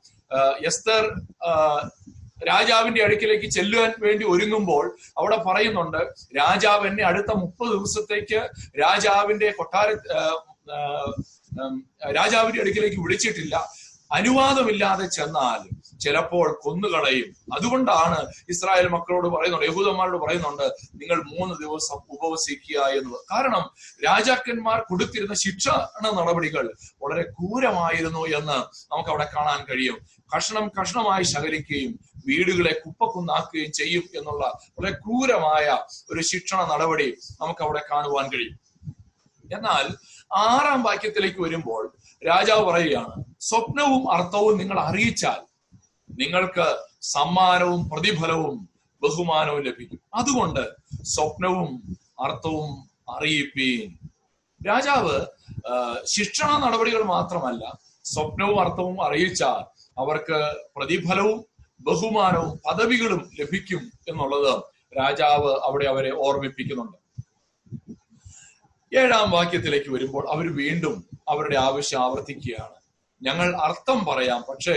എസ്തർ 0.70 1.03
രാജാവിന്റെ 2.46 3.03
അടുക്കിലേക്ക് 3.03 3.44
ചെല്ലുവാൻ 3.44 3.94
വേണ്ടി 3.98 4.24
ഒരുങ്ങുമ്പോൾ 4.24 4.96
അവിടെ 5.18 5.37
പറയുന്നുണ്ട് 5.37 5.98
രാജാവ് 6.37 6.87
എന്നെ 6.87 7.05
അടുത്ത 7.05 7.31
മുപ്പത് 7.33 7.68
ദിവസത്തേക്ക് 7.68 8.48
രാജാവിന്റെ 8.81 9.51
കൊട്ടാര 9.51 9.88
രാജാവിന്റെ 12.14 12.61
അടുക്കിലേക്ക് 12.61 13.01
വിളിച്ചിട്ടില്ല. 13.01 13.66
അനുവാദമില്ലാതെ 14.12 15.07
ചെന്നാൽ 15.07 15.78
ചിലപ്പോൾ 16.01 16.59
കൊന്നുകളയും. 16.63 17.29
അതുകൊണ്ടാണ് 17.57 18.19
ഇസ്രായേൽ 18.49 18.89
മക്കളോട് 18.89 19.29
പറയുന്നുണ്ട് 19.29 19.67
യഹൂദന്മാരോട് 19.67 20.19
പറയുന്നുണ്ട് 20.25 20.67
നിങ്ങൾ 20.95 21.23
മൂന്ന് 21.33 21.55
ദിവസം 21.65 21.99
ഉപവസിക്കുക 22.15 22.81
എന്നത്. 22.81 23.21
കാരണം 23.33 23.65
രാജാക്കന്മാർ 24.07 24.81
കൊടുത്തിരുന്ന 24.81 25.35
ശിക്ഷണ 25.35 26.11
നടപടികൾ 26.19 26.73
വളരെ 27.03 27.23
ക്രൂരമായിരുന്നു 27.23 28.25
എന്ന് 28.39 28.59
നമുക്ക് 28.93 29.11
അവിടെ 29.11 29.29
കാണാൻ 29.37 29.67
കഴിയും. 29.71 29.99
കഷണം 30.37 30.69
കഷണമായി 30.69 31.23
ശകലിക്കുകയും 31.23 31.99
വീടുകളെ 32.27 32.73
കുപ്പക്കുന്നാക്കുകയും 32.87 33.73
ചെയ്യും 33.73 34.03
എന്നുള്ള 34.15 34.45
വളരെ 34.79 34.93
ക്രൂരമായ 34.95 35.79
ഒരു 36.13 36.21
ശിക്ഷണ 36.21 36.61
നടപടി 36.73 37.09
നമുക്ക് 37.41 37.63
അവിടെ 37.63 37.83
കാണുവാൻ 37.93 38.27
കഴിയും. 38.29 38.59
എന്നാൽ 39.57 39.87
ആറാം 40.37 40.83
വാക്യത്തിലേക്ക് 40.83 41.41
വരുമ്പോൾ 41.43 41.93
രാജാവ് 42.27 42.71
പറയുകയാണ് 42.71 43.25
സ്വപ്നവും 43.41 44.13
അർത്ഥവും 44.13 44.59
നിങ്ങൾ 44.59 44.81
അറിയിച്ചാൽ 44.81 45.48
നിങ്ങൾക്ക് 46.20 46.66
സമ്മാനവും 47.02 47.90
പ്രതിഫലവും 47.90 48.57
ബഹുമാനവും 49.02 49.62
ലഭിക്കും. 49.62 50.00
അതുകൊണ്ട് 50.14 50.64
സ്വപ്നവും 51.02 51.70
അർത്ഥവും 52.24 52.70
അറിയിപ്പീൻ. 53.16 53.88
രാജാവ് 54.61 55.16
ശിക്ഷണ 56.04 56.50
നടപടികൾ 56.64 57.02
മാത്രമല്ല 57.02 57.64
സ്വപ്നവും 58.04 58.59
അർത്ഥവും 58.61 58.96
അറിയിച്ചാൽ 59.07 59.62
അവർക്ക് 60.02 60.38
പ്രതിഫലവും 60.76 61.38
ബഹുമാനവും 61.81 62.61
പദവികളും 62.66 63.31
ലഭിക്കും 63.40 63.83
എന്നുള്ളത് 64.09 64.52
രാജാവ് 64.98 65.52
അവിടെ 65.66 65.87
അവരെ 65.92 66.12
ഓർമ്മിപ്പിക്കുന്നുണ്ട്. 66.26 66.98
ഏഴാം 68.92 69.26
വാക്യത്തിലേക്ക് 69.31 69.90
വരുമ്പോൾ 69.90 70.24
അവർ 70.35 70.46
വീണ്ടും 70.57 70.94
അവരുടെ 71.28 71.57
ആവശ്യം 71.68 72.00
ആവർത്തിക്കുകയാണ്. 72.04 72.76
ഞങ്ങൾ 73.22 73.48
അർത്ഥം 73.66 73.98
പറയാം 74.04 74.40
പക്ഷേ 74.50 74.76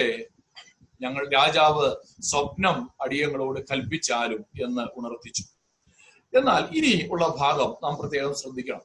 ഞങ്ങൾ 1.02 1.30
രാജാവ് 1.30 1.96
സ്വപ്നം 2.22 2.90
അടിയങ്ങളോട് 3.02 3.60
കൽപ്പിച്ചാലും 3.72 4.46
എന്ന് 4.64 4.82
ഉണർത്തിച്ചു. 4.82 5.44
എന്നാൽ 6.38 6.78
ഇനി 6.78 7.08
ഉള്ള 7.12 7.36
ഭാഗം 7.38 7.76
നാം 7.84 7.98
പ്രത്യേകം 8.00 8.34
ശ്രദ്ധിക്കണം. 8.34 8.82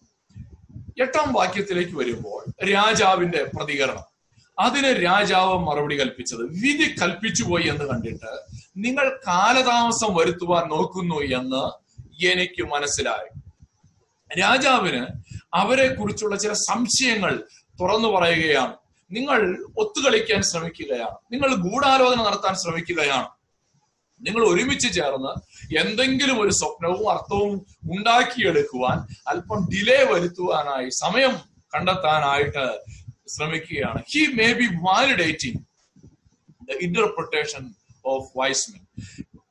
എട്ടാം 1.02 1.32
വാക്യത്തിലേക്ക് 1.32 1.96
വരുമ്പോൾ 1.96 2.66
രാജാവിന്റെ 2.72 3.44
പ്രതികരണം. 3.56 4.16
അതിന് 4.58 5.04
രാജാവ് 5.04 5.58
മറുപടി 5.58 6.00
കൽപ്പിച്ചത് 6.00 6.38
വിധി 6.38 6.94
കൽപ്പിച്ചുപോയി 7.02 7.68
എന്ന് 7.68 7.84
കണ്ടിട്ട് 7.84 8.44
നിങ്ങൾ 8.76 9.20
കാലതാമസം 9.26 10.14
വരുത്തുവാൻ 10.14 10.68
നോക്കുന്നു 10.68 11.14
എന്ന് 11.14 11.86
എനിക്ക് 12.26 12.62
മനസ്സിലായി. 12.62 13.40
രാജാവിന് 14.40 15.06
അവരെ 15.54 15.94
കുറിച്ചുള്ള 15.94 16.36
ചില 16.36 16.52
സംശയങ്ങൾ 16.52 17.44
തുറന്നു 17.80 18.08
പറയുകയാണ്. 18.08 18.76
നിങ്ങൾ 19.10 19.40
ഒത്തുകളിക്കാൻ 19.76 20.42
ശ്രമിക്കുകയാണ്. 20.42 21.16
നിങ്ങൾ 21.32 21.54
ഗൂഢാലോചന 21.54 22.22
നടത്താൻ 22.22 22.54
ശ്രമിക്കുകയാണ്. 22.54 23.28
നിങ്ങൾ 24.20 24.42
ഒരുമിച്ച് 24.48 24.92
ചേർന്ന് 24.94 25.32
എന്തെങ്കിലും 25.76 26.40
ഒരു 26.40 26.50
സ്വപ്നവും 26.50 27.10
അർത്ഥവും 27.10 27.66
ഉണ്ടാക്കിയെടുക്കുവാൻ 27.96 28.98
അല്പം 29.28 29.68
ഡിലേ 29.72 30.04
വരുത്തുവാനായി 30.04 30.88
സമയം 30.88 31.32
കണ്ടെത്താനായിട്ട് 31.74 32.64
ശ്രമിക്കുകയാണ്. 33.28 34.02
He 34.12 34.26
may 34.26 34.52
be 34.52 34.66
validating 34.66 35.60
the 36.68 36.78
interpretation 36.80 37.74
of 38.04 38.38
wise men 38.38 38.82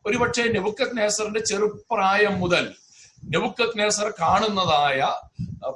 ഒരുപക്ഷെ 0.05 0.43
നെബുക്കത് 0.43 0.97
നെഹസറിന്റെ 0.97 1.39
ചെറുപ്രായം 1.39 2.39
മുതൽ 2.39 2.73
നെബുക്കത് 3.25 3.77
നേസർ 3.79 4.07
കാണുന്നതായ 4.19 4.99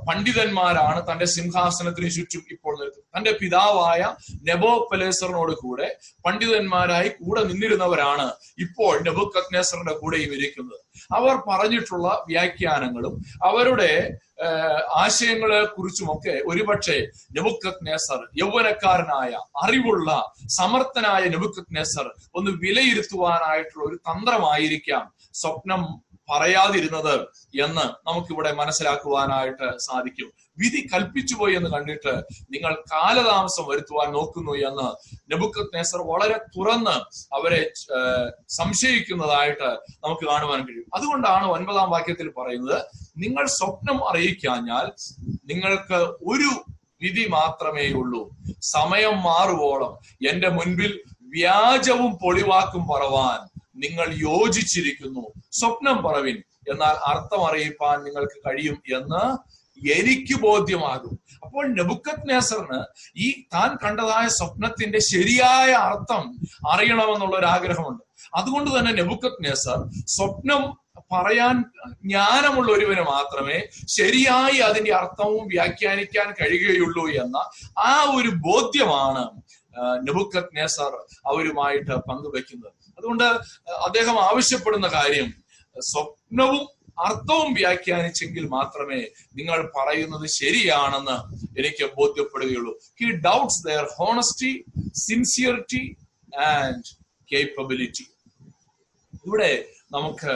പണ്ഡിതന്മാരാണ് 0.07 0.99
തന്റെ 1.07 1.25
സിംഹാസനത്തിന് 1.25 2.09
ചുറ്റും 2.09 2.43
ഇപ്പോൾ 2.51 2.73
നിൽക്കുന്നത്. 2.79 3.07
തന്റെ 3.17 3.31
പിതാവായ 3.31 4.01
നെബോ 4.43 4.71
പലേസറിനോട് 4.91 5.53
കൂടെ 5.53 5.87
പണ്ഡിതന്മാരായി 6.25 7.09
കൂടെ 7.19 7.41
നിന്നിരുന്നവരാണ് 7.43 8.27
ഇപ്പോൾ 8.57 8.93
നെബുക്കത് 9.01 9.53
നേസറിന്റെ 9.53 9.93
കൂടെയും 9.93 10.33
ഇരിക്കുന്നത് 10.33 10.79
അവർ 11.13 11.35
പറഞ്ഞിട്ടുള്ള 11.49 12.07
വ്യാഖ്യാനങ്ങളും 12.27 13.13
അവരുടെ 13.43 13.91
ആശയങ്ങളെ 14.97 15.61
കുറിച്ചുമൊക്കെ 15.65 16.35
ഒരുപക്ഷെ 16.45 16.97
നെബുക്കത് 17.31 17.81
നേസർ 17.87 18.19
യൗവനക്കാരനായ 18.37 19.31
അറിവുള്ള 19.63 20.09
സമർത്ഥനായ 20.49 21.23
നെബുക്കത് 21.29 21.73
നേസർ 21.75 22.07
ഒന്ന് 22.35 22.51
വിലയിരുത്തുവാനായിട്ടുള്ള 22.61 23.83
ഒരു 23.87 23.99
തന്ത്രമായിരിക്കാം 24.09 25.03
സ്വപ്നം 25.33 25.83
പറയാതിരുന്നത് 26.29 27.15
എന്ന് 27.61 28.07
നമുക്കിവിടെ 28.07 28.51
മനസ്സിലാക്കുവാനായിട്ട് 28.51 29.77
സാധിക്കും. 29.77 30.31
വിധി 30.57 30.87
കൽപ്പിച്ചുപോയി 30.93 31.55
എന്ന് 31.55 31.69
കണ്ടിട്ട് 31.69 32.13
നിങ്ങൾ 32.51 32.73
കാലതാമസം 32.73 33.67
വരുത്തുവാൻ 33.67 34.13
നോക്കുന്നു 34.13 34.51
എന്ന് 34.51 35.15
നെബുക്കത് 35.31 35.75
നേസർ 35.75 35.99
വളരെ 35.99 36.37
തുറന്ന് 36.37 36.95
അവരെ 37.35 37.71
സംശയിക്കുന്നതായിട്ട് 38.49 39.69
നമുക്ക് 40.03 40.25
കാണുവാൻ 40.25 40.59
കഴിയും. 40.59 40.85
അതുകൊണ്ടാണ് 40.93 41.45
ഒൻപതാം 41.47 41.89
വാക്യത്തിൽ 41.89 42.31
പറയുന്നത് 42.37 42.85
നിങ്ങൾ 43.17 43.45
സ്വപ്നം 43.47 44.09
അറിയിക്കാഞ്ഞാൽ 44.09 44.91
നിങ്ങൾക്ക് 45.45 45.99
ഒരു 46.03 46.71
വിധി 47.01 47.27
മാത്രമേ 47.29 47.91
ഉള്ളൂ. 47.91 48.29
സമയം 48.61 49.23
മാറുവോളം. 49.23 49.99
എന്റെ 50.29 50.49
മുൻപിൽ 50.49 50.99
വ്യാജവും 51.21 52.17
പൊളിവാക്കും 52.23 52.87
പറവാൻ 52.87 53.48
നിങ്ങൾ 53.83 54.07
യോജിച്ചിരിക്കുന്നു. 54.27 55.23
സ്വപ്നം 55.59 55.97
പറവിൻ. 56.05 56.37
എന്നാൽ 56.71 56.95
അർത്ഥം 57.11 57.41
അറിയിപ്പാൻ 57.49 57.97
നിങ്ങൾക്ക് 58.03 58.37
കഴിയും 58.45 58.77
എന്ന് 58.99 59.23
എനിക്ക് 59.97 60.35
ബോധ്യമാകും. 60.41 61.13
അപ്പോൾ 61.45 61.63
നെബുക്കത് 61.77 62.25
നേസറിന് 62.29 62.79
ഈ 63.17 63.27
താൻ 63.53 63.69
കണ്ടതായ 63.83 64.25
സ്വപ്നത്തിന്റെ 64.37 64.99
ശരിയായ 65.11 65.71
അർത്ഥം 65.89 66.23
അറിയണമെന്നുള്ള 66.71 67.35
ഒരു 67.37 67.45
ആഗ്രഹമുണ്ട് 67.45 68.03
അതുകൊണ്ട് 68.35 68.69
തന്നെ 68.77 68.91
നെബുക്കത് 68.99 69.39
നേസർ 69.45 69.79
സ്വപ്നം 70.15 70.63
പറയാൻ 71.13 71.55
ജ്ഞാനമുള്ള 72.05 72.69
ഒരുവന് 72.71 73.03
മാത്രമേ 73.13 73.59
ശരിയായി 73.97 74.57
അതിന്റെ 74.57 74.91
അർത്ഥവും 74.95 75.47
വ്യാഖ്യാനിക്കാൻ 75.47 76.27
കഴിയുകയുള്ളൂ 76.41 77.05
എന്ന 77.23 77.37
ആ 77.85 77.93
ഒരു 78.17 78.31
ബോധ്യമാണ് 78.47 79.23
നെബുക്കത് 80.07 80.51
നേസർ 80.57 80.91
അവരുമായിട്ട് 81.31 81.95
പങ്കുവെക്കുന്നത്. 82.09 82.73
അതുകൊണ്ട് 82.99 83.27
അദ്ദേഹം 83.87 84.15
ആവശ്യപ്പെടുന്ന 84.29 84.87
കാര്യം 84.97 85.29
സ്വപ്നവും 85.75 86.63
അർത്ഥവും 87.07 87.49
വ്യാഖ്യാനിച്ചെങ്കിൽ 87.57 88.45
മാത്രമേ 88.53 89.01
നിങ്ങൾ 89.37 89.59
പറയുന്നത് 89.75 90.25
ശരിയാണെന്ന് 90.37 91.15
എനിക്ക് 91.59 91.85
ബോധ്യപ്പെടുകയുള്ളൂ. 91.97 92.73
He 92.99 93.07
doubts 93.27 93.61
their 93.67 93.85
honesty 93.97 94.51
sincerity 95.05 95.83
and 96.49 96.83
capability 97.31 98.05
ഇവിടെ 99.25 99.51
നമുക്ക് 99.95 100.33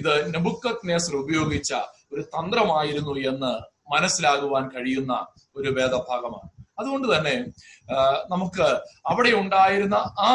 ഇത് 0.00 0.12
നെബുക്കത് 0.34 0.88
നേസർ 0.88 1.14
ഉപയോഗിച്ച 1.16 1.72
ഒരു 2.12 2.22
തന്ത്രമായിരുന്നു 2.34 3.14
എന്ന് 3.30 3.52
മനസ്സിലാകുവാൻ 3.94 4.64
കഴിയുന്ന 4.74 5.14
ഒരു 5.56 5.68
വേദഭാഗമാണ്. 5.76 6.48
അതുകൊണ്ട് 6.80 7.06
തന്നെ 7.14 7.34
നമുക്ക് 8.32 8.66
അവിടെ 9.10 9.30
ഉണ്ടായിരുന്ന 9.42 9.98
ആ 10.28 10.30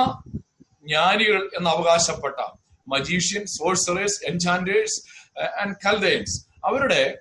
ജ്ഞാനികൾ 0.87 1.49
എന്ന് 1.57 1.69
അവകാശപ്പെട്ട 1.69 2.39
മജീഷ്യൻ 2.87 3.45
സോഴ്സറേഴ്സ് 3.45 4.25
എൻചാൻഡേഴ്സ് 4.25 4.97
ആൻഡ് 5.61 5.75
കൽദേൻസ് 5.85 6.47
അവരുടെ 6.65 7.19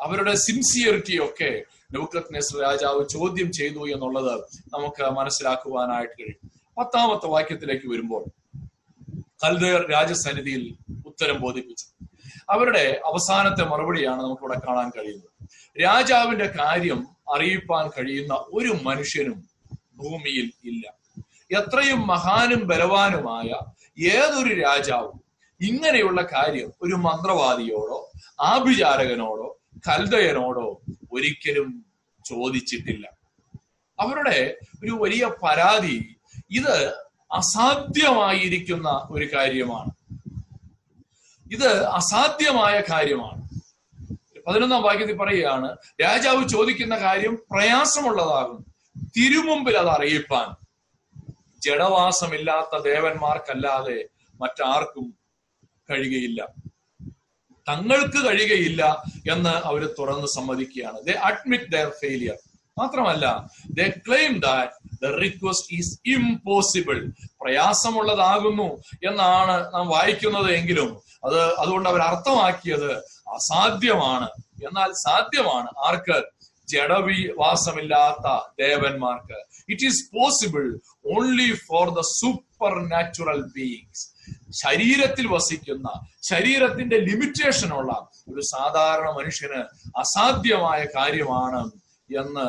അവരുടെ 0.00 0.34
സിൻസിയറിറ്റി 0.34 1.24
ഒക്കെ 1.24 1.62
നെബുക്കത് 1.92 2.34
നെസ് 2.34 2.62
രാജാവ് 2.62 3.08
ചോദ്യം 3.08 3.52
ചെയ്തു 3.52 3.88
എന്നുള്ളത് 3.88 4.34
നമുക്ക് 4.74 5.10
മനസ്സിലാക്കുവാനായിട്ട് 5.10 6.22
കഴിയും. 6.22 6.50
പത്താമത്തെ 6.78 7.26
വാക്യത്തിലേക്ക് 7.26 7.86
വരുമ്പോൾ 7.88 8.24
കൽദേർ 9.44 9.90
രാജസന്നിധിയിൽ 9.90 10.74
ഉത്തരം 11.06 11.40
ബോധിപ്പിച്ചു. 11.40 11.86
അവരുടെ 12.50 13.00
അവസാനത്തെ 13.04 13.64
മറുപടിയാണ് 13.64 14.22
നമുക്കിവിടെ 14.22 14.60
കാണാൻ 14.68 14.90
കഴിയുന്നത്. 14.96 15.30
രാജാവിന്റെ 15.82 16.46
കാര്യം 16.58 17.06
അറിയിപ്പാൻ 17.34 17.90
കഴിയുന്ന 17.98 18.34
ഒരു 18.34 18.72
മനുഷ്യനും 18.82 19.48
ഭൂമിയിൽ 19.96 20.52
ഇല്ല. 20.64 21.03
എത്രയും 21.50 22.06
മഹാനും 22.06 22.66
ബലവാനുമായ 22.66 23.46
ഏതൊരു 24.02 24.60
രാജാവും 24.60 25.20
ഇങ്ങനെയുള്ള 25.60 26.22
കാര്യം 26.22 26.72
ഒരു 26.82 26.94
മന്ത്രവാദിയോടോ 26.94 28.12
ആഭിചാരകനോടോ 28.40 29.58
കൽതയനോടോ 29.88 30.80
ഒരിക്കലും 31.12 31.86
ചോദിച്ചിട്ടില്ല. 32.24 33.08
അവരുടെ 34.00 34.56
ഒരു 34.84 34.90
വലിയ 34.90 35.30
പരാതി 35.42 36.16
ഇത് 36.50 36.94
അസാധ്യമായിരിക്കുന്ന 37.32 39.06
ഒരു 39.10 39.32
കാര്യമാണ്. 39.34 39.90
ഇത് 41.52 41.84
അസാധ്യമായ 41.84 42.82
കാര്യമാണ്. 42.90 43.48
പതിനൊന്നാം 44.46 44.82
വാക്യത്തിൽ 44.82 45.16
പറയുകയാണ് 45.16 45.76
രാജാവ് 46.02 46.48
ചോദിക്കുന്ന 46.48 46.96
കാര്യം 46.96 47.38
പ്രയാസമുള്ളതാകും 47.50 48.66
തിരുമുമ്പിൽ 49.04 49.76
അത് 49.76 49.88
അറിയിപ്പാൻ. 49.88 50.63
ജഡവാസമില്ലാത്ത 51.66 52.82
ദേവന്മാർക്കല്ലാതെ 52.90 53.98
മറ്റാർക്കും 54.40 55.06
കഴിയുകയില്ല. 55.90 56.40
തങ്ങൾക്ക് 57.68 58.20
കഴിയുകയില്ല 58.28 58.82
എന്ന് 59.32 59.54
അവർ 59.68 59.82
തുറന്ന് 59.98 60.26
സമ്മതിക്കുകയാണ്. 60.26 60.98
ദേ 61.06 61.12
അഡ്മിറ്റ് 61.28 61.70
ദയർ 61.72 61.90
ഫെയിലിയർ 62.00 62.38
മാത്രമല്ല 62.78 63.26
they 63.78 63.86
claim 64.06 64.32
that 64.40 64.72
the 65.02 65.10
request 65.24 65.74
is 65.78 65.92
impossible 66.06 66.98
പ്രയാസമുള്ളതാകുന്നു 67.42 68.68
എന്നാണ് 69.08 69.74
നാം 69.74 69.86
വായിക്കുന്നത് 69.88 70.50
എങ്കിലും 70.52 70.90
അത് 71.24 71.38
അതുകൊണ്ട് 71.54 71.88
അവർ 71.88 72.00
അർത്ഥമാക്കിയത് 72.02 72.90
അസാധ്യമാണ്. 73.36 74.28
എന്നാൽ 74.66 74.90
സാധ്യമാണ് 75.06 75.68
ആർക്ക്? 75.86 76.18
ജഡവി 76.72 77.20
വാസമില്ലാത്ത 77.42 78.26
ദേവന്മാർക്ക്. 78.62 79.38
It 79.72 79.86
is 79.90 80.02
possible 80.16 80.64
only 81.16 81.50
for 81.68 81.86
the 81.98 82.02
supernatural 82.92 83.42
beings 83.56 84.04
ശരീരത്തിൽ 84.62 85.26
വസിക്കുന്ന 85.34 85.88
ശരീരത്തിന്റെ 86.30 86.98
ലിമിറ്റേഷനുള്ള 87.08 87.92
ഒരു 88.32 88.42
സാധാരണ 88.54 89.08
മനുഷ്യന് 89.18 89.60
അസാധ്യമായ 90.02 90.80
കാര്യമാണ് 90.98 91.62
എന്ന് 92.20 92.46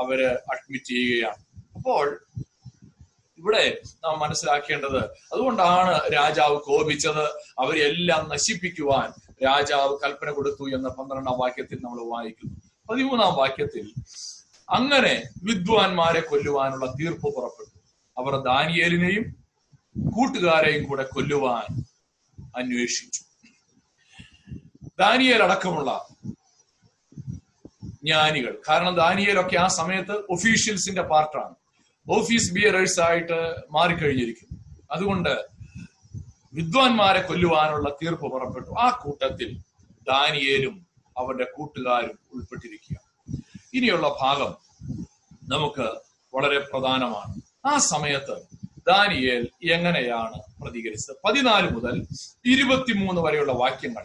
അവർ 0.00 0.20
അഡ്മിറ്റ് 0.52 0.90
ചെയ്യുകയാണ്. 0.94 1.40
അപ്പോൾ 1.76 2.04
ഇവിടെ 3.38 3.64
നാം 4.04 4.14
മനസ്സിലാക്കേണ്ടത് 4.24 5.00
അതുകൊണ്ടാണ് 5.32 5.94
രാജാവ് 6.16 6.56
കോപിച്ചത് 6.68 7.24
അവരെല്ലാം 7.62 8.22
നശിപ്പിക്കുവാൻ 8.34 9.08
രാജാവ് 9.46 9.94
കൽപ്പന 10.02 10.30
കൊടുത്തു 10.36 10.64
എന്ന 10.76 10.88
പന്ത്രണ്ടാം 10.98 11.36
വാക്യത്തിൽ 11.42 11.78
നമ്മൾ 11.84 12.00
വായിക്കുന്നു. 12.14 12.56
പതിമൂന്നാം 12.90 13.34
വാക്യത്തിൽ 13.34 13.92
അങ്ങനെ 14.70 15.22
വിദ്വാൻമാരെ 15.42 16.20
കൊല്ലുവാനുള്ള 16.20 16.94
തീർപ്പ് 17.00 17.34
പുറപ്പെട്ടു. 17.34 17.78
അവർ 18.20 18.44
ദാനിയേലിനെയും 18.44 19.44
കൂട്ടുകാരെയും 20.10 20.88
കൂടെ 20.88 21.02
കൊല്ലുവാൻ 21.02 21.84
അന്വേഷിച്ചു. 22.56 23.20
ദാനിയേൽ 24.98 25.42
അടക്കമുള്ള 25.42 26.08
ജ്ഞാനികൾ 27.84 28.58
കാരണം 28.68 28.94
ദാനിയേലൊക്കെ 28.94 29.56
ആ 29.56 29.66
സമയത്ത് 29.66 30.12
ഒഫീഷ്യൽസിന്റെ 30.30 31.02
പാർട്ടാണ്. 31.02 31.54
ഓഫീസ് 32.10 32.52
ബിയറേഴ്സ് 32.52 33.00
ആയിട്ട് 33.00 33.54
മാറിക്കഴിഞ്ഞിരിക്കുന്നു. 33.70 34.60
അതുകൊണ്ട് 34.90 35.46
വിദ്വാൻമാരെ 36.54 37.20
കൊല്ലുവാനുള്ള 37.20 37.88
തീർപ്പ് 37.90 38.26
പുറപ്പെട്ടു. 38.32 38.70
ആ 38.70 39.00
കൂട്ടത്തിൽ 39.02 39.58
ദാനിയേലും 40.08 40.83
അവരുടെ 41.18 41.46
കൂട്ടുകാരും 41.56 42.18
ഉൾപ്പെട്ടിരിക്കുക. 42.34 42.96
ഇനിയുള്ള 43.74 44.08
ഭാഗം 44.20 44.54
നമുക്ക് 45.48 45.88
വളരെ 46.34 46.58
പ്രധാനമാണ്. 46.58 47.40
ആ 47.66 47.78
സമയത്ത് 47.78 48.36
ദാനിയേൽ 48.86 49.48
എങ്ങനെയാണ് 49.70 50.62
പ്രതികരിച്ചത്? 50.62 51.16
പതിനാല് 51.24 51.70
മുതൽ 51.70 52.06
ഇരുപത്തിമൂന്ന് 52.46 53.22
വരെയുള്ള 53.22 53.52
വാക്യങ്ങൾ. 53.52 54.04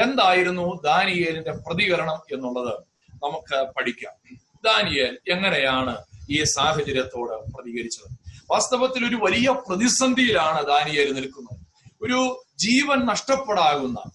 എന്തായിരുന്നു 0.00 0.82
ദാനിയേലിന്റെ 0.82 1.52
പ്രതികരണം 1.52 2.16
എന്നുള്ളത് 2.32 2.74
നമുക്ക് 3.14 3.72
പഠിക്കാം. 3.76 4.36
ദാനിയേൽ 4.64 5.18
എങ്ങനെയാണ് 5.28 6.04
ഈ 6.30 6.42
സാഹചര്യത്തോട് 6.42 7.52
പ്രതികരിച്ചത്? 7.52 8.16
വാസ്തവത്തിൽ 8.50 9.08
ഒരു 9.08 9.16
വലിയ 9.16 9.50
പ്രതിസന്ധിയിലാണ് 9.68 10.66
ദാനിയേൽ 10.66 11.12
നിൽക്കുന്നത്. 11.12 11.58
ഒരു 12.02 12.44
ജീവൻ 12.58 13.06
നഷ്ടപ്പെടാകുന്ന 13.06 14.10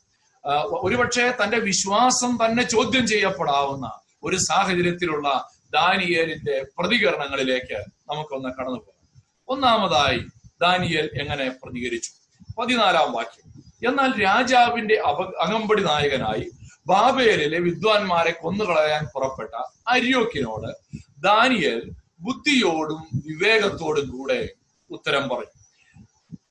ഒരുപക്ഷെ 0.56 1.34
തന്റെ 1.44 1.60
വിശ്വാസം 1.60 2.38
തന്നെ 2.46 2.64
ചോദ്യം 2.64 3.08
ചെയ്യപ്പെടാവുന്ന 3.08 3.92
ഒരു 4.24 4.36
സാഹചര്യത്തിലുള്ള 4.36 5.50
ദാനിയേലിന്റെ 5.74 6.66
പ്രതികരണങ്ങളിലേക്ക് 6.78 7.80
നമുക്കൊന്ന് 8.10 8.50
കടന്നു 8.50 8.80
പോകാം. 8.80 9.24
ഒന്നാമതായി 9.48 10.18
ദാനിയേൽ 10.62 11.10
എങ്ങനെ 11.22 11.50
പ്രതികരിച്ചു? 11.64 12.12
പതിനാലാം 12.62 13.12
വാക്യം. 13.12 13.64
എന്നാൽ 13.90 14.24
രാജാവിന്റെ 14.24 14.96
അപ 14.96 15.22
അകമ്പടി 15.22 15.84
നായകനായി 15.84 16.52
ബാബേലിലെ 16.88 17.60
വിദ്വാൻമാരെ 17.60 18.32
കൊന്നുകളയാൻ 18.32 19.06
പുറപ്പെട്ട 19.16 19.50
അരിയോക്കിനോട് 19.88 21.00
ദാനിയേൽ 21.24 21.92
ബുദ്ധിയോടും 22.20 23.22
വിവേകത്തോടും 23.28 24.10
കൂടെ 24.10 24.50
ഉത്തരം 24.90 25.30
പറഞ്ഞു 25.30 25.64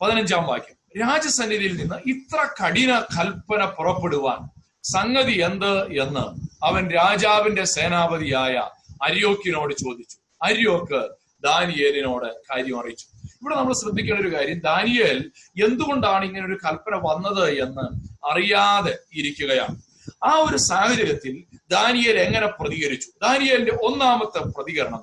പതിനഞ്ചാം 0.01 0.47
വാക്യം. 0.47 0.76
രാജസന്നിധിയിൽ 1.01 1.76
നിന്ന് 1.76 1.97
ഇത്ര 2.07 2.49
കഠിന 2.61 2.92
കൽപ്പന 3.16 3.64
പുറപ്പെടുവാൻ 3.64 4.40
സംഗതി 4.84 5.32
എന്ത് 5.32 5.92
എന്ന് 5.92 6.24
അവൻ 6.64 6.90
രാജാവിന്റെ 6.90 7.64
സേനാപതിയായ 7.64 8.55
അരിയോക്കിനോട് 9.03 9.74
ചോദിച്ചു. 9.74 10.16
അരിയോക്ക് 10.42 11.01
ദാനിയേലിനോട് 11.44 12.28
കാര്യം 12.51 12.80
അറിയിച്ചു. 12.80 13.07
ഇവിടെ 13.42 13.55
നമ്മൾ 13.55 13.72
ശ്രദ്ധിക്കേണ്ട 13.72 14.20
ഒരു 14.20 14.34
കാര്യം 14.34 14.59
ദാനിയേൽ 14.59 15.30
എന്തുകൊണ്ടാണ് 15.64 16.24
ഇങ്ങനെ 16.24 16.47
ഒരു 16.47 16.59
കൽപ്പന 16.64 16.94
വന്നത് 16.97 17.51
എന്ന് 17.51 17.86
അറിയാതെ 18.32 18.99
ഇരിക്കുകയാണ്. 19.12 19.82
ആ 20.24 20.32
ഒരു 20.36 20.57
സാഹചര്യത്തിൽ 20.57 21.44
ദാനിയേൽ 21.70 22.18
എങ്ങനെ 22.18 22.47
പ്രതികരിച്ചു? 22.47 23.09
ദാനിയേലിന്റെ 23.22 23.72
ഒന്നാമത്തെ 23.72 24.38
പ്രതികരണം 24.38 25.03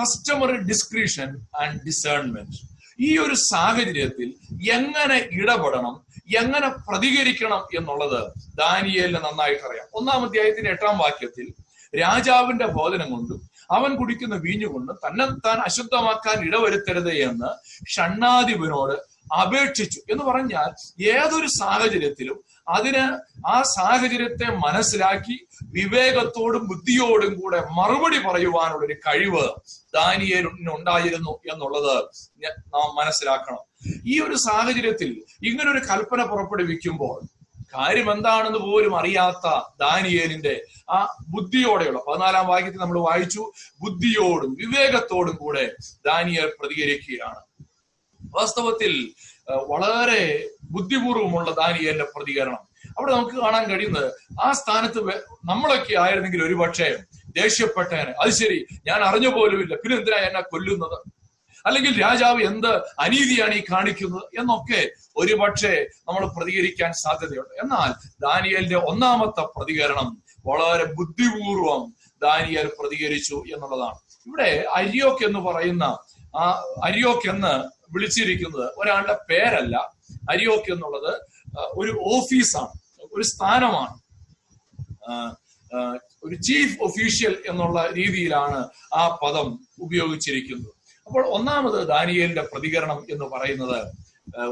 കസ്റ്റമർ 0.00 0.50
ഡിസ്ക്രിഷൻ 0.66 1.28
ആൻഡ് 1.60 1.80
ഡിസേൺമെന്റ് 1.86 2.75
ഈ 3.00 3.18
ഒരു 3.18 3.34
സാഹചര്യത്തിൽ 3.34 4.34
എങ്ങനെ 4.72 5.28
ഇടപെടണം 5.32 6.06
എങ്ങനെ 6.36 6.68
പ്രതികരിക്കണം 6.68 7.62
എന്നുള്ളത് 7.76 8.32
ദാനിയേലിന് 8.54 9.16
നന്നായിട്ട് 9.16 9.66
അറിയാം. 9.68 9.86
ഒന്നാം 9.94 10.24
അധ്യായത്തിന്റെ 10.24 10.70
എട്ടാം 10.70 10.98
വാക്യത്തിൽ 10.98 11.46
രാജാവിന്റെ 12.02 12.66
ബോധനം 12.66 13.10
കൊണ്ടും 13.10 13.50
അവൻ 13.70 13.96
കുടിക്കുന്ന 13.96 14.34
വീഞ്ഞുകൊണ്ട് 14.34 14.92
തന്നെ 14.92 15.26
താൻ 15.26 15.58
അശുദ്ധമാക്കാൻ 15.58 16.44
ഇടവരുത്തരുത് 16.46 17.12
എന്ന് 17.12 17.50
ഷണ്ണാധിപനോട് 17.90 19.16
അപേക്ഷിച്ചു. 19.34 20.00
എന്ന് 20.10 20.24
പറഞ്ഞാൽ 20.24 20.68
ഏതൊരു 21.02 21.46
സാഹചര്യത്തിലും 21.46 22.44
അതിന് 22.68 23.04
ആ 23.46 23.62
സാഹചര്യത്തെ 23.62 24.56
മനസ്സിലാക്കി 24.66 25.46
വിവേകത്തോടും 25.70 26.68
ബുദ്ധിയോടും 26.68 27.40
കൂടെ 27.40 27.60
മറുപടി 27.60 28.18
പറയുവാനുള്ള 28.18 28.86
ഒരു 28.86 28.94
കഴിവ് 28.94 29.48
ദാനിയേലിന് 29.94 30.70
ഉണ്ടായിരുന്നു 30.70 31.38
എന്നുള്ളത് 31.52 31.94
നാം 32.46 32.96
മനസ്സിലാക്കണം. 32.96 33.62
ഈ 34.06 34.20
ഒരു 34.20 34.34
സാഹചര്യത്തിൽ 34.34 35.22
ഇങ്ങനൊരു 35.42 35.78
കൽപ്പന 35.78 36.24
പുറപ്പെടുവിക്കുമ്പോൾ 36.24 37.20
കാര്യം 37.74 38.12
എന്താണെന്ന് 38.12 38.58
പോലും 38.58 38.96
അറിയാത്ത 38.96 39.60
ദാനിയേലിന്റെ 39.80 40.60
ആ 40.90 41.16
ബുദ്ധിയോടെയുള്ള 41.28 42.00
പതിനാലാം 42.08 42.46
വാക്യത്തിൽ 42.46 42.78
നമ്മൾ 42.78 43.00
വായിച്ചു 43.00 43.52
ബുദ്ധിയോടും 43.80 44.56
വിവേകത്തോടും 44.60 45.36
കൂടെ 45.36 45.72
ദാനിയേൽ 46.06 46.52
പ്രതികരിക്കുകയാണ്. 46.60 47.40
വാസ്തവത്തിൽ 48.34 49.12
വളരെ 49.50 50.48
ബുദ്ധിപൂർവമുള്ള 50.70 51.50
ദാനിയേലിന്റെ 51.50 52.04
പ്രതികരണം. 52.04 52.62
അവിടെ 52.98 53.12
നമുക്ക് 53.12 53.34
കാണാൻ 53.34 53.70
കഴിയുന്നത് 53.70 54.12
ആ 54.42 54.52
സ്ഥാനത്ത് 54.52 54.98
നമ്മളൊക്കെ 55.44 55.98
ആയിരുന്നെങ്കിൽ 55.98 56.42
ഒരുപക്ഷെ 56.42 56.98
ദേഷ്യപ്പെട്ടേനെ. 57.28 58.12
അത് 58.12 58.30
ശരി 58.30 58.66
ഞാൻ 58.86 59.00
അറിഞ്ഞു 59.00 59.28
പോലുമില്ല. 59.28 59.74
പിന്നെ 59.74 59.96
എന്തിനാ 59.98 60.16
എന്നെ 60.16 60.40
കൊല്ലുന്നത്? 60.40 61.16
അല്ലെങ്കിൽ 61.66 62.00
രാജാവ് 62.00 62.42
എന്ത് 62.42 62.76
അനീതിയാണ് 62.76 63.54
ഈ 63.54 63.62
കാണിക്കുന്നത് 63.72 64.22
എന്നൊക്കെ 64.40 64.90
ഒരുപക്ഷെ 65.16 65.86
നമ്മൾ 66.08 66.26
പ്രതികരിക്കാൻ 66.26 66.92
സാധ്യതയുണ്ട്. 66.92 67.60
എന്നാൽ 67.60 67.92
ദാനിയലിന്റെ 68.20 68.76
ഒന്നാമത്തെ 68.76 69.40
പ്രതികരണം 69.40 70.22
വളരെ 70.46 70.84
ബുദ്ധിപൂർവം 70.84 71.94
ദാനിയൽ 72.22 72.70
പ്രതികരിച്ചു 72.80 73.34
എന്നുള്ളതാണ്. 73.34 73.98
ഇവിടെ 74.26 74.64
അരിയോക്ക് 74.74 75.24
എന്ന് 75.24 75.38
പറയുന്ന 75.38 75.98
ആ 76.36 76.64
അരിയോക്ക് 76.84 77.30
എന്ന് 77.30 77.64
വിളിച്ചിരിക്കുന്നത് 77.94 78.70
ഒരാളുടെ 78.76 79.18
പേരല്ല 79.30 79.95
അരിയോക്ക് 80.30 80.70
എന്നുള്ളത് 80.72 81.12
ഒരു 81.80 81.92
ഓഫീസാണ് 82.14 82.74
ഒരു 83.12 83.24
സ്ഥാനമാണ്. 83.32 83.94
ഒരു 86.24 86.36
ചീഫ് 86.36 86.76
ഒഫീഷ്യൽ 86.82 87.34
എന്നുള്ള 87.50 87.78
രീതിയിലാണ് 87.96 88.60
ആ 88.94 89.02
പദം 89.22 89.46
ഉപയോഗിച്ചിരിക്കുന്നത്. 89.78 90.72
അപ്പോൾ 91.06 91.22
ഒന്നാമത് 91.36 91.88
ദാനിയേലിന്റെ 91.88 92.44
പ്രതികരണം 92.52 93.06
എന്ന് 93.10 93.24
പറയുന്നത് 93.24 93.78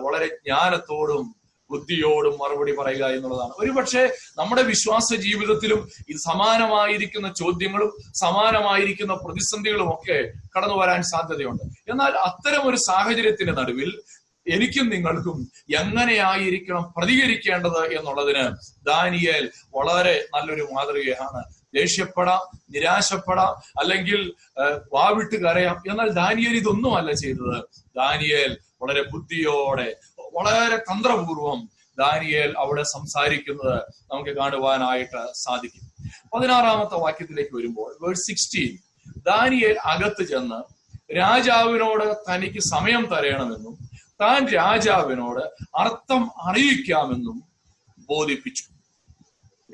വളരെ 0.05 0.27
ജ്ഞാനത്തോടും 0.27 1.25
ബുദ്ധിയോടും 1.71 2.35
മറുപടി 2.41 2.73
പറയുക 2.79 3.05
എന്നുള്ളതാണ്. 3.07 3.53
ഒരുപക്ഷെ 3.59 4.03
നമ്മുടെ 4.39 4.63
വിശ്വാസ 4.63 5.09
ജീവിതത്തിലും 5.15 5.81
ഇത് 6.09 6.17
സമാനമായിരിക്കുന്ന 6.17 7.29
ചോദ്യങ്ങളും 7.41 7.91
സമാനമായിരിക്കുന്ന 8.23 9.15
പ്രതിസന്ധികളും 9.15 9.89
ഒക്കെ 9.95 10.19
കടന്നു 10.57 10.77
വരാൻ 10.83 11.03
സാധ്യതയുണ്ട്. 11.03 11.65
എന്നാൽ 11.91 12.13
അത്തരം 12.29 12.69
ഒരു 12.69 12.77
സാഹചര്യത്തിന്റെ 12.89 13.53
നടുവിൽ 13.53 13.91
എനിക്കും 14.47 14.89
നിങ്ങൾക്കും 14.89 15.51
എങ്ങനെയായിരിക്കണം 15.79 16.95
പ്രതികരിക്കേണ്ടത് 16.97 17.95
എന്നുള്ളതിന് 17.95 18.45
ദാനിയേൽ 18.87 19.51
വളരെ 19.75 20.25
നല്ലൊരു 20.35 20.69
മാതൃകയാണ്. 20.73 21.45
ദേഷ്യപ്പെടാം 21.75 22.59
നിരാശപ്പെടാം 22.71 23.79
അല്ലെങ്കിൽ 23.81 24.33
വാവിട്ട് 24.93 25.37
കരയാം. 25.45 25.83
എന്നാൽ 25.91 26.09
ദാനിയേൽ 26.09 26.57
ഇതൊന്നുമല്ല 26.57 27.13
ചെയ്തത്. 27.13 27.65
ദാനിയേൽ 27.97 28.59
വളരെ 28.83 29.03
ബുദ്ധിയോടെ 29.03 29.97
വളരെ 30.35 30.77
തന്ത്രപൂർവം 30.77 31.71
ദാനിയേൽ 31.99 32.55
അവിടെ 32.59 32.83
സംസാരിക്കുന്നത് 32.83 33.83
നമുക്ക് 34.13 34.31
കാണുവാനായിട്ട് 34.31 35.33
സാധിക്കും. 35.33 35.85
പതിനാറാമത്തെ 36.35 36.95
വാക്യത്തിലേക്ക് 36.95 37.57
വരുമ്പോൾ 37.57 37.97
വേഴ്സ് 38.01 38.23
സിക്സ്റ്റീൻ 38.23 38.79
ദാനിയേൽ 39.27 39.79
അകത്ത് 39.79 40.25
ചെന്ന് 40.25 40.75
രാജാവിനോട് 41.17 42.17
തനിക്ക് 42.29 42.59
സമയം 42.59 43.07
തരയണമെന്നും 43.07 43.84
താൻ 44.21 44.49
രാജാവിനോട് 44.49 45.41
അർത്ഥം 45.77 46.31
അറിയിക്കാമെന്നും 46.43 47.45
ബോധിപ്പിച്ചു. 47.99 48.65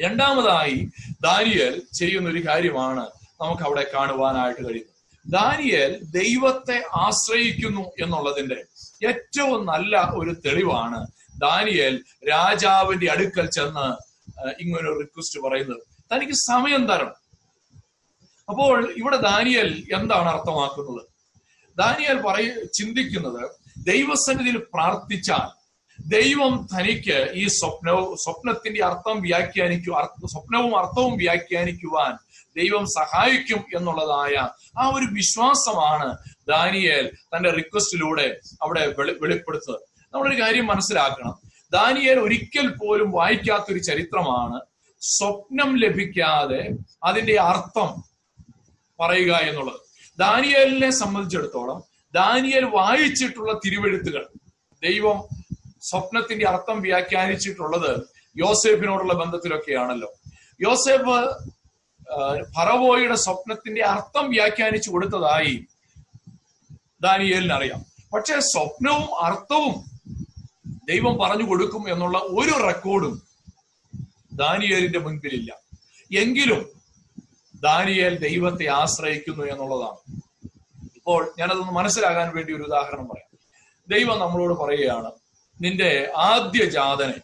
രണ്ടാമതായി 0.02 0.90
ദാനിയൽ 1.22 1.82
ചെയ്യുന്ന 1.98 2.28
ഒരു 2.28 2.46
കാര്യമാണ് 2.46 3.10
നമുക്ക് 3.40 3.62
അവിടെ 3.62 3.90
കാണുവാനായിട്ട് 3.94 4.68
കഴിയുന്നത്. 4.68 4.94
ദാനിയൽ 5.26 6.00
ദൈവത്തെ 6.02 6.84
ആശ്രയിക്കുന്നു 6.94 7.80
എന്നുള്ളതിന്റെ 7.80 8.64
ഏറ്റവും 9.06 9.66
നല്ല 9.66 10.10
ഒരു 10.14 10.36
തെളിവാണ് 10.46 11.06
ദാനിയൽ 11.38 12.04
രാജാവിന്റെ 12.28 13.10
അടുക്കൽ 13.10 13.46
ചെന്ന് 13.46 14.10
ഇങ്ങനെ 14.40 14.54
ഇങ്ങനൊരു 14.60 14.98
റിക്വസ്റ്റ് 14.98 15.40
പറയുന്നത്. 15.40 15.82
തനിക്ക് 16.12 16.32
സമയം 16.32 16.86
തരണം. 16.86 17.14
അപ്പോൾ 18.48 18.94
ഇവിടെ 18.96 19.16
ദാനിയൽ 19.16 19.86
എന്താണ് 19.94 20.28
അർത്ഥമാക്കുന്നത്? 20.28 21.06
ദാനിയൽ 21.78 22.22
പറയ 22.26 22.64
ചിന്തിക്കുന്നത് 22.74 23.59
ദൈവസന്നിധിയിൽ 23.78 24.58
പ്രാർത്ഥിച്ചാൽ 24.74 25.60
ദൈവം 26.08 26.68
തനിക്ക് 26.78 27.30
ഈ 27.34 27.46
സ്വപ്ന 27.46 28.14
സ്വപ്നത്തിന്റെ 28.14 28.84
അർത്ഥം 28.84 29.20
വ്യാഖ്യാനിക്കു 29.22 29.90
സ്വപ്നവും 30.26 30.78
അർത്ഥവും 30.78 31.16
വ്യാഖ്യാനിക്കുവാൻ 31.16 32.16
ദൈവം 32.56 32.86
സഹായിക്കും 32.86 33.64
എന്നുള്ളതായ 33.76 34.48
ആ 34.78 34.86
ഒരു 34.86 35.04
വിശ്വാസമാണ് 35.12 36.16
ദാനിയേൽ 36.48 37.10
തന്റെ 37.36 37.50
റിക്വസ്റ്റിലൂടെ 37.50 38.40
അവിടെ 38.62 38.94
വെളി- 38.98 39.18
വെളിപ്പെടുത്തുന്നത്. 39.20 39.80
നമ്മളൊരു 40.14 40.42
കാര്യം 40.42 40.66
മനസ്സിലാക്കണം. 40.66 41.38
ദാനിയേൽ 41.72 42.18
ഒരിക്കൽ 42.20 42.68
പോലും 42.68 43.10
വായിക്കാത്തൊരു 43.10 43.78
ചരിത്രമാണ് 43.78 44.60
സ്വപ്നം 45.00 45.76
ലഭിക്കാതെ 45.76 46.68
അതിന്റെ 47.04 47.40
അർത്ഥം 47.40 48.04
പറയുക 49.00 49.32
എന്നുള്ളത്. 49.32 49.80
ദാനിയേലിനെ 50.18 50.90
സംബന്ധിച്ചിടത്തോളം 50.90 51.89
ദാനിയേൽ 52.14 52.64
വായിച്ചിട്ടുള്ള 52.64 53.60
തിരുവെഴുത്തുകൾ. 53.64 54.28
ദൈവം 54.82 55.18
സ്വപ്നത്തിന്റെ 55.82 56.48
അർത്ഥം 56.48 56.82
വ്യാഖ്യാനിച്ചിട്ടുള്ളത് 56.82 57.92
യോസേഫിനോടുള്ള 58.36 59.14
ബന്ധത്തിലൊക്കെയാണല്ലോ. 59.14 60.10
യോസേഫ് 60.60 61.16
ഫറവോയുടെ 62.56 63.14
സ്വപ്നത്തിന്റെ 63.14 63.82
അർത്ഥം 63.84 64.30
വ്യാഖ്യാനിച്ചു 64.30 64.90
കൊടുത്തതായി 64.90 65.54
ദാനിയേലിന് 67.00 67.52
അറിയാം 67.52 67.86
പക്ഷെ 68.14 68.40
സ്വപ്നവും 68.40 69.24
അർത്ഥവും 69.24 69.74
ദൈവം 70.88 71.14
പറഞ്ഞു 71.18 71.46
കൊടുക്കും 71.48 71.92
എന്നുള്ള 71.92 72.18
ഒരു 72.18 72.54
റെക്കോർഡും 72.66 73.14
ദാനിയേലിന്റെ 74.32 74.98
മുൻപിലില്ല. 74.98 75.50
എങ്കിലും 76.12 76.60
ദാനിയേൽ 77.60 78.14
ദൈവത്തെ 78.18 78.66
ആശ്രയിക്കുന്നു 78.66 79.44
എന്നുള്ളതാണ്. 79.44 80.00
ഇപ്പോൾ 81.10 81.22
ഞാനതൊന്ന് 81.38 81.72
മനസ്സിലാകാൻ 81.76 82.28
വേണ്ടി 82.34 82.50
ഒരു 82.56 82.64
ഉദാഹരണം 82.66 83.06
പറയാം. 83.10 83.28
ദൈവം 83.88 84.16
നമ്മളോട് 84.24 84.52
പറയുകയാണ് 84.60 85.08
നിന്റെ 85.60 85.88
ആദ്യ 86.26 86.62
ജാതനെ 86.74 87.16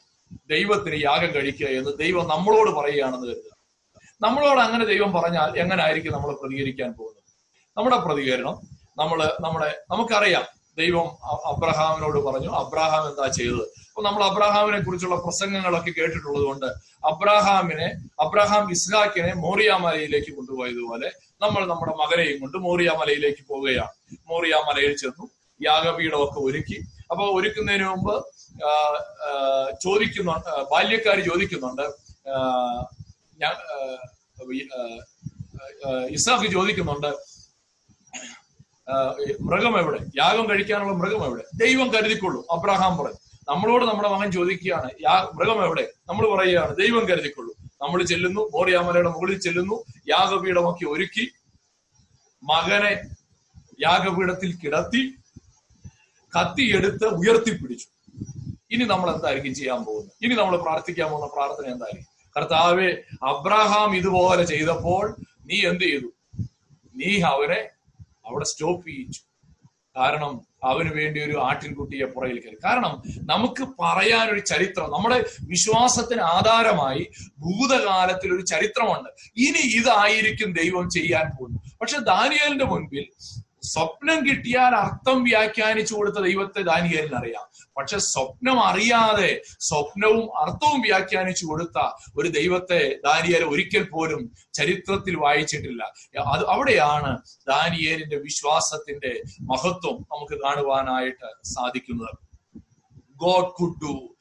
ദൈവത്തിന് 0.52 0.96
യാഗം 1.08 1.30
കഴിക്കുക 1.36 1.68
എന്ന് 1.78 1.90
ദൈവം 2.00 2.24
നമ്മളോട് 2.32 2.70
പറയുകയാണെന്ന് 2.78 3.26
കരുതുക. 3.30 3.52
നമ്മളോട് 4.20 4.60
അങ്ങനെ 4.64 4.84
ദൈവം 4.92 5.10
പറഞ്ഞാൽ 5.16 5.50
എങ്ങനെ 5.62 5.82
ആയിരിക്കും 5.82 6.14
നമ്മൾ 6.16 6.30
പ്രതികരിക്കാൻ 6.40 6.90
പോകുന്നത്? 6.98 7.22
നമ്മുടെ 7.76 7.98
പ്രതികരണം 8.06 8.56
നമ്മൾ 9.00 9.20
നമ്മുടെ 9.44 9.68
നമുക്കറിയാം 9.92 10.46
ദൈവം 10.80 11.06
അബ്രഹാമിനോട് 11.52 12.18
പറഞ്ഞു 12.26 12.50
അബ്രഹാം 12.62 13.04
എന്താ 13.10 13.28
ചെയ്തത്? 13.38 13.64
അപ്പൊ 13.90 14.02
നമ്മൾ 14.08 14.22
അബ്രഹാമിനെ 14.30 14.80
കുറിച്ചുള്ള 14.86 15.18
പ്രസംഗങ്ങളൊക്കെ 15.26 15.92
കേട്ടിട്ടുള്ളത് 16.00 16.44
കൊണ്ട് 16.50 16.68
അബ്രഹാമിനെ 17.12 17.88
അബ്രഹാം 18.24 18.64
ഇസ്ഹാക്കിനെ 18.76 19.32
മോറിയാമലയിലേക്ക് 19.44 20.32
കൊണ്ടുപോയതുപോലെ 20.38 21.10
നമ്മൾ 21.42 21.62
നമ്മുടെ 21.70 21.92
മകനെയും 22.02 22.36
കൊണ്ട് 22.42 22.56
മോറിയ 22.66 22.90
മലയിലേക്ക് 23.00 23.42
പോവുകയാണ്. 23.50 23.94
മോറിയ 24.30 24.54
മലയിൽ 24.68 24.92
ചെന്നു 25.02 25.24
യാഗപീഠമൊക്കെ 25.60 26.40
ഒരുക്കി. 26.48 26.78
അപ്പൊ 27.10 27.24
ഒരുക്കുന്നതിന് 27.38 27.86
മുമ്പ് 27.92 28.14
ചോദിക്കുന്നുണ്ട് 29.84 30.50
ബാല്യക്കാർ 30.72 31.18
ചോദിക്കുന്നുണ്ട് 31.30 31.84
ഇസാഖ് 36.16 36.48
ചോദിക്കുന്നുണ്ട് 36.56 37.10
മൃഗം 39.50 39.74
എവിടെ? 39.82 40.00
യാഗം 40.22 40.44
കഴിക്കാനുള്ള 40.50 40.92
മൃഗം 41.02 41.22
എവിടെ? 41.28 41.44
ദൈവം 41.62 41.88
കരുതിക്കൊള്ളൂ 41.94 42.40
അബ്രഹാം 42.56 42.92
പറഞ്ഞു 42.98 43.20
നമ്മളോട് 43.50 43.84
നമ്മുടെ 43.88 44.08
മകൻ 44.12 44.28
ചോദിക്കുകയാണ് 44.36 44.88
യാ 45.06 45.14
മൃഗം 45.38 45.58
എവിടെ? 45.66 45.84
നമ്മൾ 46.08 46.24
പറയുകയാണ് 46.34 46.72
ദൈവം 46.82 47.04
കരുതിക്കൊള്ളൂ. 47.10 47.52
നമ്മൾ 47.80 48.02
ചെല്ലുന്നു 48.02 48.42
മോറിയാമലയുടെ 48.54 49.08
മുകളിൽ 49.08 49.38
ചെല്ലുന്നു 49.40 49.76
യാഗപീഠമൊക്കെ 50.08 50.84
ഒരുക്കി 50.84 51.24
മകനെ 52.42 52.92
യാഗപീഠത്തിൽ 53.80 54.58
കിടത്തി 54.58 55.02
കത്തിയെടുത്ത് 56.32 57.06
ഉയർത്തിപ്പിടിച്ചു. 57.20 57.88
ഇനി 58.70 58.84
നമ്മൾ 58.84 59.14
എന്തായിരിക്കും 59.14 59.54
ചെയ്യാൻ 59.54 59.84
പോകുന്നത്? 59.84 60.14
ഇനി 60.24 60.34
നമ്മൾ 60.34 60.56
പ്രാർത്ഥിക്കാൻ 60.62 61.08
പോകുന്ന 61.10 61.28
പ്രാർത്ഥന 61.34 61.66
എന്തായിരിക്കും? 61.72 62.12
കർത്താവെ 62.36 62.88
അബ്രഹാം 63.22 63.96
ഇതുപോലെ 63.96 64.44
ചെയ്തപ്പോൾ 64.44 65.04
നീ 65.48 65.58
എന്ത് 65.70 65.84
ചെയ്തു? 65.84 66.08
നീ 66.94 67.20
അവനെ 67.32 67.60
അവിടെ 68.26 68.44
സ്റ്റോപ്പ് 68.44 68.86
ചെയ്യിച്ചു. 68.88 69.20
കാരണം 69.96 70.45
അവന് 70.64 70.90
വേണ്ടി 70.94 71.20
ഒരു 71.20 71.38
ആട്ടിൻകുട്ടിയെ 71.38 72.06
പുറകിൽ 72.06 72.40
കയറി. 72.40 72.56
കാരണം 72.64 73.02
നമുക്ക് 73.20 73.64
പറയാനൊരു 73.82 74.40
ചരിത്രം 74.40 74.90
നമ്മുടെ 74.90 75.24
വിശ്വാസത്തിന് 75.42 76.20
ആധാരമായി 76.20 77.08
ഭൂതകാലത്തിൽ 77.38 78.34
ഒരു 78.34 78.42
ചരിത്രമുണ്ട്. 78.42 79.10
ഇനി 79.36 79.80
ഇതായിരിക്കും 79.80 80.52
ദൈവം 80.52 80.90
ചെയ്യാൻ 80.90 81.30
പോകുന്നത്. 81.38 81.78
പക്ഷെ 81.80 81.98
ദാനിയലിന്റെ 81.98 82.64
മുൻപിൽ 82.64 83.06
സ്വപ്നം 83.62 84.28
കിട്ടിയാൽ 84.28 84.74
അർത്ഥം 84.74 85.24
വ്യാഖ്യാനിച്ചു 85.24 85.94
കൊടുത്ത 85.94 86.16
ദൈവത്തെ 86.16 86.62
ദാനിയലിന് 86.62 87.14
അറിയാം 87.14 87.55
പക്ഷെ 87.76 87.98
സ്വപ്നം 87.98 88.60
അറിയാതെ 88.60 89.42
സ്വപ്നവും 89.60 90.38
അർത്ഥവും 90.38 90.80
വ്യാഖ്യാനിച്ചു 90.80 91.46
കൊടുത്ത 91.46 91.90
ഒരു 92.16 92.28
ദൈവത്തെ 92.28 92.96
ദാനിയേൽ 93.04 93.44
ഒരിക്കൽ 93.44 93.82
പോലും 93.82 94.34
ചരിത്രത്തിൽ 94.54 95.16
വായിച്ചിട്ടില്ല. 95.16 95.82
അത് 96.20 96.46
അവിടെയാണ് 96.46 97.18
ദാനിയേലിന്റെ 97.48 98.16
വിശ്വാസത്തിന്റെ 98.16 99.22
മഹത്വം 99.40 100.06
നമുക്ക് 100.12 100.42
കാണുവാനായിട്ട് 100.42 101.28
സാധിക്കുന്നത്. 101.42 102.14
ഗോഡ് 103.16 103.52
കുഡ് 103.52 103.80
ഡു 103.82 104.16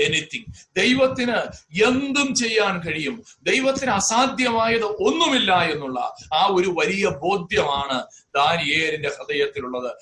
എനിത്തിങ് 0.00 0.52
ദൈവത്തിന് 0.76 1.36
എന്തും 1.84 2.34
ചെയ്യാൻ 2.34 2.80
കഴിയും. 2.80 3.24
ദൈവത്തിന് 3.42 3.90
അസാധ്യമായത് 3.90 4.84
ഒന്നുമില്ല 4.84 5.62
എന്നുള്ള 5.62 6.14
ആ 6.34 6.46
ഒരു 6.50 6.68
വലിയ 6.68 7.08
ബോധ്യമാണ് 7.08 8.02
ദാനിയേലിന്റെ 8.34 9.08
ഹൃദയത്തിലുള്ളത്. 9.08 9.92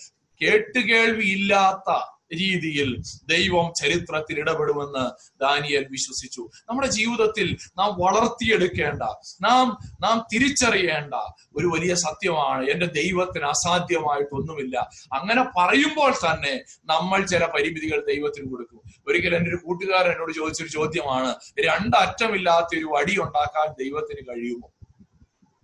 കേട്ടുകേൾവി 0.41 1.25
ഇല്ലാത്ത 1.25 1.91
രീതിയിൽ 2.35 3.03
ദൈവം 3.29 3.73
ചരിത്രത്തിൽ 3.77 4.39
ഇടപെടുമെന്ന് 4.39 5.11
ദാനിയൽ 5.41 5.87
വിശ്വസിച്ചു. 5.91 6.49
നമ്മുടെ 6.69 6.89
ജീവിതത്തിൽ 6.89 7.57
നാം 7.79 7.95
വളർത്തിയെടുക്കേണ്ട 7.99 9.03
നാം 9.41 9.79
നാം 10.01 10.27
തിരിച്ചറിയേണ്ട 10.33 11.15
ഒരു 11.57 11.67
വലിയ 11.67 11.95
സത്യമാണ്. 11.95 12.65
എന്റെ 12.65 12.87
ദൈവത്തിന് 12.87 13.45
അസാധ്യമായിട്ടൊന്നുമില്ല. 13.45 14.91
അങ്ങനെ 15.13 15.45
പറയുമ്പോൾ 15.57 16.13
തന്നെ 16.13 16.63
നമ്മൾ 16.85 17.27
ചില 17.27 17.47
പരിമിതികൾ 17.47 18.05
ദൈവത്തിന് 18.09 18.51
കൊടുക്കും. 18.51 18.81
ഒരിക്കൽ 19.09 19.35
എന്റെ 19.35 19.51
ഒരു 19.51 19.59
കൂട്ടുകാരൻ 19.65 20.11
എന്നോട് 20.11 20.33
ചോദിച്ചൊരു 20.33 20.69
ചോദ്യമാണ് 20.69 21.35
രണ്ടറ്റമില്ലാത്ത 21.61 22.79
ഒരു 22.79 22.85
വടി 22.85 23.19
ഉണ്ടാക്കാൻ 23.21 23.85
ദൈവത്തിന് 23.85 24.29
കഴിയുമോ? 24.29 24.73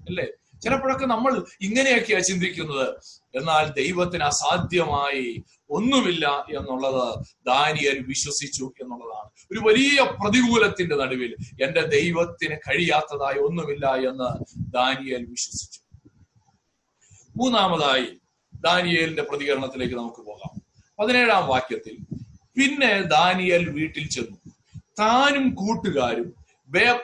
അല്ലേ? 0.08 0.26
ചിലപ്പോഴൊക്കെ 0.62 1.06
നമ്മൾ 1.06 1.44
ഇങ്ങനെയൊക്കെയാ 1.60 2.18
ചിന്തിക്കുന്നത്. 2.18 2.88
എന്നാൽ 3.34 3.72
ദൈവത്തിന് 3.72 4.22
അസാധ്യമായി 4.22 5.44
ഒന്നുമില്ല 5.70 6.44
എന്നുള്ളത് 6.56 7.18
ദാനിയൽ 7.46 8.04
വിശ്വസിച്ചു 8.08 8.72
എന്നുള്ളതാണ്. 8.82 9.30
ഒരു 9.52 9.68
വലിയ 9.68 10.02
പ്രതികൂലത്തിന്റെ 10.22 10.96
നടുവിൽ 10.96 11.36
എന്റെ 11.62 11.82
ദൈവത്തിന് 11.86 12.56
കഴിയാത്തതായി 12.56 13.38
ഒന്നുമില്ല 13.38 13.86
എന്ന് 13.86 14.44
ദാനിയൽ 14.72 15.24
വിശ്വസിച്ചു. 15.24 15.80
മൂന്നാമതായി 17.36 18.06
ദാനിയേലിന്റെ 18.54 19.22
പ്രതികരണത്തിലേക്ക് 19.22 19.94
നമുക്ക് 19.94 20.22
പോകാം. 20.26 20.62
പതിനേഴാം 20.98 21.46
വാക്യത്തിൽ 21.46 22.16
പിന്നെ 22.56 23.02
ദാനിയൽ 23.02 23.68
വീട്ടിൽ 23.68 24.08
ചെന്നു. 24.08 24.38
താനും 25.00 25.54
കൂട്ടുകാരും 25.54 26.34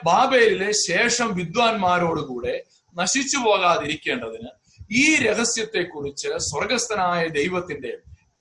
ബാബേലിലെ 0.05 0.71
ശേഷം 0.71 1.35
വിദ്വാൻമാരോടുകൂടെ 1.35 2.63
നശിച്ചു 2.95 3.37
പോകാതിരിക്കേണ്ടതിന് 3.37 4.49
ഈ 4.91 5.15
രഹസ്യത്തെക്കുറിച്ച് 5.15 6.27
സ്വർഗസ്ഥനായ 6.27 7.27
ദൈവത്തിന്റെ 7.27 7.97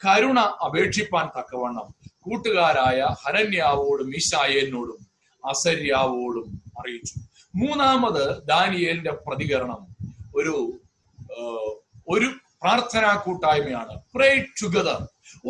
കരുണ 0.07 0.41
അപേക്ഷിപ്പാൻ 0.41 1.27
തക്കവണ്ണം 1.27 1.95
കൂട്ടുകാരായ 2.21 3.09
ഹരന്യാവോടും 3.25 4.11
ഈശായേനോടും 4.11 5.07
അസര്യാവോടും 5.45 6.63
അറിയിച്ചു. 6.81 7.15
മൂന്നാമത് 7.55 8.43
ദാനിയേലിന്റെ 8.45 9.13
പ്രതികരണം 9.13 9.97
ഒരു 10.37 10.81
ഒരു 12.09 12.27
പ്രാർത്ഥനാ 12.63 13.15
കൂട്ടായ്മയാണ്. 13.15 13.95
പ്രേ 14.15 14.45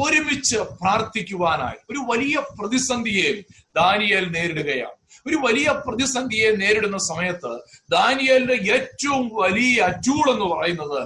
ഒരുമിച്ച് 0.05 0.57
പ്രാർത്ഥിക്കുവാനായി. 0.57 1.79
ഒരു 1.91 1.99
വലിയ 2.11 2.43
പ്രതിസന്ധിയെ 2.61 3.33
ദാനിയേൽ 3.77 4.33
നേരിടുകയാണ്. 4.33 5.04
ഒരു 5.27 5.37
വലിയ 5.45 5.69
പ്രതിസന്ധിയെ 5.85 6.49
നേരിടുന്ന 6.63 6.99
സമയത്ത് 7.11 7.53
ദാനിയലിന്റെ 7.91 8.57
ഏറ്റവും 8.77 9.27
വലിയ 9.43 9.77
അച്ചൂൾ 9.91 10.25
എന്ന് 10.33 10.47
പറയുന്നത് 10.55 11.01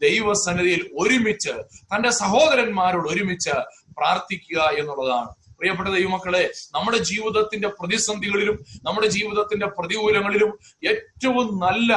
ദൈവസന്നിധിയിൽ 0.00 0.82
ഒരുമിച്ച് 1.02 1.54
തന്റെ 1.92 2.10
സഹോദരന്മാരോട് 2.22 3.06
ഒരുമിച്ച് 3.12 3.54
പ്രാർത്ഥിക്കുക 3.98 4.60
എന്നുള്ളതാണ്. 4.80 5.30
പ്രിയപ്പെട്ട 5.58 5.88
ദൈവമക്കളെ 5.96 6.42
നമ്മുടെ 6.74 6.98
ജീവിതത്തിന്റെ 7.10 7.68
പ്രതിസന്ധികളിലും 7.80 8.56
നമ്മുടെ 8.86 9.08
ജീവിതത്തിന്റെ 9.16 9.66
പ്രതികൂലങ്ങളിലും 9.76 10.50
ഏറ്റവും 10.90 11.48
നല്ല 11.66 11.90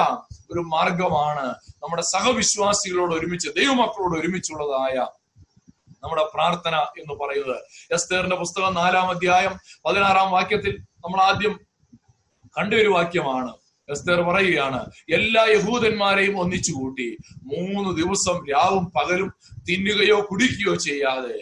ഒരു 0.51 0.61
മാർഗമാണ് 0.73 1.45
നമ്മുടെ 1.84 2.03
സഹവിശ്വാസികളോട് 2.13 3.13
ഒരുമിച്ച് 3.19 3.49
ദൈവമക്കളോട് 3.59 4.15
ഒരുമിച്ചുള്ളതായ 4.19 4.95
നമ്മുടെ 6.03 6.26
പ്രാർത്ഥന 6.34 6.76
എന്ന് 7.01 7.13
പറയുന്നത്. 7.21 7.59
എസ്തേറിന്റെ 7.95 8.38
പുസ്തകം 8.41 8.76
നാലാം 8.82 9.07
അധ്യായം 9.13 9.53
പതിനാറാം 9.86 10.30
വാക്യത്തിൽ 10.36 10.73
നമ്മൾ 11.05 11.19
ആദ്യം 11.30 11.53
കണ്ട 12.57 12.73
ഒരു 12.83 12.91
വാക്യമാണ്. 12.97 13.51
എസ്തർ 13.89 14.19
പറയുകയാണ് 14.27 14.79
എല്ലാ 15.17 15.41
യഹൂദന്മാരെയും 15.55 16.35
ഒന്നിച്ചു 16.43 16.71
കൂട്ടി 16.71 17.09
മൂന്ന് 17.51 17.91
ദിവസം 17.99 18.37
രാവും 18.51 18.85
പകലും 18.95 19.29
തിന്നുകയോ 19.67 20.17
കുടിക്കുകയോ 20.29 20.73
ചെയ്യാതെ 20.87 21.35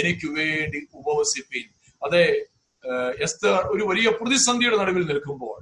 എനിക്ക് 0.00 0.28
വേണ്ടി 0.38 0.80
ഉപവസിപ്പിൻ. 0.98 1.66
അതെ 2.02 2.26
എസ്തർ 3.26 3.56
ഒരു 3.74 3.84
വലിയ 3.90 4.08
പ്രതിസന്ധിയുടെ 4.20 4.76
നടുവിൽ 4.76 5.04
നിൽക്കുമ്പോൾ 5.10 5.58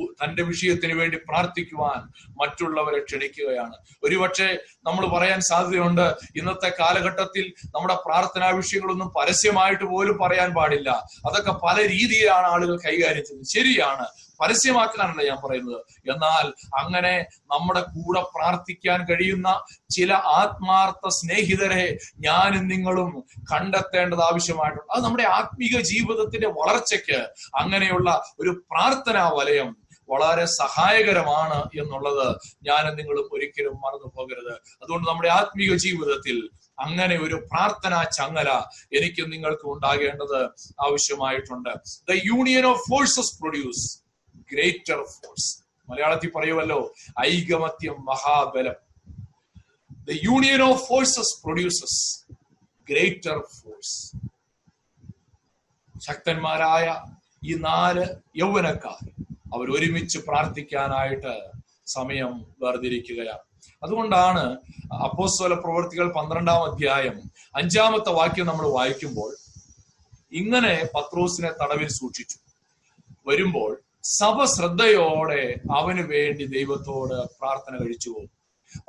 തന്റെ 0.00 0.42
വിഷയത്തിന് 0.42 0.92
വേണ്ടി 0.92 1.16
പ്രാർത്ഥിക്കുവാൻ 1.16 2.00
മറ്റുള്ളവരെ 2.40 3.00
ക്ഷണിക്കുകയാണ്. 3.00 3.76
ഒരുപക്ഷെ 4.04 4.58
നമ്മൾ 4.84 5.18
പറയാൻ 5.18 5.40
സാധ്യതയുണ്ട് 5.40 6.14
ഇന്നത്തെ 6.36 6.72
കാലഘട്ടത്തിൽ 6.80 7.52
നമ്മുടെ 7.66 7.94
പ്രാർത്ഥനാ 8.06 8.50
വിഷയങ്ങളൊന്നും 8.50 9.12
പരസ്യമായിട്ട് 9.20 9.84
പോലും 9.84 10.18
പറയാൻ 10.18 10.54
പാടില്ല. 10.54 10.90
അതൊക്കെ 11.28 11.50
പല 11.50 11.88
രീതിയിലാണ് 11.88 12.46
ആളുകൾ 12.46 12.76
കൈകാര്യം 12.76 13.24
ചെയ്യുന്നത് 13.24 13.46
ശരിയാണ് 13.46 14.06
പരസ്യമാക്കാനല്ല 14.42 15.22
ഞാൻ 15.28 15.38
പറയുന്നത്. 15.44 15.80
എന്നാൽ 16.12 16.52
അങ്ങനെ 16.78 17.26
നമ്മുടെ 17.52 17.80
കൂടെ 17.80 18.22
പ്രാർത്ഥിക്കാൻ 18.36 19.04
കഴിയുന്ന 19.04 19.62
ചില 19.90 20.12
ആത്മാർത്ഥ 20.12 21.08
സ്നേഹിതരെ 21.08 21.98
ഞാനും 22.18 22.68
നിങ്ങളും 22.68 23.24
കണ്ടെത്തേണ്ടത് 23.52 24.22
ആവശ്യമായിട്ടുണ്ട്. 24.22 24.92
അത് 24.92 25.04
നമ്മുടെ 25.04 25.22
ആത്മീക 25.22 25.80
ജീവിതത്തിന്റെ 25.80 26.46
വളർച്ചയ്ക്ക് 26.46 27.28
അങ്ങനെയുള്ള 27.54 28.22
ഒരു 28.40 28.50
പ്രാർത്ഥനാ 28.50 29.28
വലയം 29.28 29.81
വളരെ 30.12 30.44
സഹായകരമാണ് 30.44 31.58
എന്നുള്ളത് 31.80 32.26
ഞാനും 32.62 32.96
നിങ്ങളും 32.96 33.28
ഒരിക്കലും 33.32 33.76
മറന്നു 33.84 34.08
പോകരുത്. 34.16 34.54
അതുകൊണ്ട് 34.82 35.08
നമ്മുടെ 35.08 35.28
ആത്മീയ 35.28 35.76
ജീവിതത്തിൽ 35.76 36.38
അങ്ങനെ 36.78 37.16
ഒരു 37.16 37.34
പ്രാർത്ഥനാ 37.34 38.02
ചങ്ങല 38.18 38.50
എനിക്കും 38.96 39.30
നിങ്ങൾക്കും 39.30 39.72
ഉണ്ടാകേണ്ടത് 39.72 40.40
ആവശ്യമായിട്ടുണ്ട്. 40.86 41.72
The 42.10 42.20
union 42.24 42.66
of 42.66 42.82
forces 42.90 43.32
produce 43.40 43.84
greater 44.52 45.00
force 45.18 45.50
മലയാളത്തിൽ 45.90 46.30
പറയുമല്ലോ 46.36 46.80
ഐകമത്യം 47.20 47.96
മഹാബലം. 48.04 48.78
The 50.08 50.16
union 50.24 50.62
of 50.62 50.82
forces 50.88 51.34
produces 51.42 52.00
greater 52.88 53.38
force 53.58 53.96
ശക്തന്മാരായ 56.06 56.86
ഈ 57.44 57.54
നാല് 57.54 58.04
യൗവനക്കാർ 58.36 59.00
അവർ 59.54 59.66
ഒരുമിച്ച് 59.76 60.18
പ്രാർത്ഥിക്കാനായിട്ട് 60.28 61.34
സമയം 61.86 62.32
വേർതിരിക്കുകയാണ്. 62.62 63.44
അതുകൊണ്ടാണ് 63.84 64.44
അപ്പോസ്വല 65.06 65.54
പ്രവർത്തികൾ 65.54 66.06
പന്ത്രണ്ടാം 66.18 66.60
അധ്യായം 66.70 67.16
അഞ്ചാമത്തെ 67.60 68.10
വാക്യം 68.18 68.46
നമ്മൾ 68.46 68.66
വായിക്കുമ്പോൾ 68.76 69.30
ഇങ്ങനെ 70.40 70.74
പത്രോസിനെ 70.94 71.50
തടവിൽ 71.62 71.88
സൂക്ഷിച്ചു. 71.88 72.38
വരുമ്പോൾ 73.28 73.72
സഭ 74.18 74.44
ശ്രദ്ധയോടെ 74.44 75.42
അവന് 75.78 76.02
വേണ്ടി 76.12 76.44
ദൈവത്തോട് 76.54 77.16
പ്രാർത്ഥന 77.40 77.74
കഴിച്ചു 77.82 78.08
പോകും 78.10 78.30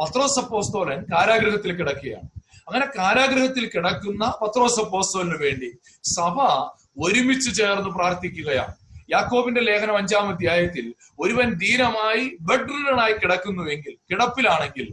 പത്രോസ് 0.01 0.39
അപ്പോസ്തോലൻ 0.39 0.99
കാരാഗ്രഹത്തിൽ 1.13 1.71
കിടക്കുകയാണ്. 1.79 2.29
അങ്ങനെ 2.67 2.85
കാരാഗ്രഹത്തിൽ 2.97 3.65
കിടക്കുന്ന 3.69 4.23
പത്രോസ് 4.41 4.79
അപ്പോസ്തോലിന് 4.85 5.37
വേണ്ടി 5.45 5.69
സഭ 6.15 6.37
ഒരുമിച്ച് 7.05 7.49
ചേർന്ന് 7.59 7.89
പ്രാർത്ഥിക്കുകയാണ്. 7.89 8.75
യാക്കോബിന്റെ 9.09 9.61
ലേഖനം 9.61 9.97
അഞ്ചാം 9.97 10.29
അധ്യായത്തിൽ 10.29 10.93
ഒരുവൻ 11.19 11.49
ധീരമായി 11.53 12.37
ബെഡ്രിഡനായി 12.49 13.13
കിടക്കുന്നുവെങ്കിൽ 13.13 13.97
കിടപ്പിലാണെങ്കിൽ 14.11 14.87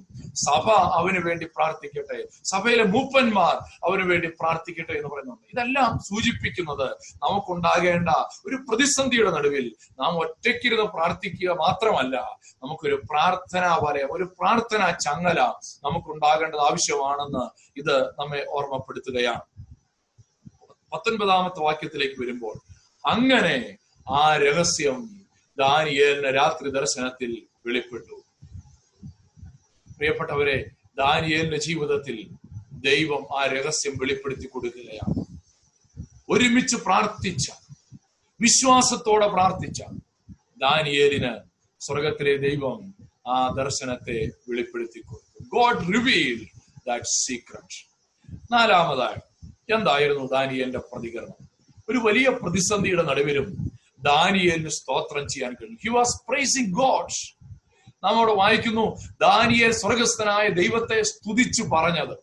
സഭ 0.44 0.70
അവന് 0.98 1.18
വേണ്ടി 1.26 1.46
പ്രാർത്ഥിക്കട്ടെ. 1.56 2.18
സഭയിലെ 2.44 2.84
മൂപ്പന്മാർ 2.84 3.54
അവന് 3.86 4.02
വേണ്ടി 4.10 4.28
പ്രാർത്ഥിക്കട്ടെ 4.40 4.92
എന്ന് 4.92 5.08
പറയുന്നുണ്ട്. 5.08 5.46
ഇതെല്ലാം 5.54 5.98
സൂചിപ്പിക്കുന്നത് 5.98 6.88
നമുക്കുണ്ടാകേണ്ട 7.24 8.10
ഒരു 8.46 8.56
പ്രതിസന്ധിയുടെ 8.68 9.30
നടുവിൽ 9.30 9.66
നാം 10.00 10.12
ഒറ്റയ്ക്കിരുന്ന് 10.18 10.86
പ്രാർത്ഥിക്കുക 10.96 11.50
മാത്രമല്ല 11.64 12.16
നമുക്കൊരു 12.62 13.02
പ്രാർത്ഥനാ 13.10 13.78
വലയം 13.82 14.12
ഒരു 14.16 14.24
പ്രാർത്ഥനാ 14.40 14.90
ചങ്ങല 14.90 15.40
നമുക്കുണ്ടാകേണ്ടത് 15.86 16.60
ആവശ്യമാണെന്ന് 16.60 17.44
ഇത് 17.76 17.96
നമ്മെ 18.20 18.46
ഓർമ്മപ്പെടുത്തുകയാണ്. 18.48 19.44
പത്തൊൻപതാമത്തെ 20.92 21.60
വാക്യത്തിലേക്ക് 21.60 22.22
വരുമ്പോൾ 22.22 22.56
അങ്ങനെ 23.04 23.56
ആ 24.10 24.36
രഹസ്യം 24.36 25.10
ദാനിയേലിന് 25.58 26.34
രാത്രി 26.34 26.70
ദർശനത്തിൽ 26.70 27.46
വെളിപ്പെട്ടു. 27.66 28.24
പ്രിയപ്പെട്ടവരെ 29.96 30.70
ദാനിയേലിന്റെ 30.96 31.56
ജീവിതത്തിൽ 31.56 32.28
ദൈവം 32.72 33.26
ആ 33.38 33.46
രഹസ്യം 33.46 33.98
വെളിപ്പെടുത്തി 33.98 34.46
കൊടുക്കുകയാണ്. 34.46 35.26
ഒരുമിച്ച് 36.28 36.76
പ്രാർത്ഥിച്ച 36.76 37.50
വിശ്വാസത്തോടെ 38.40 39.28
പ്രാർത്ഥിച്ച 39.28 39.82
ദാനിയേലിന് 40.58 41.32
സ്വർഗത്തിലെ 41.80 42.36
ദൈവം 42.36 42.94
ആ 43.28 43.48
ദർശനത്തെ 43.48 44.30
വെളിപ്പെടുത്തി 44.48 45.00
കൊടുത്തു. 45.00 45.44
ഗോഡ് 45.44 45.94
റിവീൽ 45.94 46.46
ദാറ്റ് 46.86 47.04
സീക്രട്ട് 47.04 47.78
നാലാമതായി 48.52 49.20
എന്തായിരുന്നു 49.74 50.26
ദാനിയേലിന്റെ 50.26 50.78
പ്രതികരണം? 50.78 51.48
ഒരു 51.88 51.98
വലിയ 51.98 52.28
പ്രതിസന്ധിയുടെ 52.28 53.02
നടുവിലും 53.02 53.69
ദാനിയേലിന് 54.02 54.68
സ്തോത്രം 54.68 55.28
ചെയ്യാൻ 55.28 55.52
കഴിഞ്ഞു. 55.52 55.78
ഹി 55.82 55.88
വാസ് 55.88 56.22
പ്രൈസിങ് 56.28 56.72
ഗോഡ് 56.72 57.12
നാം 58.04 58.16
അവിടെ 58.16 58.32
വായിക്കുന്നു 58.32 58.96
ദാനിയൽ 59.20 59.72
സ്വർഗസ്ഥനായ 59.72 60.48
ദൈവത്തെ 60.48 61.02
സ്തുതിച്ചു 61.02 61.62
പറഞ്ഞത്. 61.62 62.18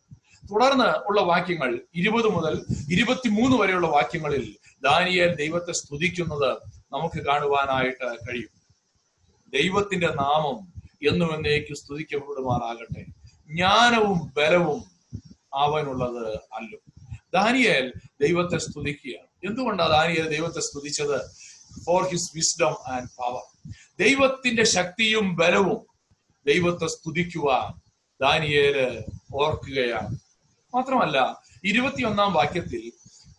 തുടർന്ന് 0.51 0.85
ഉള്ള 0.85 1.21
വാക്യങ്ങൾ 1.21 1.79
ഇരുപത് 1.95 2.27
മുതൽ 2.27 2.65
ഇരുപത്തിമൂന്ന് 2.91 3.57
വരെയുള്ള 3.57 3.87
വാക്യങ്ങളിൽ 3.87 4.55
ദാനിയൽ 4.83 5.35
ദൈവത്തെ 5.35 5.71
സ്തുതിക്കുന്നത് 5.71 6.57
നമുക്ക് 6.93 7.25
കാണുവാനായിട്ട് 7.25 8.17
കഴിയും. 8.29 8.57
ദൈവത്തിന്റെ 9.53 10.07
നാമം 10.07 10.81
എന്നും 11.09 11.35
എന്നേക്ക് 11.35 11.73
സ്തുതിക്കപ്പെടുമാറാകട്ടെ. 11.73 13.05
ജ്ഞാനവും 13.47 14.33
ബലവും 14.37 14.83
അവനുള്ളത് 15.53 16.39
അല്ലോ. 16.53 16.79
ദാനിയൽ 17.33 17.93
ദൈവത്തെ 18.21 18.57
സ്തുതിക്കുകയാണ്. 18.57 19.47
എന്തുകൊണ്ടാണ് 19.47 19.89
ദാനിയൽ 19.89 20.29
ദൈവത്തെ 20.29 20.59
സ്തുതിച്ചത്? 20.59 21.46
For 21.85 22.03
his 22.03 22.31
wisdom 22.35 22.75
and 22.87 23.07
power 23.17 23.73
ദൈവത്തിന്റെ 23.99 24.63
ശക്തിയും 24.63 25.35
ബലവും 25.35 25.87
ദൈവത്തെ 26.47 26.87
സ്തുതിക്കുവാൻ 26.87 27.81
ദാനിയേൽ 28.21 29.03
ഓർക്കുകയാണ്. 29.33 30.17
മാത്രമല്ല 30.75 31.41
ഇരുപത്തിയൊന്നാം 31.63 32.33
വാക്യത്തിൽ 32.33 32.91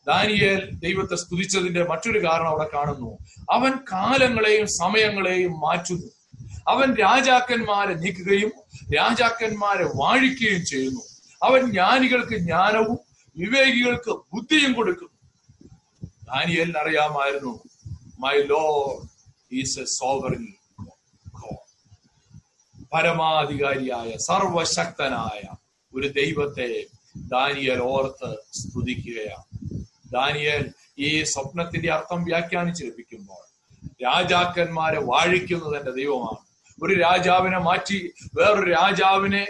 ദാനിയേൽ 0.07 0.71
ദൈവത്തെ 0.73 1.17
സ്തുതിച്ചതിന്റെ 1.17 1.85
മറ്റൊരു 1.85 2.19
കാരണം 2.19 2.49
അവിടെ 2.49 2.69
കാണുന്നു. 2.75 3.19
അവൻ 3.53 3.73
കാലങ്ങളെയും 3.93 4.67
സമയങ്ങളെയും 4.67 5.61
മാറ്റുന്നു. 5.61 6.07
അവൻ 6.69 6.95
രാജാക്കന്മാരെ 6.95 7.95
നീക്കുകയും 7.95 8.53
രാജാക്കന്മാരെ 8.97 9.85
വാഴിക്കുകയും 9.85 10.67
ചെയ്യുന്നു. 10.67 11.01
അവൻ 11.43 11.71
ജ്ഞാനികൾക്ക് 11.71 12.37
ജ്ഞാനവും 12.37 12.99
വിവേകികൾക്ക് 13.37 14.11
ബുദ്ധിയും 14.11 14.73
കൊടുക്കുന്നു. 14.73 15.13
ദാനിയേലിന് 16.05 16.79
അറിയാമായിരുന്നു 16.79 17.68
my 18.23 18.37
lord 18.53 18.95
is 19.61 19.79
a 19.81 19.85
sovereign 19.85 20.45
പരമാധികാരിയായ 22.93 24.11
സർവശക്തനായ 24.17 25.43
ഒരു 25.95 26.09
ദൈവത്തെ 26.09 26.69
ദാനിയൽ 27.17 27.81
ഓർത്ത് 27.95 28.31
സ്തുതിക്കുകയാണ്. 28.61 29.47
ദാനിയൽ 30.13 30.63
ഈ 30.99 31.11
സ്വപ്നത്തിന്റെ 31.23 31.91
അർത്ഥം 31.97 32.21
വ്യാഖ്യാനിച്ച് 32.25 32.83
ലഭിക്കുമ്പോൾ 32.85 33.45
രാജാക്കന്മാരെ 34.05 35.01
വാഴിക്കുന്നത് 35.11 35.77
എന്റെ 35.79 35.91
ദൈവമാണ്. 35.91 36.41
ഒരു 36.83 36.95
രാജാവിനെ 37.01 37.59
മാറ്റി 37.59 37.99
വേറൊരു 38.35 38.71
രാജാവിനെ 38.71 39.45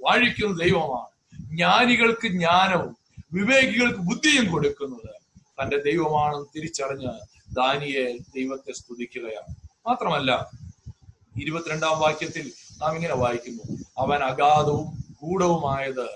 വാഴിക്കുന്ന 0.00 0.54
ദൈവമാണ്. 0.64 1.10
ജ്ഞാനികൾക്ക് 1.54 2.28
ജ്ഞാനവും 2.28 2.96
വിവേകികൾക്ക് 3.32 4.02
ബുദ്ധിയും 4.10 4.46
കൊടുക്കുന്നത് 4.52 5.12
തന്റെ 5.58 5.76
ദൈവമാണെന്ന് 5.88 6.48
തിരിച്ചറിഞ്ഞ് 6.56 7.12
ദാനിയെ 7.52 8.16
ദൈവത്തെ 8.18 8.72
സ്തുതിക്കുകയാണ്. 8.72 9.54
മാത്രമല്ല 9.86 10.50
ഇരുപത്തിരണ്ടാം 11.42 12.00
വാക്യത്തിൽ 12.00 12.52
നാം 12.80 12.94
ഇങ്ങനെ 12.94 13.14
വായിക്കുന്നു. 13.14 13.84
അവൻ 13.98 14.22
അഗാധവും 14.22 15.14
ഗൂഢവുമായത് 15.22 16.08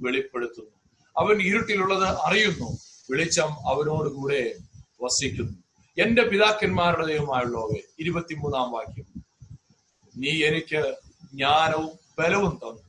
വെളിപ്പെടുത്തുന്നു. 0.00 0.70
അവൻ 1.16 1.42
ഇരുട്ടിലുള്ളത് 1.42 2.04
അറിയുന്നു. 2.04 2.78
വെളിച്ചം 3.10 3.48
അവനോട് 3.48 4.08
കൂടെ 4.08 4.54
വസിക്കുന്നു. 5.02 5.52
എന്റെ 5.98 6.22
പിതാക്കന്മാരുടെ 6.22 7.06
ദൈവമായുള്ളവേ 7.06 7.82
ഇരുപത്തിമൂന്നാം 7.98 8.72
വാക്യം. 8.72 9.24
നീ 10.16 10.44
എനിക്ക് 10.44 10.94
ജ്ഞാനവും 11.34 11.90
ബലവും 12.18 12.60
തന്നു. 12.62 12.82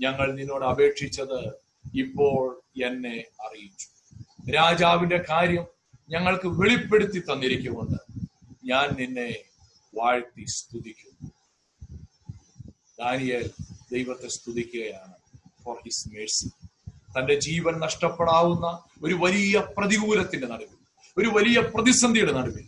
ഞങ്ങൾ 0.00 0.32
നിന്നോട് 0.32 0.64
അപേക്ഷിച്ചത് 0.64 1.52
ഇപ്പോൾ 1.94 2.62
എന്നെ 2.84 3.24
അറിയിച്ചു. 3.46 3.88
രാജാവിന്റെ 4.50 5.24
കാര്യം 5.30 5.66
ഞങ്ങൾക്ക് 6.12 6.48
വെളിപ്പെടുത്തി 6.60 7.18
തന്നിരിക്കുകൊണ്ട് 7.18 7.98
ഞാൻ 8.64 8.86
നിന്നെ 8.98 9.28
വാഴ്ത്തി 9.94 10.44
സ്തുതിക്കുന്നു. 10.56 11.28
ദാനിയേൽ 12.98 13.46
ദൈവത്തെ 13.92 14.28
സ്തുതിക്കുകയാണ്. 14.28 15.14
ഫോർ 15.64 15.76
ഹിസ് 15.84 16.08
മേഴ്സി 16.12 16.48
തന്റെ 17.16 17.34
ജീവൻ 17.38 17.74
നഷ്ടപ്പെടാവുന്ന 17.80 18.66
ഒരു 19.04 19.14
വലിയ 19.14 19.56
പ്രതികൂലത്തിന്റെ 19.76 20.46
നടുവിൽ 20.46 20.78
ഒരു 21.16 21.28
വലിയ 21.28 21.58
പ്രതിസന്ധിയുടെ 21.74 22.32
നടുവിൽ 22.32 22.66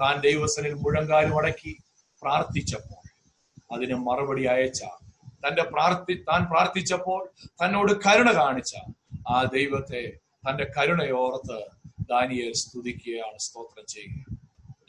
താൻ 0.00 0.14
ദൈവസനിൽ 0.20 0.74
മുഴങ്കാലും 0.74 1.36
അടക്കി 1.38 1.72
പ്രാർത്ഥിച്ചപ്പോൾ 2.22 3.02
അതിന് 3.74 3.96
മറുപടി 4.06 4.44
അയച്ച 4.44 4.82
തന്റെ 5.44 5.62
പ്രാർത്ഥി 5.62 6.14
താൻ 6.28 6.42
പ്രാർത്ഥിച്ചപ്പോൾ 6.44 7.20
തന്നോട് 7.60 7.92
കരുണ 8.06 8.28
കാണിച്ച 8.32 8.74
ആ 9.28 9.36
ദൈവത്തെ 9.42 10.02
തന്റെ 10.48 10.72
കരുണയോർത്ത് 10.78 11.66
ദാനിയേൽ 12.10 12.52
സ്തുതിക്കുകയാണ് 12.52 13.38
സ്തോത്രം 13.38 13.86
ചെയ്യുക. 13.86 14.38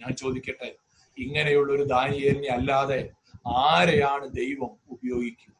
ഞാൻ 0.01 0.15
ചോദിക്കട്ടെ 0.15 0.75
ഇങ്ങനെയുള്ള 1.17 1.73
ഒരു 1.73 1.83
ദാനിയേലിനെ 1.83 2.47
അല്ലാതെ 2.47 3.09
ആരെയാണ് 3.47 4.27
ദൈവം 4.29 4.77
ഉപയോഗിക്കുക? 4.89 5.53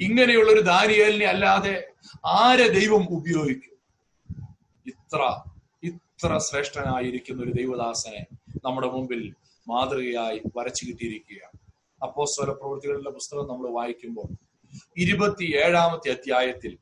ഇങ്ങനെയുള്ള 0.00 0.52
ഒരു 0.52 0.60
ദാനിയേലിനെ 0.60 1.26
അല്ലാതെ 1.26 1.88
ആരെ 2.26 2.68
ദൈവം 2.68 3.06
ഉപയോഗിക്കും? 3.10 3.78
ഇത്ര 4.86 5.40
ഇത്ര 5.82 6.38
ശ്രേഷ്ഠനായിരിക്കുന്ന 6.38 7.42
ഒരു 7.42 7.50
ദൈവദാസനെ 7.50 8.26
നമ്മുടെ 8.64 8.86
മുമ്പിൽ 8.86 9.34
മാതൃകയായി 9.68 10.42
വരച്ചു 10.56 10.86
കിട്ടിയിരിക്കുകയാണ്. 10.86 11.58
അപ്പോസ്വര 12.02 12.50
പ്രവൃത്തികളുടെ 12.50 13.10
പുസ്തകം 13.10 13.48
നമ്മൾ 13.48 13.68
വായിക്കുമ്പോൾ 13.68 14.28
ഇരുപത്തി 14.96 15.56
ഏഴാമത്തെ 15.64 16.10
അധ്യായത്തിൽ 16.10 16.78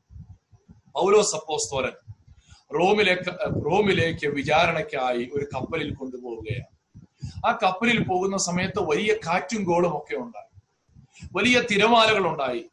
പൗലോസ് 0.95 1.35
അപ്പോസ്തോലൻ 1.35 2.06
റോമിലേക്ക് 2.75 3.31
റോമിലേക്ക് 3.65 4.27
വിചാരണയ്ക്കായി 4.27 5.29
ഒരു 5.33 5.45
കപ്പലിൽ 5.55 5.93
കൊണ്ടുപോവുകയാണ്. 5.93 6.77
ആ 7.45 7.59
കപ്പലിൽ 7.63 8.03
പോകുന്ന 8.03 8.37
സമയത്ത് 8.37 8.79
വലിയ 8.79 9.13
കാറ്റും 9.13 9.63
കോളും 9.63 9.97
ഒക്കെ 9.97 10.15
ഉണ്ടായി. 10.15 10.61
വലിയ 11.33 11.63
തിരമാലകൾ 11.71 12.27
ഉണ്ടായി 12.27 12.65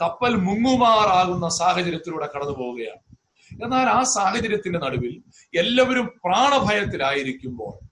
കപ്പൽ 0.00 0.34
മുങ്ങുമാറാകുന്ന 0.34 1.48
സാഹചര്യത്തിലൂടെ 1.48 2.28
കടന്നു 2.36 2.52
പോവുകയാണ്. 2.52 3.16
എന്നാൽ 3.64 3.86
ആ 3.90 4.02
സാഹചര്യത്തിന്റെ 4.02 4.78
നടുവിൽ 4.78 5.22
എല്ലാവരും 5.58 6.06
പ്രാണഭയത്തിലായിരിക്കുമ്പോൾ 6.24 7.84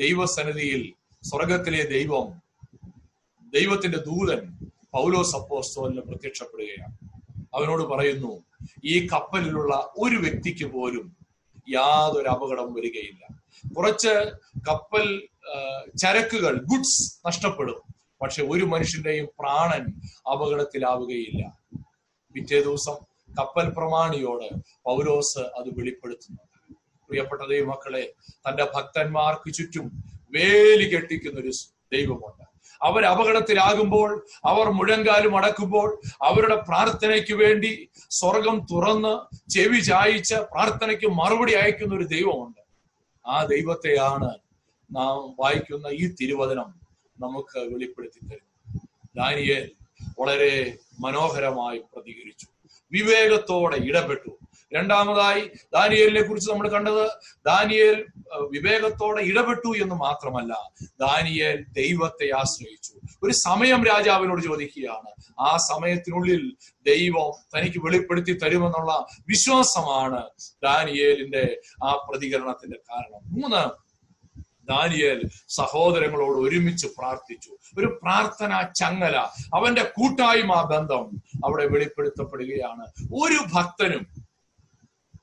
ദൈവസന്നിധിയിൽ 0.00 0.92
സ്വർഗത്തിലെ 1.22 1.82
ദൈവം 1.82 2.42
ദൈവത്തിന്റെ 3.54 3.98
ദൂതൻ 3.98 4.58
പൗലോസ് 4.92 5.36
അപ്പോസ്തോലിന് 5.36 6.00
പ്രത്യക്ഷപ്പെടുകയാണ്. 6.00 7.05
അവനോട് 7.56 7.82
പറയുന്നു 7.82 8.44
ഈ 8.84 9.06
കപ്പലിലുള്ള 9.06 9.92
ഒരു 9.98 10.16
വ്യക്തിക്ക് 10.16 10.64
പോലും 10.64 11.16
യാതൊരു 11.68 12.28
അപകടം 12.28 12.74
വരികയില്ല. 12.74 13.24
കുറച്ച് 13.76 14.32
കപ്പൽ 14.68 15.28
ചരക്കുകൾ 15.98 16.54
ഗുഡ്സ് 16.54 17.26
നഷ്ടപ്പെടും. 17.26 17.94
പക്ഷെ 18.22 18.42
ഒരു 18.42 18.64
മനുഷ്യന്റെയും 18.64 19.28
പ്രാണൻ 19.38 19.84
അപകടത്തിലാവുകയില്ല. 20.32 21.58
പിറ്റേ 22.34 22.62
ദിവസം 22.62 22.96
കപ്പൽ 23.34 23.68
പ്രമാണിയോട് 23.70 24.48
പൗലോസ് 24.84 25.38
അത് 25.38 25.68
വെളിപ്പെടുത്തുന്നു. 25.68 26.42
പ്രിയപ്പെട്ട 27.08 27.42
ദൈവമക്കളെ 27.42 28.12
തന്റെ 28.48 28.64
ഭക്തന്മാർക്ക് 28.64 29.54
ചുറ്റും 29.54 29.86
വേലി 30.30 30.94
കെട്ടിക്കുന്ന 30.94 31.40
ഒരു 31.40 31.50
ദൈവമുണ്ട്. 31.92 32.55
അവർ 32.82 33.04
അപകടത്തിലാകുമ്പോൾ 33.04 34.26
അവർ 34.44 34.70
മുഴങ്കാലും 34.70 35.36
അടക്കുമ്പോൾ 35.36 36.00
അവരുടെ 36.22 36.54
പ്രാർത്ഥനയ്ക്ക് 36.54 37.34
വേണ്ടി 37.34 37.88
സ്വർഗം 38.10 38.66
തുറന്ന് 38.70 39.36
ചെവി 39.50 39.80
ചായിച്ച് 39.80 40.34
പ്രാർത്ഥനയ്ക്ക് 40.34 41.06
മറുപടി 41.06 41.52
അയക്കുന്ന 41.52 41.94
ഒരു 41.94 42.04
ദൈവമുണ്ട്. 42.04 42.60
ആ 43.26 43.44
ദൈവത്തെയാണ് 43.44 44.34
നാം 44.96 45.34
വായിക്കുന്ന 45.38 45.86
ഈ 45.86 46.14
തിരുവചനം 46.20 46.80
നമുക്ക് 47.20 47.58
വെളിപ്പെടുത്തി 47.58 48.18
തരുന്നത്. 48.24 48.80
ദാനിയേൽ 49.16 49.70
വളരെ 50.20 50.78
മനോഹരമായി 51.00 51.78
പ്രതികരിച്ചു. 51.78 52.46
വിവേകത്തോടെ 52.92 53.76
ഇടപെട്ടു. 53.76 54.38
രണ്ടാമതായി 54.74 55.50
ദാനിയേലിനെ 55.74 56.22
കുറിച്ച് 56.22 56.52
നമ്മൾ 56.52 56.68
കണ്ടത്. 56.68 57.06
ദാനിയേൽ 57.46 58.06
വിവേകത്തോടെ 58.50 59.22
ഇടപെട്ടു 59.22 59.82
എന്ന് 59.82 59.94
മാത്രമല്ല 59.94 60.70
ദാനിയേൽ 60.84 61.66
ദൈവത്തെ 61.68 62.30
ആശ്രയിച്ചു. 62.36 63.00
ഒരു 63.22 63.32
സമയം 63.32 63.84
രാജാവിനോട് 63.84 64.42
ചോദിക്കുകയാണ്. 64.42 65.40
ആ 65.40 65.56
സമയത്തിനുള്ളിൽ 65.56 66.56
ദൈവം 66.86 67.58
തനിക്ക് 67.58 67.78
വെളിപ്പെടുത്തി 67.78 68.32
തരുമെന്നുള്ള 68.32 69.06
വിശ്വാസമാണ് 69.28 70.22
ദാനിയേലിന്റെ 70.62 71.60
ആ 71.84 72.06
പ്രതികരണത്തിന്റെ 72.10 72.78
കാരണം. 72.90 73.20
മൂന്ന് 73.24 73.86
ദാനിയേൽ 74.68 75.22
സഹോദരങ്ങളോട് 75.48 76.38
ഒരുമിച്ച് 76.38 76.86
പ്രാർത്ഥിച്ചു. 76.86 77.56
ഒരു 77.78 77.98
പ്രാർത്ഥന 78.02 78.62
ചങ്ങല. 78.80 79.16
അവന്റെ 79.54 79.82
കൂട്ടായ്മ 79.82 80.62
ബന്ധം 80.62 81.22
അവിടെ 81.44 81.66
വെളിപ്പെടുത്തപ്പെടുകയാണ്. 81.66 82.86
ഒരു 83.14 83.38
ഭക്തനും 83.54 84.25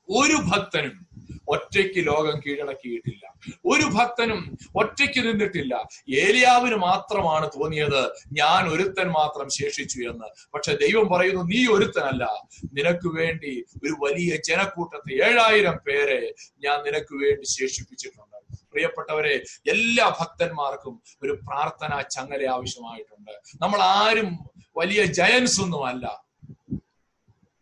ഒരു 0.08 0.36
ഭക്തനും 0.36 1.04
ഒറ്റയ്ക്ക് 1.48 2.06
ലോകം 2.06 2.40
കീഴടക്കിയിട്ടില്ല. 2.46 3.34
ഒരു 3.64 3.84
ഭക്തനും 3.84 4.58
ഒറ്റയ്ക്ക് 4.74 5.26
നിന്നിട്ടില്ല. 5.26 5.88
ഏലിയാവിന് 6.14 6.74
മാത്രമാണ് 6.74 7.48
തോന്നിയത് 7.48 8.12
ഞാൻ 8.32 8.68
ഒരുത്തൻ 8.68 9.08
മാത്രം 9.08 9.48
ശേഷിച്ചു 9.48 9.98
എന്ന്. 10.00 10.50
പക്ഷെ 10.54 10.76
ദൈവം 10.76 11.08
പറയുന്നു 11.08 11.42
നീ 11.42 11.66
ഒരുത്തനല്ല. 11.66 12.46
നിനക്ക് 12.72 13.16
വേണ്ടി 13.16 13.64
ഒരു 13.84 13.94
വലിയ 14.00 14.36
ജനക്കൂട്ടത്തെ 14.36 15.14
ഏഴായിരം 15.14 15.76
പേരെ 15.86 16.34
ഞാൻ 16.58 16.82
നിനക്ക് 16.84 17.14
വേണ്ടി 17.14 17.44
ശേഷിപ്പിച്ചിട്ടുണ്ട്. 17.44 18.34
പ്രിയപ്പെട്ടവരെ 18.72 19.42
എല്ലാ 19.70 20.16
ഭക്തന്മാർക്കും 20.20 21.02
ഒരു 21.22 21.32
പ്രാർത്ഥന 21.32 22.00
ചങ്ങല 22.00 22.50
ആവശ്യമായിട്ടുണ്ട്. 22.50 23.30
നമ്മൾ 23.62 23.80
ആരും 23.80 24.38
വലിയ 24.76 25.04
ജയൻസ് 25.04 25.60
ഒന്നുമല്ല 25.60 26.24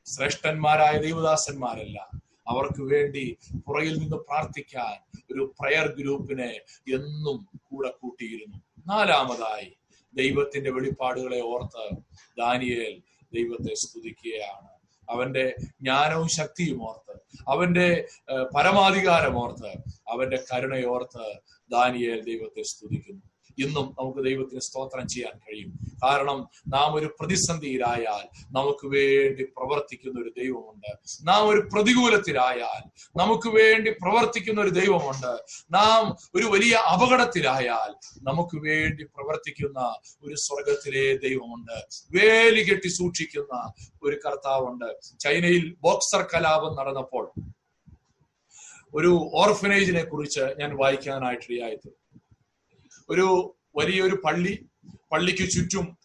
ശ്രേഷ്ഠന്മാരായ 0.07 0.99
ദൈവദാസന്മാരല്ല. 0.99 2.09
അവർക്ക് 2.47 2.83
വേണ്ടി 2.83 3.37
പുറകിൽ 3.67 3.95
നിന്ന് 3.99 4.17
പ്രാർത്ഥിക്കാൻ 4.17 4.97
ഒരു 5.35 5.55
പ്രയർ 5.61 5.87
ഗ്രൂപ്പിനെ 5.99 6.51
എന്നും 6.95 7.49
കൂടെ 7.69 7.91
കൂട്ടിയിരുന്നു. 8.01 8.59
നാലാമതായി 8.87 9.71
ദൈവത്തിന്റെ 10.15 10.71
വെളിപ്പാടുകളെ 10.71 11.41
ഓർത്ത് 11.41 11.85
ദാനിയേൽ 12.39 13.03
ദൈവത്തെ 13.33 13.75
സ്തുതിക്കുകയാണ്. 13.75 14.69
അവന്റെ 15.11 15.55
ജ്ഞാനവും 15.61 16.29
ശക്തിയും 16.29 16.89
ഓർത്ത് 16.89 17.15
അവന്റെ 17.49 17.89
പരമാധികാരം 18.57 19.35
ഓർത്ത് 19.39 19.73
അവന്റെ 20.09 20.39
കരുണയോർത്ത് 20.53 21.27
ദാനിയേൽ 21.71 22.21
ദൈവത്തെ 22.21 22.63
സ്തുതിക്കുന്നു. 22.63 23.23
ഇന്നും 23.59 23.97
നമുക്ക് 24.01 24.25
ദൈവത്തിന് 24.25 24.61
സ്തോത്രം 24.61 25.09
ചെയ്യാൻ 25.09 25.39
കഴിയും. 25.39 25.79
കാരണം 26.05 26.49
നാം 26.69 26.95
ഒരു 26.95 27.17
പ്രതിസന്ധിയിലായാൽ 27.21 28.45
നമുക്ക് 28.53 28.87
വേണ്ടി 28.87 29.45
പ്രവർത്തിക്കുന്ന 29.45 30.21
ഒരു 30.21 30.29
ദൈവമുണ്ട്. 30.29 30.99
നാം 31.23 31.49
ഒരു 31.49 31.61
പ്രതികൂലത്തിലായാൽ 31.61 32.83
നമുക്ക് 33.19 33.49
വേണ്ടി 33.49 33.91
പ്രവർത്തിക്കുന്ന 33.91 34.61
ഒരു 34.61 34.71
ദൈവമുണ്ട്. 34.71 35.33
നാം 35.71 36.17
ഒരു 36.35 36.45
വലിയ 36.45 36.75
അപകടത്തിലായാൽ 36.75 37.91
നമുക്ക് 38.23 38.57
വേണ്ടി 38.57 39.05
പ്രവർത്തിക്കുന്ന 39.05 40.01
ഒരു 40.23 40.35
സ്വർഗത്തിലെ 40.35 41.17
ദൈവമുണ്ട്. 41.17 41.85
വേലി 42.11 42.63
കെട്ടി 42.63 42.89
സൂക്ഷിക്കുന്ന 42.89 43.73
ഒരു 44.03 44.17
കർത്താവുണ്ട്. 44.27 45.19
ചൈനയിൽ 45.21 45.77
ബോക്സർ 45.81 46.27
കലാപം 46.35 46.77
നടന്നപ്പോൾ 46.77 47.33
ഒരു 48.95 49.31
ഓർഫനേജിനെ 49.35 50.05
കുറിച്ച് 50.05 50.41
ഞാൻ 50.41 50.77
വായിക്കാനായിട്ടിടയായിത്തീർന്നു 50.77 52.02
ഒരു 53.11 53.57
വലിയൊരു 53.77 54.23
പള്ളി 54.25 54.67
പള്ളിക്ക് 55.13 55.51
ചുറ്റും 55.51 55.99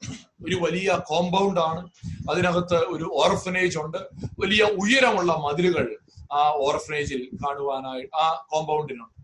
ഒരു 0.45 0.55
വലിയ 0.55 0.99
കോമ്പൗണ്ട് 1.07 1.59
ആണ്. 1.59 1.89
അതിനകത്ത് 2.31 2.75
ഒരു 2.75 3.03
ഓർഫനേജ് 3.03 3.77
ഉണ്ട്. 3.77 3.97
വലിയ 4.39 4.63
ഉയരമുള്ള 4.63 5.33
മതിലുകൾ 5.33 5.97
ആ 6.31 6.41
ഓർഫനേജിൽ 6.49 7.29
കാണുവാനായി 7.33 8.09
ആ 8.15 8.47
കോമ്പൗണ്ടിനുണ്ട് 8.49 9.17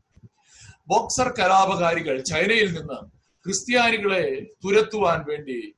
ബോക്സർ 0.88 1.34
കലാപകാരികൾ 1.39 2.21
ചൈനയിൽ 2.21 2.80
നിന്ന് 2.80 2.99
ക്രിസ്ത്യാനികളെ 3.45 4.45
തുരത്തുവാൻ 4.65 5.26
വേണ്ടി 5.28 5.76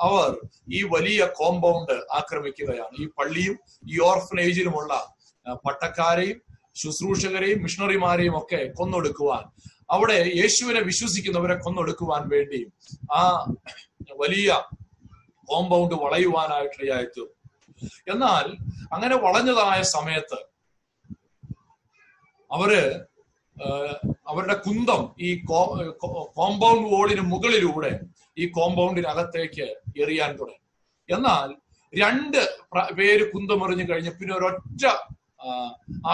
അവർ 0.00 0.36
ഈ 0.72 0.82
വലിയ 0.82 1.28
കോമ്പൗണ്ട് 1.36 1.92
ആക്രമിക്കുകയാണ്. 1.92 3.02
ഈ 3.02 3.08
പള്ളിയും 3.18 3.58
ഈ 3.90 4.00
ഓർഫനേജിലുമുള്ള 4.00 5.14
പട്ടക്കാരെയും 5.54 6.42
ശുശ്രൂഷകരെയും 6.74 7.62
മിഷണറിമാരെയും 7.62 8.38
ഒക്കെ 8.38 8.72
കൊന്നൊടുക്കുവാൻ 8.74 9.71
അവിടെ 9.94 10.16
യേശുവിനെ 10.40 10.80
വിശ്വസിക്കുന്നവരെ 10.90 11.56
കൊന്നൊടുക്കുവാൻ 11.64 12.22
വേണ്ടി 12.34 12.60
ആ 13.18 13.20
വലിയ 14.22 14.50
കോമ്പൗണ്ട് 15.48 15.94
വളയുവാനായിട്ടിടയായിത്തു 16.04 17.24
എന്നാൽ 18.12 18.46
അങ്ങനെ 18.94 19.16
വളഞ്ഞതായ 19.24 19.80
സമയത്ത് 19.96 20.38
അവർ 22.50 22.70
അവരുടെ 24.30 24.56
കുന്തം 24.66 25.02
ഈ 25.26 25.30
കോമ്പൗണ്ട് 26.38 26.86
വോളിന് 26.92 27.24
മുകളിലൂടെ 27.32 27.92
ഈ 28.42 28.44
കോമ്പൗണ്ടിനകത്തേക്ക് 28.56 29.66
എറിയാൻ 30.02 30.30
തുടങ്ങി. 30.38 30.60
എന്നാൽ 31.08 31.48
രണ്ട് 31.92 32.40
പേര് 32.98 33.24
കുന്തം 33.32 33.60
എറിഞ്ഞു 33.64 33.84
കഴിഞ്ഞ് 33.90 34.12
പിന്നെ 34.18 34.34
ഒരൊറ്റ 34.38 34.84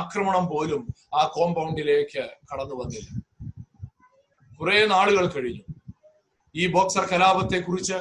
ആക്രമണം 0.01 0.45
പോലും 0.53 0.83
ആ 1.15 1.23
കോമ്പൗണ്ടിലേക്ക് 1.37 2.25
കടന്നു 2.51 2.77
വന്നില്ല. 2.81 3.09
കുറെ 4.61 4.87
നാളുകൾ 4.87 5.27
കഴിഞ്ഞു. 5.27 5.63
ഈ 6.55 6.67
ബോക്സർ 6.67 7.05
കലാപത്തെ 7.05 7.59
കുറിച്ച് 7.59 7.95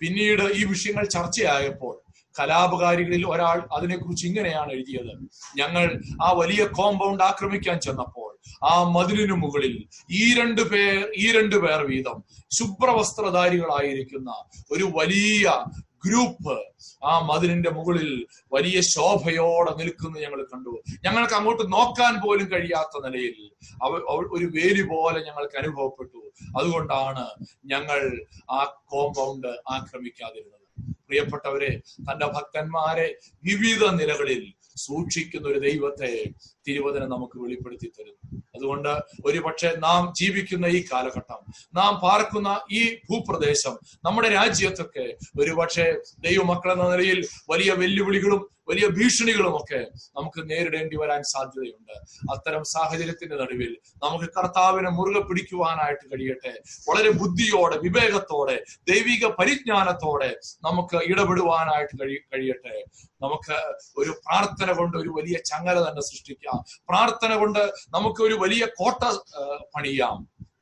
പിന്നീട് 0.00 0.42
ഈ 0.42 0.64
വിഷയങ്ങൾ 0.64 1.04
ചർച്ചയായപ്പോൾ 1.04 2.00
കലാപകാരികളിൽ 2.40 3.26
ഒരാൾ 3.26 3.68
അതിനെക്കുറിച്ച് 3.76 4.26
ഇങ്ങനെയാണ് 4.26 4.72
എഴുതിയത്. 4.72 5.12
ഞങ്ങൾ 5.56 6.00
ആ 6.22 6.32
വലിയ 6.32 6.64
കോമ്പൗണ്ട് 6.64 7.24
ആക്രമിക്കാൻ 7.24 7.80
ചെന്നപ്പോൾ 7.80 8.38
ആ 8.64 8.82
മതിലിനു 8.82 9.32
മുകളിൽ 9.32 9.84
ഈ 10.10 10.40
രണ്ട് 10.40 10.62
പേർ 10.62 11.12
ഈ 11.16 11.32
രണ്ടു 11.32 11.56
പേർ 11.56 11.86
വീതം 11.86 12.24
ശുഭ്രവസ്ത്രധാരികളായിരിക്കുന്ന 12.58 14.30
ഒരു 14.70 14.84
വലിയ 14.84 15.64
ഗ്രൂപ്പ് 16.04 16.56
ആ 17.04 17.12
മതിലിന്റെ 17.30 17.70
മുകളിൽ 17.70 18.10
വലിയ 18.52 18.80
ശോഭയോടെ 18.80 19.72
നിൽക്കുന്നത് 19.80 20.22
ഞങ്ങൾ 20.22 20.40
കണ്ടു. 20.52 20.72
ഞങ്ങൾക്ക് 21.04 21.34
അങ്ങോട്ട് 21.34 21.72
നോക്കാൻ 21.72 22.14
പോലും 22.24 22.46
കഴിയാത്ത 22.52 23.02
നിലയിൽ 23.06 23.38
ഒരു 24.36 24.46
വേലി 24.56 24.82
പോലെ 24.82 25.20
ഞങ്ങൾക്ക് 25.24 25.58
അനുഭവപ്പെട്ടു. 25.58 26.22
അതുകൊണ്ടാണ് 26.58 27.26
ഞങ്ങൾ 27.64 28.00
ആ 28.50 28.60
കോമ്പൗണ്ട് 28.64 29.52
ആക്രമിക്കാതിരുന്നത്. 29.68 30.56
പ്രിയപ്പെട്ടവരെ 31.08 31.70
തന്റെ 32.08 32.26
ഭക്തന്മാരെ 32.26 33.06
വിവിധ 33.44 33.84
നിലകളിൽ 34.00 34.42
സൂക്ഷിക്കുന്ന 34.76 35.48
ഒരു 35.48 35.58
ദൈവത്തെ 35.58 36.24
തിരുവചനം 36.68 37.10
നമുക്ക് 37.10 37.38
വെളിപ്പെടുത്തി 37.38 37.92
തരുന്നു. 38.00 38.42
അതുകൊണ്ട് 38.56 38.88
ഒരുപക്ഷെ 39.24 39.74
നാം 39.78 40.12
ജീവിക്കുന്ന 40.16 40.66
ഈ 40.66 40.84
കാലഘട്ടം 40.92 41.70
നാം 41.74 42.00
പാർക്കുന്ന 42.02 42.60
ഈ 42.72 42.94
ഭൂപ്രദേശം 42.94 43.78
നമ്മുടെ 44.04 44.28
രാജ്യത്തൊക്കെ 44.28 45.16
ഒരുപക്ഷെ 45.40 45.98
ദൈവമക്കൾ 46.20 46.72
എന്ന 46.72 46.96
നിലയിൽ 46.96 47.26
വലിയ 47.48 47.72
വെല്ലുവിളികളും 47.72 48.50
വലിയ 48.70 48.86
ഭീഷണികളും 48.88 49.56
ഒക്കെ 49.56 49.80
നമുക്ക് 50.16 50.50
നേരിടേണ്ടി 50.50 50.96
വരാൻ 50.96 51.22
സാധ്യതയുണ്ട്. 51.22 51.94
അത്തരം 52.32 52.64
സാഹചര്യത്തിന്റെ 52.64 53.36
നടുവിൽ 53.36 53.72
നമുക്ക് 54.04 54.28
കർത്താവിനെ 54.38 54.90
മുറുകെ 54.90 55.22
പിടിക്കുവാനായിട്ട് 55.28 56.06
കഴിയട്ടെ. 56.12 56.52
വളരെ 56.88 57.10
ബുദ്ധിയോടെ 57.10 57.76
വിവേകത്തോടെ 57.78 58.56
ദൈവിക 58.88 59.26
പരിജ്ഞാനത്തോടെ 59.38 60.30
നമുക്ക് 60.64 60.96
ഇടപെടുവാനായിട്ട് 60.96 61.94
കഴി 62.02 62.16
കഴിയട്ടെ. 62.34 62.76
നമുക്ക് 63.22 63.56
ഒരു 63.98 64.10
പ്രാർത്ഥന 64.10 64.72
കൊണ്ട് 64.72 64.96
ഒരു 64.98 65.08
വലിയ 65.08 65.36
ചങ്ങല 65.50 65.76
തന്നെ 65.88 66.02
സൃഷ്ടിക്കാം. 66.02 66.58
പ്രാർത്ഥന 66.88 67.34
കൊണ്ട് 67.34 67.62
നമുക്ക് 67.88 68.22
ഒരു 68.22 68.34
വലിയ 68.34 68.66
കോട്ട 68.78 69.02
പണിയാം. 69.76 70.18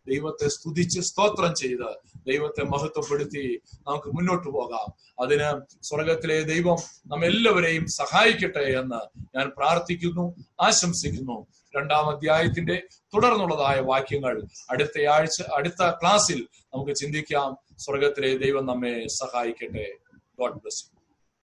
ദൈവത്തെ 0.09 0.49
സ്തുതിച്ച് 0.49 1.01
സ്തോത്രം 1.01 1.55
ചെയ്ത് 1.55 1.97
ദൈവത്തെ 2.29 2.65
മഹത്വപ്പെടുത്തി 2.65 3.61
നമുക്ക് 3.87 4.07
മുന്നോട്ട് 4.07 4.49
പോകാം. 4.49 5.15
അതിന് 5.23 5.61
സ്വർഗത്തിലെ 5.83 6.43
ദൈവം 6.43 6.77
നമ്മെല്ലാവരെയും 7.07 7.87
സഹായിക്കട്ടെ 7.87 8.79
എന്ന് 8.81 9.21
ഞാൻ 9.37 9.53
പ്രാർത്ഥിക്കുന്നു 9.57 10.35
ആശംസിക്കുന്നു. 10.61 11.47
രണ്ടാം 11.77 12.17
അധ്യായത്തിന്റെ 12.17 12.83
തുടർന്നുള്ളതായ 13.15 13.81
വാക്യങ്ങൾ 13.81 14.43
അടുത്ത 14.71 15.07
ആഴ്ച 15.07 15.43
അടുത്ത 15.55 15.91
ക്ലാസ്സിൽ 15.91 16.47
നമുക്ക് 16.75 16.95
ചിന്തിക്കാം. 16.97 17.57
സ്വർഗത്തിലെ 17.79 18.37
ദൈവം 18.37 18.67
നമ്മെ 18.67 19.07
സഹായിക്കട്ടെ. 19.07 19.93
God 20.41 20.55
bless 20.55 20.98